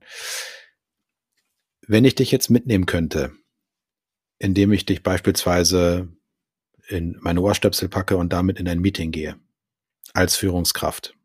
Wenn 1.87 2.05
ich 2.05 2.15
dich 2.15 2.31
jetzt 2.31 2.49
mitnehmen 2.49 2.85
könnte, 2.85 3.33
indem 4.39 4.71
ich 4.71 4.85
dich 4.85 5.03
beispielsweise 5.03 6.09
in 6.87 7.17
meine 7.21 7.41
Ohrstöpsel 7.41 7.89
packe 7.89 8.17
und 8.17 8.33
damit 8.33 8.59
in 8.59 8.67
ein 8.67 8.79
Meeting 8.79 9.11
gehe, 9.11 9.39
als 10.13 10.35
Führungskraft, 10.35 11.15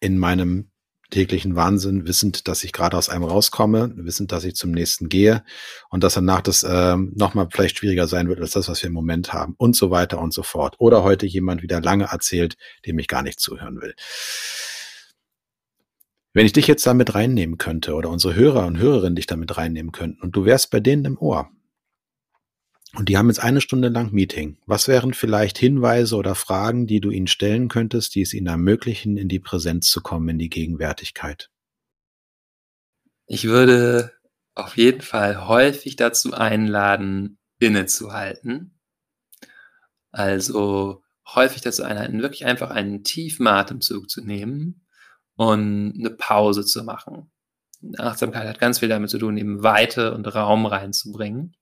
in 0.00 0.18
meinem 0.18 0.70
täglichen 1.14 1.54
Wahnsinn, 1.54 2.08
wissend, 2.08 2.48
dass 2.48 2.64
ich 2.64 2.72
gerade 2.72 2.96
aus 2.96 3.08
einem 3.08 3.22
rauskomme, 3.22 3.92
wissend, 3.94 4.32
dass 4.32 4.42
ich 4.42 4.56
zum 4.56 4.72
nächsten 4.72 5.08
gehe 5.08 5.44
und 5.88 6.02
dass 6.02 6.14
danach 6.14 6.42
das 6.42 6.66
ähm, 6.68 7.12
nochmal 7.14 7.46
vielleicht 7.52 7.78
schwieriger 7.78 8.08
sein 8.08 8.28
wird 8.28 8.40
als 8.40 8.50
das, 8.50 8.68
was 8.68 8.82
wir 8.82 8.88
im 8.88 8.94
Moment 8.94 9.32
haben 9.32 9.54
und 9.56 9.76
so 9.76 9.92
weiter 9.92 10.18
und 10.18 10.34
so 10.34 10.42
fort. 10.42 10.74
Oder 10.78 11.04
heute 11.04 11.24
jemand 11.24 11.62
wieder 11.62 11.80
lange 11.80 12.06
erzählt, 12.10 12.56
dem 12.84 12.98
ich 12.98 13.06
gar 13.06 13.22
nicht 13.22 13.38
zuhören 13.38 13.80
will. 13.80 13.94
Wenn 16.32 16.46
ich 16.46 16.52
dich 16.52 16.66
jetzt 16.66 16.84
damit 16.84 17.14
reinnehmen 17.14 17.58
könnte 17.58 17.94
oder 17.94 18.10
unsere 18.10 18.34
Hörer 18.34 18.66
und 18.66 18.78
Hörerinnen 18.78 19.14
dich 19.14 19.26
damit 19.26 19.56
reinnehmen 19.56 19.92
könnten 19.92 20.20
und 20.20 20.34
du 20.34 20.44
wärst 20.44 20.72
bei 20.72 20.80
denen 20.80 21.04
im 21.04 21.18
Ohr, 21.18 21.48
und 22.96 23.08
die 23.08 23.18
haben 23.18 23.28
jetzt 23.28 23.40
eine 23.40 23.60
Stunde 23.60 23.88
lang 23.88 24.12
Meeting. 24.12 24.58
Was 24.66 24.88
wären 24.88 25.14
vielleicht 25.14 25.58
Hinweise 25.58 26.16
oder 26.16 26.34
Fragen, 26.34 26.86
die 26.86 27.00
du 27.00 27.10
ihnen 27.10 27.26
stellen 27.26 27.68
könntest, 27.68 28.14
die 28.14 28.22
es 28.22 28.34
ihnen 28.34 28.46
ermöglichen, 28.46 29.16
in 29.16 29.28
die 29.28 29.40
Präsenz 29.40 29.90
zu 29.90 30.00
kommen, 30.00 30.28
in 30.28 30.38
die 30.38 30.50
Gegenwärtigkeit? 30.50 31.50
Ich 33.26 33.44
würde 33.44 34.12
auf 34.54 34.76
jeden 34.76 35.00
Fall 35.00 35.48
häufig 35.48 35.96
dazu 35.96 36.34
einladen, 36.34 37.38
innezuhalten. 37.58 38.78
Also 40.12 41.02
häufig 41.26 41.62
dazu 41.62 41.82
einladen, 41.82 42.22
wirklich 42.22 42.44
einfach 42.44 42.70
einen 42.70 43.02
tiefen 43.02 43.46
Atemzug 43.46 44.08
zu 44.08 44.24
nehmen 44.24 44.86
und 45.36 45.94
eine 45.98 46.10
Pause 46.10 46.64
zu 46.64 46.84
machen. 46.84 47.32
Achtsamkeit 47.98 48.46
hat 48.46 48.60
ganz 48.60 48.78
viel 48.78 48.88
damit 48.88 49.10
zu 49.10 49.18
tun, 49.18 49.36
eben 49.36 49.62
Weite 49.62 50.14
und 50.14 50.26
Raum 50.32 50.66
reinzubringen. 50.66 51.56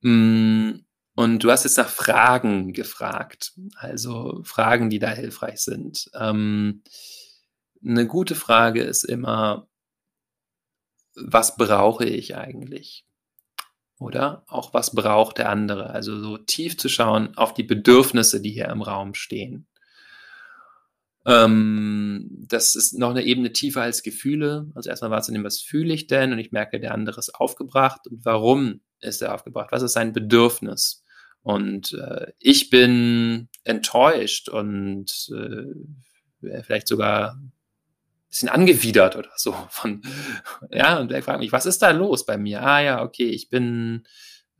Mm, 0.00 0.80
und 1.14 1.42
du 1.42 1.50
hast 1.50 1.64
jetzt 1.64 1.78
nach 1.78 1.88
Fragen 1.88 2.72
gefragt, 2.72 3.54
also 3.76 4.42
Fragen, 4.44 4.90
die 4.90 4.98
da 4.98 5.08
hilfreich 5.10 5.60
sind. 5.60 6.10
Ähm, 6.14 6.82
eine 7.84 8.06
gute 8.06 8.34
Frage 8.34 8.82
ist 8.82 9.04
immer, 9.04 9.68
was 11.14 11.56
brauche 11.56 12.04
ich 12.04 12.36
eigentlich? 12.36 13.06
Oder 13.98 14.44
auch, 14.48 14.74
was 14.74 14.94
braucht 14.94 15.38
der 15.38 15.48
andere? 15.48 15.90
Also 15.90 16.20
so 16.20 16.36
tief 16.36 16.76
zu 16.76 16.88
schauen 16.88 17.36
auf 17.36 17.54
die 17.54 17.62
Bedürfnisse, 17.62 18.42
die 18.42 18.50
hier 18.50 18.68
im 18.68 18.82
Raum 18.82 19.14
stehen. 19.14 19.66
Ähm, 21.24 22.28
das 22.46 22.74
ist 22.74 22.92
noch 22.92 23.10
eine 23.10 23.24
Ebene 23.24 23.52
tiefer 23.52 23.82
als 23.82 24.02
Gefühle. 24.02 24.70
Also 24.74 24.90
erstmal 24.90 25.10
wahrzunehmen, 25.10 25.46
was 25.46 25.60
fühle 25.60 25.94
ich 25.94 26.06
denn? 26.06 26.32
Und 26.32 26.38
ich 26.38 26.52
merke, 26.52 26.78
der 26.78 26.92
andere 26.92 27.18
ist 27.18 27.34
aufgebracht. 27.34 28.06
Und 28.06 28.24
warum 28.24 28.80
ist 29.00 29.22
er 29.22 29.34
aufgebracht? 29.34 29.72
Was 29.72 29.82
ist 29.82 29.92
sein 29.92 30.12
Bedürfnis? 30.12 31.04
Und 31.42 31.92
äh, 31.92 32.32
ich 32.38 32.70
bin 32.70 33.48
enttäuscht 33.62 34.48
und 34.48 35.30
äh, 35.32 36.62
vielleicht 36.62 36.88
sogar 36.88 37.34
ein 37.34 37.52
bisschen 38.28 38.48
angewidert 38.48 39.14
oder 39.14 39.30
so 39.36 39.52
von, 39.70 40.02
ja, 40.70 40.98
und 40.98 41.12
er 41.12 41.22
fragt 41.22 41.38
mich, 41.38 41.52
was 41.52 41.66
ist 41.66 41.82
da 41.82 41.90
los 41.92 42.26
bei 42.26 42.36
mir? 42.36 42.62
Ah 42.62 42.80
ja, 42.80 43.02
okay, 43.02 43.28
ich 43.28 43.48
bin, 43.48 44.06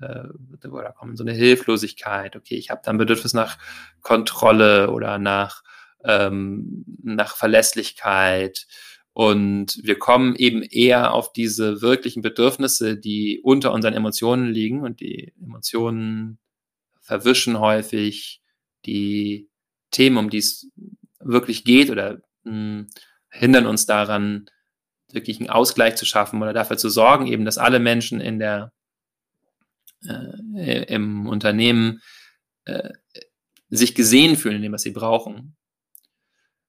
äh, 0.00 0.28
da 0.60 0.92
kommt 0.92 1.18
so 1.18 1.24
eine 1.24 1.32
Hilflosigkeit, 1.32 2.36
okay, 2.36 2.54
ich 2.54 2.70
habe 2.70 2.82
dann 2.84 2.98
Bedürfnis 2.98 3.34
nach 3.34 3.58
Kontrolle 4.00 4.90
oder 4.90 5.18
nach, 5.18 5.64
ähm, 6.04 6.84
nach 7.02 7.36
Verlässlichkeit 7.36 8.66
und 9.16 9.80
wir 9.82 9.98
kommen 9.98 10.36
eben 10.36 10.60
eher 10.60 11.14
auf 11.14 11.32
diese 11.32 11.80
wirklichen 11.80 12.20
Bedürfnisse, 12.20 12.98
die 12.98 13.40
unter 13.42 13.72
unseren 13.72 13.94
Emotionen 13.94 14.52
liegen. 14.52 14.82
Und 14.82 15.00
die 15.00 15.32
Emotionen 15.42 16.38
verwischen 17.00 17.58
häufig 17.58 18.42
die 18.84 19.48
Themen, 19.90 20.18
um 20.18 20.28
die 20.28 20.36
es 20.36 20.70
wirklich 21.18 21.64
geht 21.64 21.88
oder 21.88 22.20
mh, 22.44 22.52
hm, 22.52 22.88
hindern 23.30 23.64
uns 23.64 23.86
daran, 23.86 24.50
wirklich 25.10 25.40
einen 25.40 25.48
Ausgleich 25.48 25.96
zu 25.96 26.04
schaffen 26.04 26.42
oder 26.42 26.52
dafür 26.52 26.76
zu 26.76 26.90
sorgen, 26.90 27.26
eben, 27.26 27.46
dass 27.46 27.56
alle 27.56 27.78
Menschen 27.78 28.20
in 28.20 28.38
der, 28.38 28.70
äh, 30.06 30.92
im 30.92 31.26
Unternehmen 31.26 32.02
äh, 32.66 32.90
sich 33.70 33.94
gesehen 33.94 34.36
fühlen 34.36 34.56
in 34.56 34.62
dem, 34.62 34.72
was 34.72 34.82
sie 34.82 34.90
brauchen. 34.90 35.56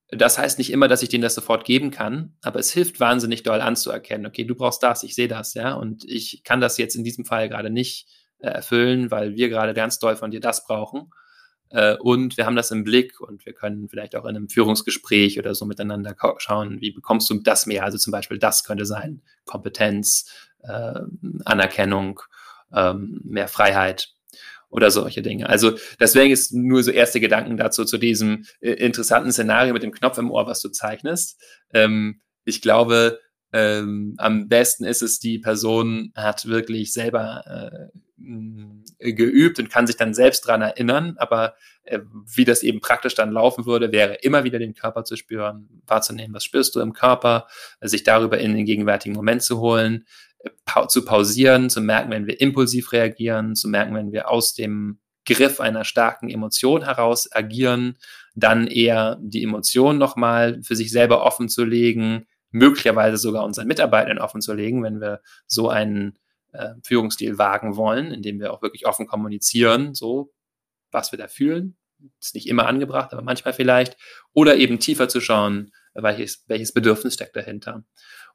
Das 0.09 0.37
heißt 0.37 0.57
nicht 0.57 0.71
immer, 0.71 0.87
dass 0.87 1.03
ich 1.03 1.09
denen 1.09 1.23
das 1.23 1.35
sofort 1.35 1.65
geben 1.65 1.91
kann, 1.91 2.37
aber 2.41 2.59
es 2.59 2.71
hilft 2.71 2.99
wahnsinnig 3.01 3.43
doll 3.43 3.59
anzuerkennen, 3.59 4.25
okay, 4.25 4.45
du 4.45 4.55
brauchst 4.55 4.81
das, 4.81 5.03
ich 5.03 5.15
sehe 5.15 5.27
das, 5.27 5.53
ja, 5.53 5.73
und 5.73 6.05
ich 6.05 6.43
kann 6.45 6.61
das 6.61 6.77
jetzt 6.77 6.95
in 6.95 7.03
diesem 7.03 7.25
Fall 7.25 7.49
gerade 7.49 7.69
nicht 7.69 8.07
äh, 8.39 8.47
erfüllen, 8.47 9.11
weil 9.11 9.35
wir 9.35 9.49
gerade 9.49 9.73
ganz 9.73 9.99
doll 9.99 10.15
von 10.15 10.31
dir 10.31 10.39
das 10.39 10.65
brauchen. 10.65 11.11
Äh, 11.69 11.97
und 11.97 12.37
wir 12.37 12.45
haben 12.45 12.55
das 12.55 12.71
im 12.71 12.85
Blick 12.85 13.19
und 13.19 13.45
wir 13.45 13.53
können 13.53 13.89
vielleicht 13.89 14.15
auch 14.15 14.23
in 14.23 14.35
einem 14.35 14.47
Führungsgespräch 14.47 15.37
oder 15.39 15.53
so 15.55 15.65
miteinander 15.65 16.15
schauen, 16.37 16.79
wie 16.79 16.91
bekommst 16.91 17.29
du 17.29 17.39
das 17.41 17.65
mehr? 17.65 17.83
Also 17.83 17.97
zum 17.97 18.11
Beispiel, 18.11 18.39
das 18.39 18.63
könnte 18.63 18.85
sein, 18.85 19.21
Kompetenz, 19.45 20.31
äh, 20.63 21.01
Anerkennung, 21.43 22.21
ähm, 22.73 23.19
mehr 23.23 23.47
Freiheit 23.47 24.13
oder 24.69 24.91
solche 24.91 25.21
Dinge. 25.21 25.49
Also 25.49 25.77
deswegen 25.99 26.31
ist 26.31 26.53
nur 26.53 26.83
so 26.83 26.91
erste 26.91 27.19
Gedanken 27.19 27.57
dazu 27.57 27.85
zu 27.85 27.97
diesem 27.97 28.45
äh, 28.59 28.71
interessanten 28.71 29.31
Szenario 29.31 29.73
mit 29.73 29.83
dem 29.83 29.91
Knopf 29.91 30.17
im 30.17 30.31
Ohr, 30.31 30.45
was 30.47 30.61
du 30.61 30.69
zeichnest. 30.69 31.41
Ähm, 31.73 32.21
ich 32.43 32.61
glaube, 32.61 33.19
ähm, 33.53 34.15
am 34.17 34.49
besten 34.49 34.83
ist 34.83 35.01
es, 35.01 35.19
die 35.19 35.39
Person 35.39 36.11
hat 36.15 36.47
wirklich 36.47 36.91
selber 36.91 37.43
äh, 37.45 39.13
geübt 39.13 39.59
und 39.59 39.69
kann 39.69 39.87
sich 39.87 39.95
dann 39.95 40.13
selbst 40.13 40.41
dran 40.41 40.61
erinnern, 40.61 41.15
aber 41.17 41.55
äh, 41.83 41.99
wie 42.35 42.45
das 42.45 42.63
eben 42.63 42.81
praktisch 42.81 43.15
dann 43.15 43.31
laufen 43.31 43.65
würde, 43.65 43.91
wäre 43.91 44.15
immer 44.15 44.43
wieder 44.43 44.59
den 44.59 44.73
Körper 44.73 45.03
zu 45.05 45.15
spüren, 45.15 45.81
wahrzunehmen, 45.85 46.33
was 46.33 46.43
spürst 46.43 46.75
du 46.75 46.81
im 46.81 46.93
Körper, 46.93 47.47
sich 47.79 48.03
darüber 48.03 48.37
in 48.39 48.55
den 48.55 48.65
gegenwärtigen 48.65 49.15
Moment 49.15 49.43
zu 49.43 49.59
holen, 49.59 50.05
zu 50.87 51.05
pausieren, 51.05 51.69
zu 51.69 51.81
merken, 51.81 52.11
wenn 52.11 52.27
wir 52.27 52.39
impulsiv 52.41 52.91
reagieren, 52.91 53.55
zu 53.55 53.67
merken, 53.67 53.95
wenn 53.95 54.11
wir 54.11 54.29
aus 54.29 54.53
dem 54.53 54.99
Griff 55.25 55.59
einer 55.59 55.83
starken 55.83 56.29
Emotion 56.29 56.83
heraus 56.83 57.29
agieren, 57.31 57.97
dann 58.35 58.67
eher 58.67 59.17
die 59.21 59.43
Emotion 59.43 59.97
nochmal 59.97 60.61
für 60.63 60.75
sich 60.75 60.91
selber 60.91 61.23
offen 61.23 61.49
zu 61.49 61.65
legen, 61.65 62.27
möglicherweise 62.51 63.17
sogar 63.17 63.43
unseren 63.43 63.67
Mitarbeitern 63.67 64.19
offen 64.19 64.41
zu 64.41 64.53
legen, 64.53 64.83
wenn 64.83 65.01
wir 65.01 65.21
so 65.45 65.69
einen 65.69 66.17
äh, 66.53 66.75
Führungsstil 66.83 67.37
wagen 67.37 67.75
wollen, 67.75 68.11
indem 68.11 68.39
wir 68.39 68.53
auch 68.53 68.61
wirklich 68.61 68.85
offen 68.87 69.05
kommunizieren, 69.05 69.93
so 69.93 70.33
was 70.91 71.11
wir 71.11 71.19
da 71.19 71.27
fühlen. 71.27 71.75
Ist 72.21 72.35
nicht 72.35 72.47
immer 72.47 72.67
angebracht, 72.67 73.11
aber 73.11 73.21
manchmal 73.21 73.53
vielleicht. 73.53 73.97
Oder 74.33 74.55
eben 74.55 74.79
tiefer 74.79 75.09
zu 75.09 75.19
schauen, 75.19 75.71
welches, 75.93 76.45
welches 76.47 76.71
Bedürfnis 76.71 77.15
steckt 77.15 77.35
dahinter. 77.35 77.83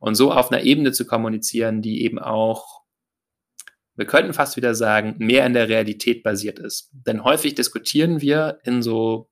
Und 0.03 0.17
so 0.17 0.33
auf 0.33 0.51
einer 0.51 0.65
Ebene 0.65 0.91
zu 0.91 1.07
kommunizieren, 1.07 1.81
die 1.81 2.03
eben 2.03 2.19
auch, 2.19 2.83
wir 3.95 4.05
könnten 4.05 4.33
fast 4.33 4.57
wieder 4.57 4.75
sagen, 4.75 5.15
mehr 5.19 5.47
in 5.47 5.53
der 5.53 5.69
Realität 5.69 6.25
basiert 6.25 6.59
ist. 6.59 6.91
Denn 6.93 7.23
häufig 7.23 7.55
diskutieren 7.55 8.21
wir 8.21 8.59
in 8.65 8.83
so 8.83 9.31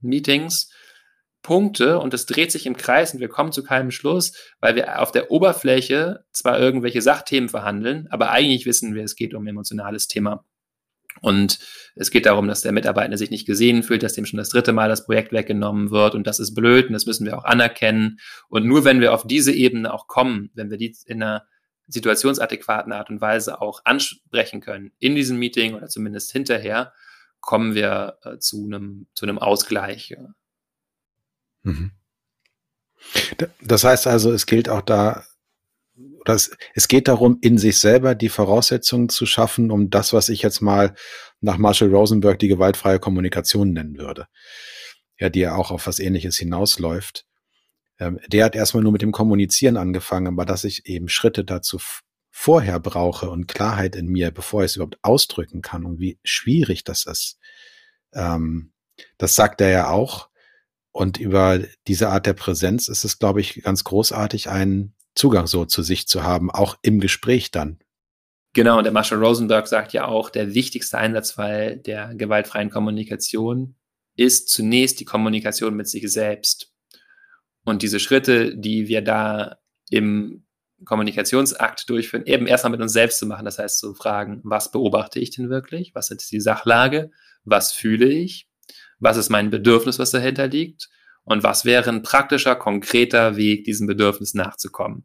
Meetings 0.00 0.72
Punkte 1.42 1.98
und 1.98 2.14
es 2.14 2.24
dreht 2.24 2.50
sich 2.50 2.64
im 2.64 2.78
Kreis 2.78 3.12
und 3.12 3.20
wir 3.20 3.28
kommen 3.28 3.52
zu 3.52 3.62
keinem 3.62 3.90
Schluss, 3.90 4.32
weil 4.58 4.74
wir 4.74 5.02
auf 5.02 5.12
der 5.12 5.30
Oberfläche 5.30 6.24
zwar 6.32 6.58
irgendwelche 6.58 7.02
Sachthemen 7.02 7.50
verhandeln, 7.50 8.08
aber 8.08 8.30
eigentlich 8.30 8.64
wissen 8.64 8.94
wir, 8.94 9.04
es 9.04 9.16
geht 9.16 9.34
um 9.34 9.44
ein 9.44 9.48
emotionales 9.48 10.08
Thema. 10.08 10.46
Und 11.20 11.58
es 11.94 12.10
geht 12.10 12.26
darum, 12.26 12.46
dass 12.48 12.62
der 12.62 12.72
Mitarbeiter 12.72 13.16
sich 13.16 13.30
nicht 13.30 13.46
gesehen 13.46 13.82
fühlt, 13.82 14.02
dass 14.02 14.12
dem 14.12 14.26
schon 14.26 14.38
das 14.38 14.50
dritte 14.50 14.72
Mal 14.72 14.88
das 14.88 15.06
Projekt 15.06 15.32
weggenommen 15.32 15.90
wird 15.90 16.14
und 16.14 16.26
das 16.26 16.38
ist 16.38 16.54
blöd 16.54 16.86
und 16.86 16.92
das 16.92 17.06
müssen 17.06 17.24
wir 17.24 17.38
auch 17.38 17.44
anerkennen. 17.44 18.18
Und 18.48 18.66
nur 18.66 18.84
wenn 18.84 19.00
wir 19.00 19.14
auf 19.14 19.26
diese 19.26 19.52
Ebene 19.52 19.92
auch 19.92 20.06
kommen, 20.06 20.50
wenn 20.54 20.70
wir 20.70 20.78
die 20.78 20.94
in 21.06 21.22
einer 21.22 21.46
situationsadäquaten 21.88 22.92
Art 22.92 23.10
und 23.10 23.20
Weise 23.20 23.60
auch 23.60 23.80
ansprechen 23.84 24.60
können 24.60 24.92
in 24.98 25.14
diesem 25.14 25.38
Meeting 25.38 25.74
oder 25.74 25.86
zumindest 25.86 26.32
hinterher, 26.32 26.92
kommen 27.40 27.74
wir 27.74 28.18
äh, 28.24 28.38
zu 28.38 28.64
einem 28.64 29.06
zu 29.14 29.24
einem 29.24 29.38
Ausgleich. 29.38 30.16
Mhm. 31.62 31.92
Das 33.60 33.84
heißt 33.84 34.06
also, 34.06 34.32
es 34.32 34.46
gilt 34.46 34.68
auch 34.68 34.82
da 34.82 35.24
oder 36.26 36.34
es, 36.34 36.50
es 36.74 36.88
geht 36.88 37.06
darum, 37.06 37.38
in 37.40 37.56
sich 37.56 37.78
selber 37.78 38.16
die 38.16 38.28
Voraussetzungen 38.28 39.08
zu 39.08 39.26
schaffen, 39.26 39.70
um 39.70 39.90
das, 39.90 40.12
was 40.12 40.28
ich 40.28 40.42
jetzt 40.42 40.60
mal 40.60 40.94
nach 41.40 41.56
Marshall 41.56 41.94
Rosenberg 41.94 42.38
die 42.40 42.48
gewaltfreie 42.48 42.98
Kommunikation 42.98 43.72
nennen 43.72 43.96
würde. 43.96 44.26
Ja, 45.18 45.28
die 45.28 45.40
ja 45.40 45.54
auch 45.54 45.70
auf 45.70 45.86
was 45.86 46.00
ähnliches 46.00 46.36
hinausläuft. 46.36 47.24
Ähm, 48.00 48.18
der 48.26 48.44
hat 48.44 48.56
erstmal 48.56 48.82
nur 48.82 48.92
mit 48.92 49.02
dem 49.02 49.12
Kommunizieren 49.12 49.76
angefangen, 49.76 50.26
aber 50.26 50.44
dass 50.44 50.64
ich 50.64 50.86
eben 50.86 51.08
Schritte 51.08 51.44
dazu 51.44 51.78
vorher 52.30 52.80
brauche 52.80 53.30
und 53.30 53.46
Klarheit 53.46 53.94
in 53.94 54.08
mir, 54.08 54.32
bevor 54.32 54.62
ich 54.62 54.72
es 54.72 54.76
überhaupt 54.76 54.98
ausdrücken 55.02 55.62
kann 55.62 55.84
und 55.84 56.00
wie 56.00 56.18
schwierig 56.24 56.82
das 56.82 57.06
ist. 57.06 57.38
Ähm, 58.12 58.72
das 59.16 59.36
sagt 59.36 59.60
er 59.60 59.70
ja 59.70 59.90
auch. 59.90 60.28
Und 60.90 61.18
über 61.18 61.60
diese 61.86 62.08
Art 62.08 62.26
der 62.26 62.32
Präsenz 62.32 62.88
ist 62.88 63.04
es, 63.04 63.18
glaube 63.18 63.40
ich, 63.40 63.62
ganz 63.62 63.84
großartig, 63.84 64.48
einen 64.48 64.95
Zugang 65.16 65.46
so 65.48 65.64
zu 65.64 65.82
sich 65.82 66.06
zu 66.06 66.22
haben, 66.22 66.50
auch 66.50 66.76
im 66.82 67.00
Gespräch 67.00 67.50
dann. 67.50 67.78
Genau, 68.52 68.78
und 68.78 68.84
der 68.84 68.92
Marshall 68.92 69.22
Rosenberg 69.22 69.66
sagt 69.66 69.92
ja 69.92 70.06
auch, 70.06 70.30
der 70.30 70.54
wichtigste 70.54 70.96
Einsatzfall 70.96 71.76
der 71.76 72.14
gewaltfreien 72.14 72.70
Kommunikation 72.70 73.74
ist 74.14 74.48
zunächst 74.48 75.00
die 75.00 75.04
Kommunikation 75.04 75.74
mit 75.74 75.88
sich 75.88 76.10
selbst. 76.10 76.72
Und 77.64 77.82
diese 77.82 78.00
Schritte, 78.00 78.56
die 78.56 78.88
wir 78.88 79.02
da 79.02 79.58
im 79.90 80.46
Kommunikationsakt 80.84 81.88
durchführen, 81.88 82.26
eben 82.26 82.46
erstmal 82.46 82.70
mit 82.70 82.80
uns 82.80 82.92
selbst 82.92 83.18
zu 83.18 83.26
machen. 83.26 83.44
Das 83.44 83.58
heißt, 83.58 83.78
zu 83.78 83.94
fragen, 83.94 84.40
was 84.44 84.70
beobachte 84.70 85.18
ich 85.18 85.30
denn 85.30 85.48
wirklich? 85.48 85.94
Was 85.94 86.10
ist 86.10 86.30
die 86.30 86.40
Sachlage? 86.40 87.10
Was 87.44 87.72
fühle 87.72 88.06
ich? 88.06 88.48
Was 88.98 89.16
ist 89.16 89.30
mein 89.30 89.50
Bedürfnis, 89.50 89.98
was 89.98 90.10
dahinter 90.10 90.48
liegt? 90.48 90.88
Und 91.26 91.42
was 91.42 91.64
wäre 91.64 91.90
ein 91.90 92.02
praktischer, 92.02 92.54
konkreter 92.54 93.36
Weg, 93.36 93.64
diesem 93.64 93.86
Bedürfnis 93.86 94.32
nachzukommen? 94.32 95.04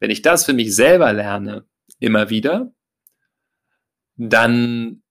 Wenn 0.00 0.10
ich 0.10 0.20
das 0.20 0.44
für 0.44 0.52
mich 0.52 0.74
selber 0.74 1.12
lerne, 1.12 1.64
immer 2.00 2.28
wieder, 2.28 2.72
dann 4.16 5.02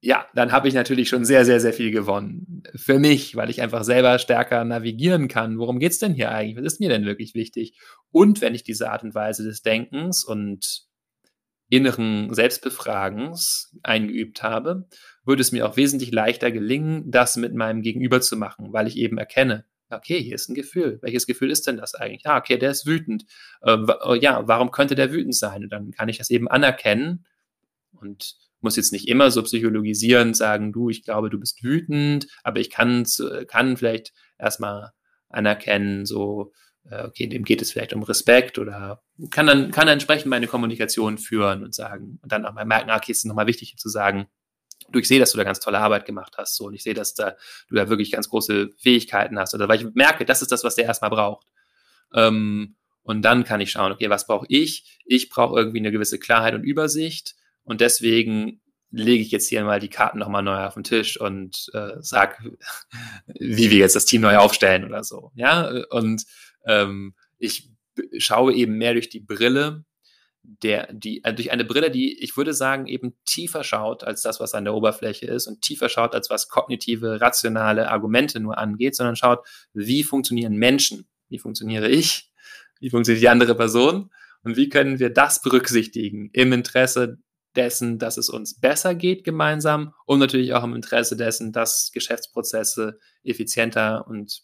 ja, 0.00 0.26
dann 0.34 0.52
habe 0.52 0.68
ich 0.68 0.74
natürlich 0.74 1.08
schon 1.08 1.24
sehr, 1.24 1.46
sehr, 1.46 1.60
sehr 1.60 1.72
viel 1.72 1.90
gewonnen. 1.90 2.62
Für 2.76 2.98
mich, 2.98 3.36
weil 3.36 3.48
ich 3.48 3.62
einfach 3.62 3.84
selber 3.84 4.18
stärker 4.18 4.62
navigieren 4.62 5.28
kann. 5.28 5.58
Worum 5.58 5.78
geht's 5.78 5.98
denn 5.98 6.12
hier 6.12 6.30
eigentlich? 6.30 6.58
Was 6.58 6.74
ist 6.74 6.80
mir 6.80 6.90
denn 6.90 7.06
wirklich 7.06 7.34
wichtig? 7.34 7.78
Und 8.10 8.42
wenn 8.42 8.54
ich 8.54 8.64
diese 8.64 8.90
Art 8.90 9.02
und 9.02 9.14
Weise 9.14 9.44
des 9.44 9.62
Denkens 9.62 10.22
und 10.22 10.84
inneren 11.68 12.32
Selbstbefragens 12.32 13.74
eingeübt 13.82 14.42
habe, 14.42 14.86
würde 15.24 15.42
es 15.42 15.52
mir 15.52 15.66
auch 15.66 15.76
wesentlich 15.76 16.12
leichter 16.12 16.50
gelingen, 16.50 17.10
das 17.10 17.36
mit 17.36 17.54
meinem 17.54 17.82
Gegenüber 17.82 18.20
zu 18.20 18.36
machen, 18.36 18.72
weil 18.72 18.86
ich 18.86 18.96
eben 18.96 19.18
erkenne, 19.18 19.64
okay, 19.90 20.20
hier 20.22 20.34
ist 20.34 20.48
ein 20.48 20.54
Gefühl. 20.54 20.98
Welches 21.02 21.26
Gefühl 21.26 21.50
ist 21.50 21.66
denn 21.66 21.76
das 21.76 21.94
eigentlich? 21.94 22.26
Ah, 22.26 22.38
okay, 22.38 22.58
der 22.58 22.70
ist 22.70 22.86
wütend. 22.86 23.24
Äh, 23.62 23.78
ja, 24.20 24.46
warum 24.46 24.70
könnte 24.70 24.94
der 24.94 25.12
wütend 25.12 25.34
sein? 25.34 25.64
Und 25.64 25.70
dann 25.70 25.90
kann 25.92 26.08
ich 26.08 26.18
das 26.18 26.30
eben 26.30 26.48
anerkennen 26.48 27.24
und 27.92 28.36
muss 28.60 28.76
jetzt 28.76 28.92
nicht 28.92 29.08
immer 29.08 29.30
so 29.30 29.42
psychologisieren, 29.42 30.34
sagen, 30.34 30.72
du, 30.72 30.88
ich 30.88 31.04
glaube, 31.04 31.30
du 31.30 31.38
bist 31.38 31.62
wütend, 31.62 32.26
aber 32.42 32.60
ich 32.60 32.70
kann, 32.70 33.04
kann 33.46 33.76
vielleicht 33.76 34.12
erstmal 34.38 34.92
anerkennen, 35.28 36.06
so, 36.06 36.52
äh, 36.52 36.73
okay, 36.90 37.26
dem 37.26 37.44
geht 37.44 37.62
es 37.62 37.72
vielleicht 37.72 37.94
um 37.94 38.02
Respekt 38.02 38.58
oder 38.58 39.02
kann 39.30 39.46
dann, 39.46 39.70
kann 39.70 39.86
dann 39.86 39.94
entsprechend 39.94 40.26
meine 40.26 40.46
Kommunikation 40.46 41.18
führen 41.18 41.64
und 41.64 41.74
sagen, 41.74 42.18
und 42.22 42.32
dann 42.32 42.44
auch 42.44 42.52
mal 42.52 42.64
merken, 42.64 42.90
ah, 42.90 42.96
okay, 42.96 43.12
es 43.12 43.18
ist 43.18 43.24
nochmal 43.24 43.46
wichtig 43.46 43.76
zu 43.76 43.88
sagen, 43.88 44.26
du, 44.90 44.98
ich 44.98 45.08
sehe, 45.08 45.18
dass 45.18 45.32
du 45.32 45.38
da 45.38 45.44
ganz 45.44 45.60
tolle 45.60 45.78
Arbeit 45.78 46.04
gemacht 46.04 46.34
hast, 46.36 46.56
so, 46.56 46.66
und 46.66 46.74
ich 46.74 46.82
sehe, 46.82 46.94
dass 46.94 47.14
da, 47.14 47.36
du 47.68 47.74
da 47.74 47.88
wirklich 47.88 48.12
ganz 48.12 48.28
große 48.28 48.70
Fähigkeiten 48.76 49.38
hast, 49.38 49.54
oder 49.54 49.68
weil 49.68 49.80
ich 49.80 49.94
merke, 49.94 50.24
das 50.24 50.42
ist 50.42 50.52
das, 50.52 50.64
was 50.64 50.74
der 50.74 50.84
erstmal 50.84 51.10
braucht. 51.10 51.46
Ähm, 52.14 52.76
und 53.02 53.22
dann 53.22 53.44
kann 53.44 53.60
ich 53.60 53.70
schauen, 53.70 53.92
okay, 53.92 54.08
was 54.08 54.26
brauche 54.26 54.46
ich? 54.48 54.98
Ich 55.04 55.28
brauche 55.28 55.58
irgendwie 55.58 55.78
eine 55.78 55.92
gewisse 55.92 56.18
Klarheit 56.18 56.54
und 56.54 56.64
Übersicht. 56.64 57.34
Und 57.62 57.82
deswegen 57.82 58.62
lege 58.90 59.22
ich 59.22 59.30
jetzt 59.30 59.48
hier 59.48 59.62
mal 59.64 59.80
die 59.80 59.90
Karten 59.90 60.18
nochmal 60.18 60.42
neu 60.42 60.64
auf 60.64 60.74
den 60.74 60.84
Tisch 60.84 61.20
und 61.20 61.70
äh, 61.74 61.96
sag, 62.00 62.42
wie 63.26 63.70
wir 63.70 63.78
jetzt 63.78 63.96
das 63.96 64.06
Team 64.06 64.22
neu 64.22 64.36
aufstellen 64.36 64.84
oder 64.84 65.04
so. 65.04 65.32
Ja, 65.34 65.68
und 65.90 66.24
ähm, 66.66 67.14
ich 67.38 67.70
schaue 68.18 68.54
eben 68.54 68.76
mehr 68.76 68.92
durch 68.92 69.08
die 69.08 69.20
Brille 69.20 69.84
der, 70.44 70.92
die, 70.92 71.24
also 71.24 71.36
durch 71.36 71.50
eine 71.52 71.64
Brille, 71.64 71.90
die, 71.90 72.22
ich 72.22 72.36
würde 72.36 72.52
sagen, 72.52 72.86
eben 72.86 73.14
tiefer 73.24 73.64
schaut 73.64 74.04
als 74.04 74.22
das, 74.22 74.40
was 74.40 74.54
an 74.54 74.64
der 74.64 74.74
Oberfläche 74.74 75.26
ist 75.26 75.46
und 75.46 75.62
tiefer 75.62 75.88
schaut, 75.88 76.14
als 76.14 76.28
was 76.28 76.48
kognitive, 76.48 77.20
rationale 77.20 77.90
Argumente 77.90 78.40
nur 78.40 78.58
angeht, 78.58 78.94
sondern 78.94 79.16
schaut, 79.16 79.46
wie 79.72 80.04
funktionieren 80.04 80.56
Menschen? 80.56 81.06
Wie 81.28 81.38
funktioniere 81.38 81.88
ich? 81.88 82.30
Wie 82.78 82.90
funktioniert 82.90 83.22
die 83.22 83.28
andere 83.28 83.54
Person? 83.54 84.10
Und 84.42 84.56
wie 84.56 84.68
können 84.68 84.98
wir 84.98 85.10
das 85.10 85.40
berücksichtigen 85.40 86.28
im 86.32 86.52
Interesse 86.52 87.18
dessen, 87.56 87.98
dass 87.98 88.18
es 88.18 88.28
uns 88.28 88.60
besser 88.60 88.94
geht 88.94 89.24
gemeinsam 89.24 89.94
und 90.04 90.18
natürlich 90.18 90.52
auch 90.52 90.64
im 90.64 90.74
Interesse 90.74 91.16
dessen, 91.16 91.52
dass 91.52 91.90
Geschäftsprozesse 91.92 92.98
effizienter 93.22 94.06
und 94.06 94.42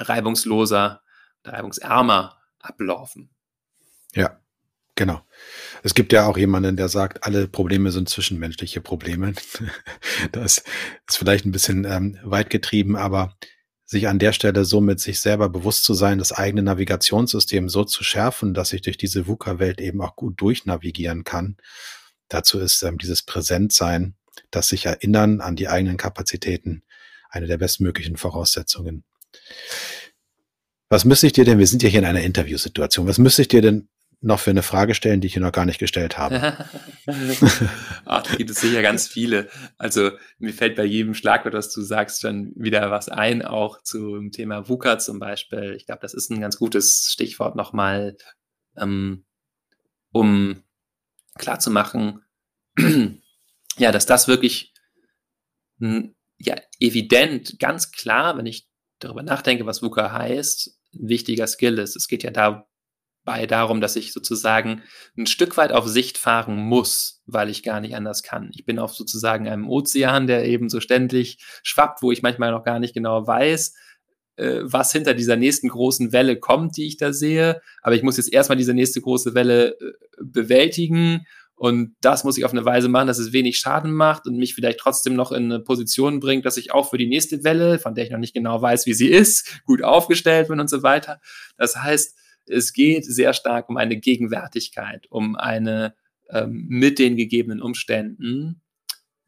reibungsloser, 0.00 1.01
reibungsärmer 1.44 2.38
ablaufen. 2.60 3.30
Ja, 4.14 4.40
genau. 4.94 5.22
Es 5.82 5.94
gibt 5.94 6.12
ja 6.12 6.26
auch 6.26 6.36
jemanden, 6.36 6.76
der 6.76 6.88
sagt, 6.88 7.24
alle 7.24 7.48
Probleme 7.48 7.90
sind 7.90 8.08
zwischenmenschliche 8.08 8.80
Probleme. 8.80 9.32
das 10.32 10.64
ist 11.08 11.16
vielleicht 11.16 11.44
ein 11.44 11.52
bisschen 11.52 11.84
ähm, 11.84 12.18
weit 12.22 12.50
getrieben, 12.50 12.96
aber 12.96 13.36
sich 13.84 14.08
an 14.08 14.18
der 14.18 14.32
Stelle 14.32 14.64
so 14.64 14.80
mit 14.80 15.00
sich 15.00 15.20
selber 15.20 15.48
bewusst 15.48 15.84
zu 15.84 15.92
sein, 15.92 16.18
das 16.18 16.32
eigene 16.32 16.62
Navigationssystem 16.62 17.68
so 17.68 17.84
zu 17.84 18.04
schärfen, 18.04 18.54
dass 18.54 18.72
ich 18.72 18.82
durch 18.82 18.96
diese 18.96 19.26
VUCA-Welt 19.26 19.80
eben 19.80 20.00
auch 20.00 20.16
gut 20.16 20.40
durchnavigieren 20.40 21.24
kann 21.24 21.56
Dazu 22.32 22.60
ist 22.60 22.82
ähm, 22.82 22.96
dieses 22.96 23.20
Präsentsein, 23.20 24.14
das 24.50 24.68
sich 24.68 24.86
erinnern 24.86 25.42
an 25.42 25.54
die 25.54 25.68
eigenen 25.68 25.98
Kapazitäten, 25.98 26.82
eine 27.28 27.46
der 27.46 27.58
bestmöglichen 27.58 28.16
Voraussetzungen. 28.16 29.04
Was 30.92 31.06
müsste 31.06 31.26
ich 31.26 31.32
dir 31.32 31.46
denn, 31.46 31.58
wir 31.58 31.66
sind 31.66 31.82
ja 31.82 31.88
hier 31.88 32.00
in 32.00 32.04
einer 32.04 32.20
Interviewsituation, 32.20 33.06
was 33.06 33.16
müsste 33.16 33.40
ich 33.40 33.48
dir 33.48 33.62
denn 33.62 33.88
noch 34.20 34.40
für 34.40 34.50
eine 34.50 34.62
Frage 34.62 34.94
stellen, 34.94 35.22
die 35.22 35.26
ich 35.28 35.32
hier 35.32 35.40
noch 35.40 35.50
gar 35.50 35.64
nicht 35.64 35.78
gestellt 35.78 36.18
habe? 36.18 36.66
Ach, 38.04 38.22
da 38.22 38.34
gibt 38.36 38.50
es 38.50 38.60
sicher 38.60 38.82
ganz 38.82 39.08
viele. 39.08 39.48
Also 39.78 40.10
mir 40.38 40.52
fällt 40.52 40.76
bei 40.76 40.84
jedem 40.84 41.14
Schlagwort, 41.14 41.54
was 41.54 41.72
du 41.72 41.80
sagst, 41.80 42.20
schon 42.20 42.52
wieder 42.56 42.90
was 42.90 43.08
ein, 43.08 43.40
auch 43.40 43.82
zum 43.82 44.32
Thema 44.32 44.68
VUCA 44.68 44.98
zum 44.98 45.18
Beispiel. 45.18 45.72
Ich 45.78 45.86
glaube, 45.86 46.02
das 46.02 46.12
ist 46.12 46.30
ein 46.30 46.42
ganz 46.42 46.58
gutes 46.58 47.08
Stichwort 47.10 47.56
nochmal, 47.56 48.18
ähm, 48.76 49.24
um 50.10 50.62
klarzumachen, 51.38 52.20
ja, 53.78 53.92
dass 53.92 54.04
das 54.04 54.28
wirklich 54.28 54.74
ja, 55.78 56.56
evident, 56.80 57.58
ganz 57.58 57.92
klar, 57.92 58.36
wenn 58.36 58.44
ich 58.44 58.68
darüber 58.98 59.22
nachdenke, 59.22 59.64
was 59.64 59.80
VUCA 59.80 60.12
heißt, 60.12 60.78
wichtiger 60.92 61.46
Skill 61.46 61.78
ist. 61.78 61.96
Es 61.96 62.08
geht 62.08 62.22
ja 62.22 62.30
dabei 62.30 63.46
darum, 63.46 63.80
dass 63.80 63.96
ich 63.96 64.12
sozusagen 64.12 64.82
ein 65.16 65.26
Stück 65.26 65.56
weit 65.56 65.72
auf 65.72 65.86
Sicht 65.86 66.18
fahren 66.18 66.56
muss, 66.56 67.22
weil 67.26 67.48
ich 67.48 67.62
gar 67.62 67.80
nicht 67.80 67.96
anders 67.96 68.22
kann. 68.22 68.50
Ich 68.54 68.64
bin 68.64 68.78
auf 68.78 68.94
sozusagen 68.94 69.48
einem 69.48 69.68
Ozean, 69.68 70.26
der 70.26 70.44
eben 70.44 70.68
so 70.68 70.80
ständig 70.80 71.38
schwappt, 71.62 72.02
wo 72.02 72.12
ich 72.12 72.22
manchmal 72.22 72.50
noch 72.50 72.64
gar 72.64 72.78
nicht 72.78 72.94
genau 72.94 73.26
weiß, 73.26 73.74
äh, 74.36 74.60
was 74.62 74.92
hinter 74.92 75.14
dieser 75.14 75.36
nächsten 75.36 75.68
großen 75.68 76.12
Welle 76.12 76.38
kommt, 76.38 76.76
die 76.76 76.86
ich 76.86 76.96
da 76.96 77.12
sehe. 77.12 77.60
Aber 77.82 77.94
ich 77.94 78.02
muss 78.02 78.16
jetzt 78.16 78.32
erstmal 78.32 78.56
diese 78.56 78.74
nächste 78.74 79.00
große 79.00 79.34
Welle 79.34 79.78
äh, 79.78 79.92
bewältigen 80.20 81.26
und 81.62 81.94
das 82.00 82.24
muss 82.24 82.36
ich 82.36 82.44
auf 82.44 82.50
eine 82.50 82.64
Weise 82.64 82.88
machen, 82.88 83.06
dass 83.06 83.20
es 83.20 83.32
wenig 83.32 83.56
Schaden 83.56 83.92
macht 83.92 84.26
und 84.26 84.36
mich 84.36 84.52
vielleicht 84.52 84.80
trotzdem 84.80 85.14
noch 85.14 85.30
in 85.30 85.44
eine 85.44 85.60
Position 85.60 86.18
bringt, 86.18 86.44
dass 86.44 86.56
ich 86.56 86.72
auch 86.72 86.90
für 86.90 86.98
die 86.98 87.06
nächste 87.06 87.44
Welle, 87.44 87.78
von 87.78 87.94
der 87.94 88.04
ich 88.04 88.10
noch 88.10 88.18
nicht 88.18 88.34
genau 88.34 88.60
weiß, 88.60 88.84
wie 88.86 88.94
sie 88.94 89.06
ist, 89.06 89.62
gut 89.64 89.80
aufgestellt 89.80 90.48
bin 90.48 90.58
und 90.58 90.68
so 90.68 90.82
weiter. 90.82 91.20
Das 91.56 91.76
heißt, 91.76 92.18
es 92.46 92.72
geht 92.72 93.04
sehr 93.04 93.32
stark 93.32 93.68
um 93.68 93.76
eine 93.76 93.96
Gegenwärtigkeit, 93.96 95.06
um 95.08 95.36
eine 95.36 95.94
ähm, 96.30 96.66
mit 96.68 96.98
den 96.98 97.14
gegebenen 97.14 97.62
Umständen 97.62 98.60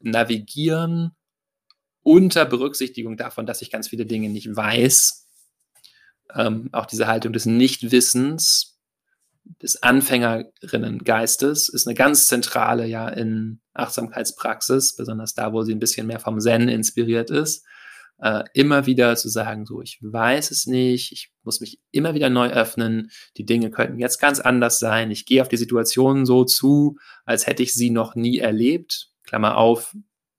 navigieren 0.01 1.15
unter 2.01 2.43
Berücksichtigung 2.43 3.15
davon, 3.15 3.45
dass 3.45 3.61
ich 3.61 3.71
ganz 3.71 3.87
viele 3.87 4.05
Dinge 4.05 4.27
nicht 4.27 4.53
weiß. 4.53 5.25
Ähm, 6.35 6.67
auch 6.73 6.85
diese 6.85 7.07
Haltung 7.07 7.31
des 7.31 7.45
Nichtwissens 7.45 8.74
des 9.61 9.81
Anfängerinnengeistes 9.83 11.69
ist 11.69 11.87
eine 11.87 11.95
ganz 11.95 12.27
zentrale 12.27 12.85
ja 12.85 13.07
in 13.07 13.61
Achtsamkeitspraxis, 13.73 14.95
besonders 14.95 15.33
da, 15.33 15.53
wo 15.53 15.63
sie 15.63 15.73
ein 15.73 15.79
bisschen 15.79 16.07
mehr 16.07 16.19
vom 16.19 16.39
Zen 16.39 16.67
inspiriert 16.67 17.29
ist, 17.29 17.65
äh, 18.19 18.43
immer 18.53 18.85
wieder 18.85 19.15
zu 19.15 19.29
sagen, 19.29 19.65
so, 19.65 19.81
ich 19.81 19.99
weiß 20.01 20.51
es 20.51 20.65
nicht, 20.65 21.11
ich 21.11 21.31
muss 21.43 21.59
mich 21.59 21.79
immer 21.91 22.13
wieder 22.13 22.29
neu 22.29 22.49
öffnen, 22.49 23.11
die 23.37 23.45
Dinge 23.45 23.71
könnten 23.71 23.99
jetzt 23.99 24.19
ganz 24.19 24.39
anders 24.39 24.79
sein, 24.79 25.11
ich 25.11 25.25
gehe 25.25 25.41
auf 25.41 25.49
die 25.49 25.57
Situation 25.57 26.25
so 26.25 26.45
zu, 26.45 26.97
als 27.25 27.47
hätte 27.47 27.63
ich 27.63 27.73
sie 27.73 27.89
noch 27.89 28.15
nie 28.15 28.39
erlebt, 28.39 29.09
Klammer 29.23 29.57
auf, 29.57 29.95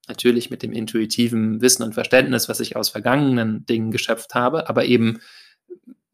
natürlich 0.09 0.51
mit 0.51 0.63
dem 0.63 0.73
intuitiven 0.73 1.61
Wissen 1.61 1.83
und 1.83 1.95
Verständnis, 1.95 2.49
was 2.49 2.61
ich 2.61 2.77
aus 2.77 2.89
vergangenen 2.89 3.67
Dingen 3.67 3.91
geschöpft 3.91 4.35
habe, 4.35 4.69
aber 4.69 4.85
eben 4.85 5.19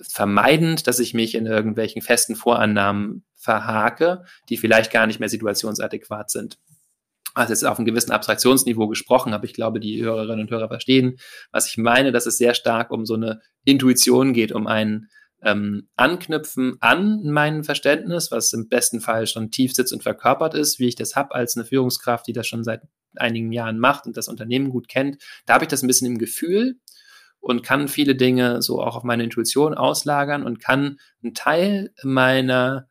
vermeidend, 0.09 0.87
dass 0.87 0.99
ich 0.99 1.15
mich 1.15 1.35
in 1.35 1.47
irgendwelchen 1.47 2.03
festen 2.03 2.37
Vorannahmen 2.37 3.25
verhake, 3.37 4.25
die 4.49 4.57
vielleicht 4.57 4.93
gar 4.93 5.07
nicht 5.07 5.21
mehr 5.21 5.29
situationsadäquat 5.29 6.31
sind. 6.31 6.59
Also 7.35 7.53
jetzt 7.53 7.65
auf 7.65 7.79
einem 7.79 7.87
gewissen 7.87 8.13
Abstraktionsniveau 8.13 8.89
gesprochen, 8.89 9.33
aber 9.33 9.45
ich 9.45 9.55
glaube, 9.55 9.81
die 9.81 10.03
Hörerinnen 10.03 10.41
und 10.41 10.51
Hörer 10.51 10.69
verstehen, 10.69 11.17
was 11.51 11.67
ich 11.67 11.79
meine, 11.79 12.13
dass 12.13 12.27
es 12.27 12.37
sehr 12.37 12.55
stark 12.55 12.91
um 12.91 13.07
so 13.07 13.15
eine 13.15 13.41
Intuition 13.65 14.33
geht, 14.35 14.53
um 14.53 14.67
ein 14.67 15.09
ähm, 15.43 15.89
anknüpfen 15.97 16.77
an 16.81 17.23
mein 17.25 17.65
Verständnis, 17.65 18.31
was 18.31 18.53
im 18.53 18.69
besten 18.69 19.01
Fall 19.01 19.27
schon 19.27 19.51
tief 19.51 19.73
sitzt 19.75 19.93
und 19.93 20.03
verkörpert 20.03 20.55
ist, 20.55 20.79
wie 20.79 20.89
ich 20.89 20.95
das 20.95 21.17
habe 21.17 21.35
als 21.35 21.57
eine 21.57 21.65
Führungskraft, 21.65 22.27
die 22.27 22.33
das 22.33 22.47
schon 22.47 22.65
seit 22.65 22.83
einigen 23.17 23.53
Jahren 23.53 23.79
macht 23.79 24.07
und 24.07 24.17
das 24.17 24.29
Unternehmen 24.29 24.71
gut 24.71 24.89
kennt. 24.89 25.23
Da 25.47 25.55
habe 25.55 25.65
ich 25.65 25.69
das 25.69 25.83
ein 25.83 25.87
bisschen 25.87 26.07
im 26.07 26.19
Gefühl 26.19 26.77
und 27.43 27.65
kann 27.65 27.89
viele 27.89 28.15
Dinge 28.15 28.63
so 28.63 28.81
auch 28.81 28.95
auf 28.95 29.03
meine 29.03 29.25
Intuition 29.25 29.75
auslagern 29.75 30.45
und 30.45 30.61
kann 30.61 31.01
einen 31.23 31.35
Teil 31.35 31.93
meiner 32.05 32.87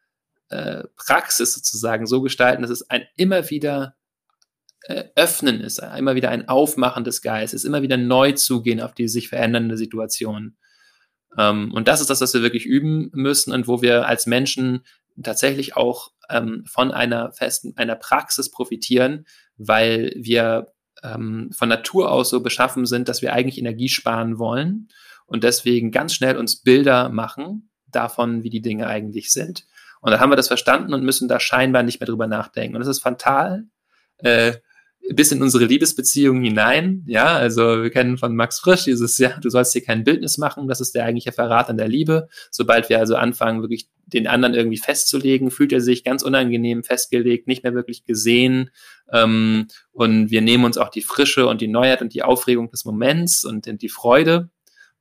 äh, 0.50 0.84
Praxis 0.98 1.54
sozusagen 1.54 2.06
so 2.06 2.22
gestalten, 2.22 2.62
dass 2.62 2.70
es 2.70 2.90
ein 2.90 3.06
immer 3.16 3.50
wieder 3.50 3.96
äh, 4.84 5.06
Öffnen 5.16 5.62
ist, 5.62 5.80
immer 5.98 6.16
wieder 6.16 6.30
ein 6.30 6.50
Aufmachen 6.50 7.06
des 7.06 7.22
Geistes, 7.22 7.64
immer 7.64 7.82
wieder 7.82 7.96
neu 7.96 8.34
zugehen 8.34 8.82
auf 8.82 8.94
die 8.94 9.08
sich 9.08 9.30
verändernde 9.30 9.78
Situation. 9.78 10.58
Ähm, 11.38 11.72
und 11.74 11.88
das 11.88 12.02
ist 12.02 12.10
das, 12.10 12.20
was 12.20 12.34
wir 12.34 12.42
wirklich 12.42 12.66
üben 12.66 13.10
müssen 13.14 13.54
und 13.54 13.70
wo 13.70 13.82
wir 13.82 14.06
als 14.06 14.26
Menschen 14.26 14.84
tatsächlich 15.24 15.78
auch 15.78 16.12
ähm, 16.30 16.66
von 16.68 16.92
einer 16.92 17.32
festen, 17.32 17.74
einer 17.78 17.96
Praxis 17.96 18.52
profitieren, 18.52 19.26
weil 19.56 20.12
wir 20.18 20.74
ähm, 21.04 21.50
von 21.54 21.70
Natur 21.70 22.12
aus 22.12 22.30
so 22.30 22.42
beschaffen 22.42 22.86
sind, 22.86 23.10
dass 23.10 23.22
wir 23.22 23.34
eigentlich 23.34 23.58
Energie 23.58 23.90
sparen 23.90 24.40
wollen 24.40 24.90
und 25.26 25.44
deswegen 25.44 25.92
ganz 25.92 26.14
schnell 26.14 26.38
uns 26.38 26.62
Bilder 26.62 27.10
machen 27.10 27.70
davon, 27.88 28.44
wie 28.44 28.50
die 28.50 28.62
Dinge 28.62 28.88
eigentlich 28.88 29.32
sind. 29.32 29.66
Und 30.02 30.12
dann 30.12 30.20
haben 30.20 30.32
wir 30.32 30.36
das 30.36 30.48
verstanden 30.48 30.94
und 30.94 31.04
müssen 31.04 31.28
da 31.28 31.40
scheinbar 31.40 31.84
nicht 31.84 32.00
mehr 32.00 32.08
drüber 32.08 32.28
nachdenken. 32.28 32.76
Und 32.76 32.80
das 32.80 32.88
ist 32.88 33.02
fatal. 33.02 33.66
Äh, 34.18 34.54
bis 35.10 35.32
in 35.32 35.42
unsere 35.42 35.66
Liebesbeziehung 35.66 36.42
hinein. 36.42 37.04
Ja, 37.08 37.36
also 37.36 37.84
wir 37.84 37.90
kennen 37.90 38.18
von 38.18 38.36
Max 38.36 38.60
Frisch 38.60 38.86
dieses, 38.86 39.18
ja, 39.18 39.38
du 39.40 39.50
sollst 39.50 39.74
dir 39.74 39.82
kein 39.82 40.04
Bildnis 40.04 40.38
machen, 40.38 40.68
das 40.68 40.82
ist 40.82 40.96
der 40.96 41.06
eigentliche 41.06 41.32
Verrat 41.32 41.70
an 41.70 41.78
der 41.78 41.88
Liebe. 41.88 42.28
Sobald 42.50 42.90
wir 42.90 43.00
also 43.00 43.16
anfangen, 43.16 43.62
wirklich 43.62 43.90
den 44.06 44.28
anderen 44.28 44.54
irgendwie 44.54 44.78
festzulegen, 44.78 45.52
fühlt 45.52 45.74
er 45.74 45.82
sich 45.82 46.04
ganz 46.04 46.24
unangenehm 46.24 46.84
festgelegt, 46.84 47.48
nicht 47.48 47.64
mehr 47.64 47.74
wirklich 47.74 48.06
gesehen. 48.06 48.70
Ähm, 49.12 49.68
und 49.92 50.32
wir 50.32 50.42
nehmen 50.42 50.66
uns 50.66 50.78
auch 50.78 50.90
die 50.90 51.02
Frische 51.02 51.48
und 51.48 51.62
die 51.62 51.68
Neuheit 51.68 52.02
und 52.02 52.14
die 52.14 52.24
Aufregung 52.24 52.70
des 52.70 52.86
Moments 52.86 53.44
und 53.44 53.82
die 53.82 53.90
Freude. 53.90 54.50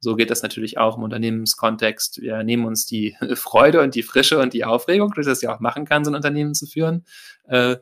So 0.02 0.16
geht 0.16 0.30
das 0.30 0.42
natürlich 0.42 0.78
auch 0.78 0.96
im 0.96 1.02
Unternehmenskontext. 1.02 2.22
Wir 2.22 2.42
nehmen 2.42 2.64
uns 2.64 2.86
die 2.86 3.16
Freude 3.34 3.82
und 3.82 3.94
die 3.94 4.02
Frische 4.02 4.38
und 4.38 4.54
die 4.54 4.64
Aufregung, 4.64 5.12
durch 5.12 5.26
das 5.26 5.42
ja 5.42 5.54
auch 5.54 5.60
machen 5.60 5.84
kann, 5.84 6.04
so 6.04 6.10
ein 6.10 6.14
Unternehmen 6.14 6.54
zu 6.54 6.66
führen. 6.66 7.04
Äh, 7.46 7.76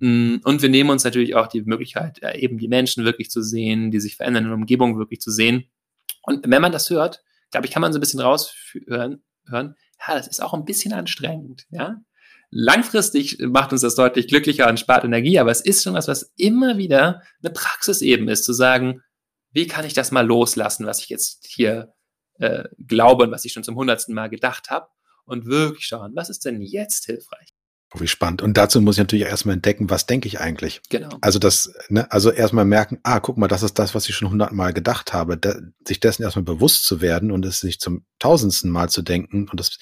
und 0.00 0.62
wir 0.62 0.68
nehmen 0.68 0.90
uns 0.90 1.04
natürlich 1.04 1.34
auch 1.34 1.46
die 1.46 1.62
Möglichkeit, 1.62 2.20
eben 2.34 2.58
die 2.58 2.68
Menschen 2.68 3.04
wirklich 3.04 3.30
zu 3.30 3.42
sehen, 3.42 3.90
die 3.90 4.00
sich 4.00 4.16
verändern 4.16 4.44
in 4.44 4.50
der 4.50 4.58
Umgebung 4.58 4.98
wirklich 4.98 5.20
zu 5.20 5.30
sehen. 5.30 5.64
Und 6.22 6.48
wenn 6.48 6.62
man 6.62 6.72
das 6.72 6.88
hört, 6.90 7.22
glaube 7.50 7.66
ich, 7.66 7.72
kann 7.72 7.82
man 7.82 7.92
so 7.92 7.98
ein 7.98 8.00
bisschen 8.00 8.20
raushören, 8.20 9.22
hören, 9.46 9.74
ja, 10.06 10.14
das 10.14 10.28
ist 10.28 10.42
auch 10.42 10.54
ein 10.54 10.64
bisschen 10.64 10.92
anstrengend, 10.92 11.66
ja. 11.70 12.00
Langfristig 12.52 13.38
macht 13.40 13.70
uns 13.72 13.82
das 13.82 13.94
deutlich 13.94 14.26
glücklicher 14.26 14.68
und 14.68 14.80
spart 14.80 15.04
Energie, 15.04 15.38
aber 15.38 15.52
es 15.52 15.60
ist 15.60 15.84
schon 15.84 15.94
was, 15.94 16.08
was 16.08 16.32
immer 16.36 16.78
wieder 16.78 17.22
eine 17.42 17.52
Praxis 17.52 18.02
eben 18.02 18.28
ist, 18.28 18.44
zu 18.44 18.52
sagen, 18.52 19.02
wie 19.52 19.66
kann 19.66 19.84
ich 19.84 19.92
das 19.94 20.10
mal 20.10 20.26
loslassen, 20.26 20.86
was 20.86 21.00
ich 21.00 21.08
jetzt 21.10 21.46
hier 21.46 21.94
äh, 22.38 22.64
glaube 22.84 23.24
und 23.24 23.30
was 23.30 23.44
ich 23.44 23.52
schon 23.52 23.62
zum 23.62 23.76
hundertsten 23.76 24.14
Mal 24.14 24.28
gedacht 24.28 24.70
habe 24.70 24.88
und 25.26 25.46
wirklich 25.46 25.86
schauen, 25.86 26.16
was 26.16 26.30
ist 26.30 26.44
denn 26.44 26.60
jetzt 26.60 27.06
hilfreich? 27.06 27.49
Oh, 27.92 28.00
wie 28.00 28.06
spannend. 28.06 28.40
Und 28.40 28.56
dazu 28.56 28.80
muss 28.80 28.94
ich 28.96 29.00
natürlich 29.00 29.26
erstmal 29.26 29.54
entdecken, 29.54 29.90
was 29.90 30.06
denke 30.06 30.28
ich 30.28 30.40
eigentlich? 30.40 30.80
Genau. 30.90 31.08
Also 31.20 31.40
das, 31.40 31.72
ne, 31.88 32.10
also 32.12 32.30
erstmal 32.30 32.64
merken, 32.64 33.00
ah, 33.02 33.18
guck 33.18 33.36
mal, 33.36 33.48
das 33.48 33.64
ist 33.64 33.80
das, 33.80 33.96
was 33.96 34.08
ich 34.08 34.14
schon 34.14 34.30
hundertmal 34.30 34.72
gedacht 34.72 35.12
habe. 35.12 35.36
Da, 35.36 35.56
sich 35.84 35.98
dessen 35.98 36.22
erstmal 36.22 36.44
bewusst 36.44 36.84
zu 36.86 37.00
werden 37.00 37.32
und 37.32 37.44
es 37.44 37.64
nicht 37.64 37.80
zum 37.80 38.04
tausendsten 38.20 38.70
Mal 38.70 38.90
zu 38.90 39.02
denken 39.02 39.48
und 39.48 39.58
das, 39.58 39.78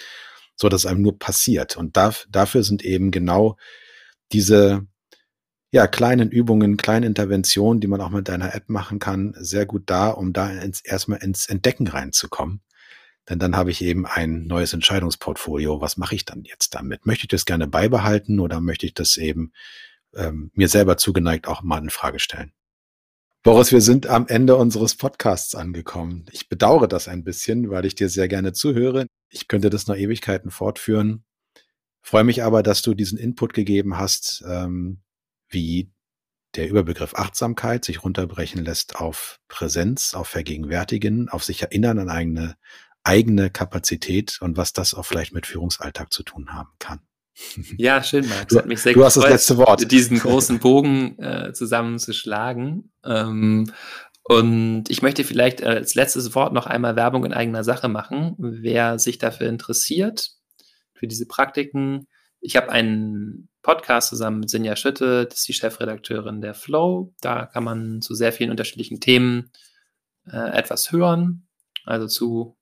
so 0.56 0.70
dass 0.70 0.82
es 0.82 0.86
einem 0.86 1.02
nur 1.02 1.18
passiert. 1.18 1.76
Und 1.76 1.98
da, 1.98 2.14
dafür 2.30 2.62
sind 2.62 2.82
eben 2.82 3.10
genau 3.10 3.58
diese, 4.32 4.86
ja, 5.70 5.86
kleinen 5.86 6.30
Übungen, 6.30 6.78
kleinen 6.78 7.04
Interventionen, 7.04 7.80
die 7.80 7.88
man 7.88 8.00
auch 8.00 8.08
mit 8.08 8.28
deiner 8.28 8.54
App 8.54 8.70
machen 8.70 9.00
kann, 9.00 9.34
sehr 9.36 9.66
gut 9.66 9.82
da, 9.86 10.08
um 10.08 10.32
da 10.32 10.48
ins, 10.50 10.80
erstmal 10.80 11.22
ins 11.22 11.46
Entdecken 11.46 11.86
reinzukommen. 11.86 12.62
Denn 13.28 13.38
dann 13.38 13.56
habe 13.56 13.70
ich 13.70 13.82
eben 13.82 14.06
ein 14.06 14.46
neues 14.46 14.72
Entscheidungsportfolio. 14.72 15.80
Was 15.80 15.96
mache 15.96 16.14
ich 16.14 16.24
dann 16.24 16.44
jetzt 16.44 16.74
damit? 16.74 17.04
Möchte 17.06 17.24
ich 17.24 17.28
das 17.28 17.44
gerne 17.44 17.66
beibehalten 17.66 18.40
oder 18.40 18.60
möchte 18.60 18.86
ich 18.86 18.94
das 18.94 19.16
eben 19.16 19.52
ähm, 20.14 20.50
mir 20.54 20.68
selber 20.68 20.96
zugeneigt 20.96 21.46
auch 21.46 21.62
mal 21.62 21.82
in 21.82 21.90
Frage 21.90 22.20
stellen? 22.20 22.52
Boris, 23.42 23.70
wir 23.70 23.80
sind 23.80 24.06
am 24.06 24.26
Ende 24.26 24.56
unseres 24.56 24.96
Podcasts 24.96 25.54
angekommen. 25.54 26.26
Ich 26.32 26.48
bedauere 26.48 26.88
das 26.88 27.06
ein 27.06 27.22
bisschen, 27.22 27.70
weil 27.70 27.84
ich 27.84 27.94
dir 27.94 28.08
sehr 28.08 28.28
gerne 28.28 28.52
zuhöre. 28.52 29.06
Ich 29.28 29.46
könnte 29.46 29.70
das 29.70 29.86
noch 29.86 29.96
Ewigkeiten 29.96 30.50
fortführen. 30.50 31.24
Freue 32.02 32.24
mich 32.24 32.42
aber, 32.42 32.62
dass 32.62 32.82
du 32.82 32.94
diesen 32.94 33.18
Input 33.18 33.52
gegeben 33.52 33.98
hast, 33.98 34.42
ähm, 34.46 35.02
wie 35.48 35.92
der 36.56 36.68
Überbegriff 36.68 37.14
Achtsamkeit 37.14 37.84
sich 37.84 38.02
runterbrechen 38.02 38.64
lässt 38.64 38.96
auf 38.96 39.38
Präsenz, 39.48 40.14
auf 40.14 40.28
Vergegenwärtigen, 40.28 41.28
auf 41.28 41.44
sich 41.44 41.62
erinnern 41.62 41.98
an 41.98 42.08
eigene 42.08 42.56
eigene 43.08 43.48
Kapazität 43.48 44.38
und 44.42 44.58
was 44.58 44.74
das 44.74 44.92
auch 44.92 45.04
vielleicht 45.04 45.32
mit 45.32 45.46
Führungsalltag 45.46 46.12
zu 46.12 46.22
tun 46.22 46.52
haben 46.52 46.70
kann. 46.78 47.00
Ja, 47.78 48.02
schön, 48.02 48.28
Max. 48.28 48.48
Du, 48.48 48.58
hat 48.58 48.66
mich 48.66 48.82
sehr 48.82 48.94
du 48.94 49.04
hast 49.04 49.16
das 49.16 49.28
letzte 49.28 49.56
Wort. 49.58 49.90
Diesen 49.90 50.18
großen 50.18 50.58
Bogen 50.60 51.18
äh, 51.20 51.52
zusammenzuschlagen. 51.52 52.92
Ähm, 53.04 53.72
und 54.24 54.90
ich 54.90 55.02
möchte 55.02 55.22
vielleicht 55.24 55.62
als 55.62 55.94
letztes 55.94 56.34
Wort 56.34 56.52
noch 56.52 56.66
einmal 56.66 56.96
Werbung 56.96 57.24
in 57.24 57.32
eigener 57.32 57.64
Sache 57.64 57.88
machen. 57.88 58.34
Wer 58.38 58.98
sich 58.98 59.18
dafür 59.18 59.48
interessiert, 59.48 60.32
für 60.92 61.06
diese 61.06 61.26
Praktiken, 61.26 62.08
ich 62.40 62.56
habe 62.56 62.70
einen 62.70 63.48
Podcast 63.62 64.08
zusammen 64.10 64.40
mit 64.40 64.50
Sinja 64.50 64.76
Schütte, 64.76 65.26
das 65.26 65.38
ist 65.38 65.48
die 65.48 65.54
Chefredakteurin 65.54 66.40
der 66.40 66.54
Flow. 66.54 67.14
Da 67.20 67.46
kann 67.46 67.64
man 67.64 68.02
zu 68.02 68.14
sehr 68.14 68.32
vielen 68.32 68.50
unterschiedlichen 68.50 69.00
Themen 69.00 69.52
äh, 70.26 70.50
etwas 70.58 70.92
hören. 70.92 71.46
Also 71.84 72.06
zu 72.06 72.57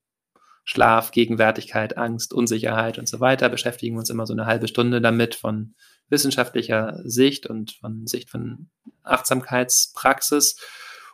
Schlaf, 0.69 1.11
Gegenwärtigkeit, 1.11 1.97
Angst, 1.97 2.33
Unsicherheit 2.33 2.99
und 2.99 3.07
so 3.07 3.21
weiter, 3.21 3.47
beschäftigen 3.47 3.97
uns 3.97 4.09
immer 4.09 4.25
so 4.25 4.33
eine 4.33 4.45
halbe 4.45 4.67
Stunde 4.67 4.99
damit 4.99 5.33
von 5.33 5.75
wissenschaftlicher 6.09 6.99
Sicht 7.05 7.47
und 7.47 7.71
von 7.71 8.05
Sicht 8.05 8.29
von 8.29 8.69
Achtsamkeitspraxis. 9.01 10.59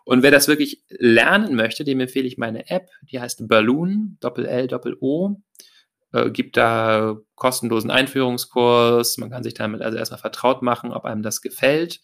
Und 0.06 0.24
wer 0.24 0.32
das 0.32 0.48
wirklich 0.48 0.84
lernen 0.90 1.54
möchte, 1.54 1.84
dem 1.84 2.00
empfehle 2.00 2.26
ich 2.26 2.40
meine 2.40 2.68
App, 2.72 2.90
die 3.04 3.22
heißt 3.22 3.48
Balloon, 3.48 4.18
Doppel-L, 4.22 4.66
Doppel-O. 4.66 5.40
Äh, 6.14 6.32
gibt 6.32 6.58
da 6.58 7.18
kostenlosen 7.36 7.92
Einführungskurs. 7.92 9.20
Man 9.20 9.30
kann 9.30 9.44
sich 9.44 9.54
damit 9.54 9.84
also 9.84 10.00
erstmal 10.00 10.20
vertraut 10.20 10.64
machen, 10.64 10.92
ob 10.92 11.06
einem 11.06 11.22
das 11.22 11.42
gefällt. 11.42 12.02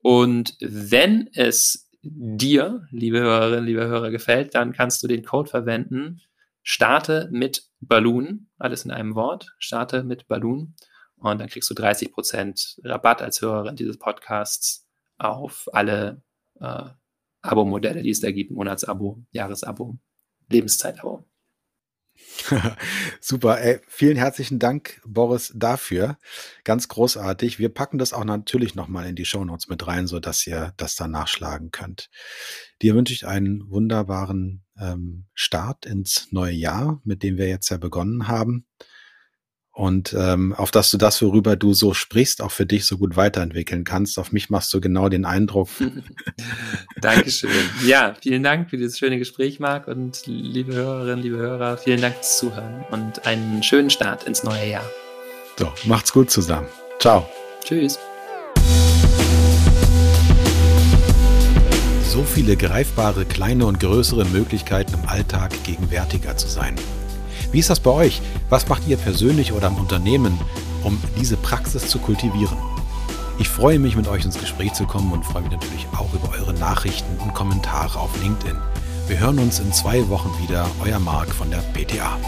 Und 0.00 0.56
wenn 0.60 1.28
es 1.34 1.90
dir, 2.00 2.86
liebe 2.90 3.20
Hörerinnen, 3.20 3.66
liebe 3.66 3.86
Hörer, 3.86 4.10
gefällt, 4.10 4.54
dann 4.54 4.72
kannst 4.72 5.02
du 5.02 5.06
den 5.06 5.22
Code 5.22 5.50
verwenden 5.50 6.22
starte 6.68 7.30
mit 7.32 7.66
Balloon, 7.80 8.50
alles 8.58 8.84
in 8.84 8.90
einem 8.90 9.14
Wort, 9.14 9.54
starte 9.58 10.04
mit 10.04 10.28
Balloon 10.28 10.74
und 11.16 11.40
dann 11.40 11.48
kriegst 11.48 11.70
du 11.70 11.74
30% 11.74 12.84
Rabatt 12.84 13.22
als 13.22 13.40
Hörerin 13.40 13.74
dieses 13.74 13.98
Podcasts 13.98 14.86
auf 15.16 15.66
alle 15.72 16.22
äh, 16.60 16.84
Abo-Modelle, 17.40 18.02
die 18.02 18.10
es 18.10 18.20
da 18.20 18.30
gibt, 18.32 18.50
Monatsabo, 18.50 19.24
Jahresabo, 19.30 19.98
Lebenszeitabo. 20.50 21.24
Super, 23.22 23.62
ey, 23.62 23.80
vielen 23.88 24.18
herzlichen 24.18 24.58
Dank, 24.58 25.00
Boris, 25.06 25.54
dafür. 25.56 26.18
Ganz 26.64 26.88
großartig. 26.88 27.58
Wir 27.58 27.70
packen 27.70 27.96
das 27.96 28.12
auch 28.12 28.24
natürlich 28.24 28.74
nochmal 28.74 29.06
in 29.06 29.16
die 29.16 29.24
Shownotes 29.24 29.68
mit 29.68 29.86
rein, 29.86 30.06
so 30.06 30.20
dass 30.20 30.46
ihr 30.46 30.74
das 30.76 30.96
dann 30.96 31.12
nachschlagen 31.12 31.70
könnt. 31.70 32.10
Dir 32.82 32.94
wünsche 32.94 33.14
ich 33.14 33.26
einen 33.26 33.70
wunderbaren 33.70 34.67
ähm, 34.80 35.24
Start 35.34 35.86
ins 35.86 36.28
neue 36.30 36.54
Jahr, 36.54 37.00
mit 37.04 37.22
dem 37.22 37.36
wir 37.36 37.48
jetzt 37.48 37.68
ja 37.70 37.76
begonnen 37.76 38.28
haben. 38.28 38.66
Und 39.78 40.12
ähm, 40.18 40.54
auf 40.54 40.72
dass 40.72 40.90
du 40.90 40.96
das, 40.96 41.22
worüber 41.22 41.54
du 41.54 41.72
so 41.72 41.94
sprichst, 41.94 42.42
auch 42.42 42.50
für 42.50 42.66
dich 42.66 42.84
so 42.84 42.98
gut 42.98 43.14
weiterentwickeln 43.14 43.84
kannst. 43.84 44.18
Auf 44.18 44.32
mich 44.32 44.50
machst 44.50 44.74
du 44.74 44.80
genau 44.80 45.08
den 45.08 45.24
Eindruck. 45.24 45.68
Dankeschön. 47.00 47.50
Ja, 47.86 48.16
vielen 48.20 48.42
Dank 48.42 48.70
für 48.70 48.76
dieses 48.76 48.98
schöne 48.98 49.18
Gespräch, 49.18 49.60
Marc. 49.60 49.86
Und 49.86 50.22
liebe 50.26 50.74
Hörerinnen, 50.74 51.22
liebe 51.22 51.36
Hörer, 51.36 51.78
vielen 51.78 52.00
Dank 52.00 52.16
fürs 52.16 52.38
Zuhören 52.38 52.84
und 52.90 53.24
einen 53.24 53.62
schönen 53.62 53.90
Start 53.90 54.24
ins 54.24 54.42
neue 54.42 54.68
Jahr. 54.68 54.90
So, 55.56 55.72
macht's 55.84 56.12
gut 56.12 56.28
zusammen. 56.28 56.66
Ciao. 56.98 57.28
Tschüss. 57.62 58.00
So 62.18 62.24
viele 62.24 62.56
greifbare 62.56 63.24
kleine 63.24 63.64
und 63.64 63.78
größere 63.78 64.24
Möglichkeiten 64.24 64.92
im 64.94 65.08
Alltag 65.08 65.52
gegenwärtiger 65.62 66.36
zu 66.36 66.48
sein. 66.48 66.74
Wie 67.52 67.60
ist 67.60 67.70
das 67.70 67.78
bei 67.78 67.92
euch? 67.92 68.20
Was 68.48 68.68
macht 68.68 68.88
ihr 68.88 68.96
persönlich 68.96 69.52
oder 69.52 69.68
im 69.68 69.76
Unternehmen, 69.76 70.36
um 70.82 71.00
diese 71.16 71.36
Praxis 71.36 71.86
zu 71.86 72.00
kultivieren? 72.00 72.58
Ich 73.38 73.48
freue 73.48 73.78
mich, 73.78 73.94
mit 73.94 74.08
euch 74.08 74.24
ins 74.24 74.36
Gespräch 74.36 74.72
zu 74.72 74.84
kommen 74.84 75.12
und 75.12 75.24
freue 75.24 75.42
mich 75.42 75.52
natürlich 75.52 75.86
auch 75.96 76.12
über 76.12 76.32
eure 76.36 76.54
Nachrichten 76.54 77.20
und 77.22 77.34
Kommentare 77.34 78.00
auf 78.00 78.10
LinkedIn. 78.20 78.56
Wir 79.06 79.20
hören 79.20 79.38
uns 79.38 79.60
in 79.60 79.72
zwei 79.72 80.08
Wochen 80.08 80.30
wieder. 80.42 80.66
Euer 80.84 80.98
Marc 80.98 81.32
von 81.32 81.48
der 81.52 81.58
PTA. 81.72 82.18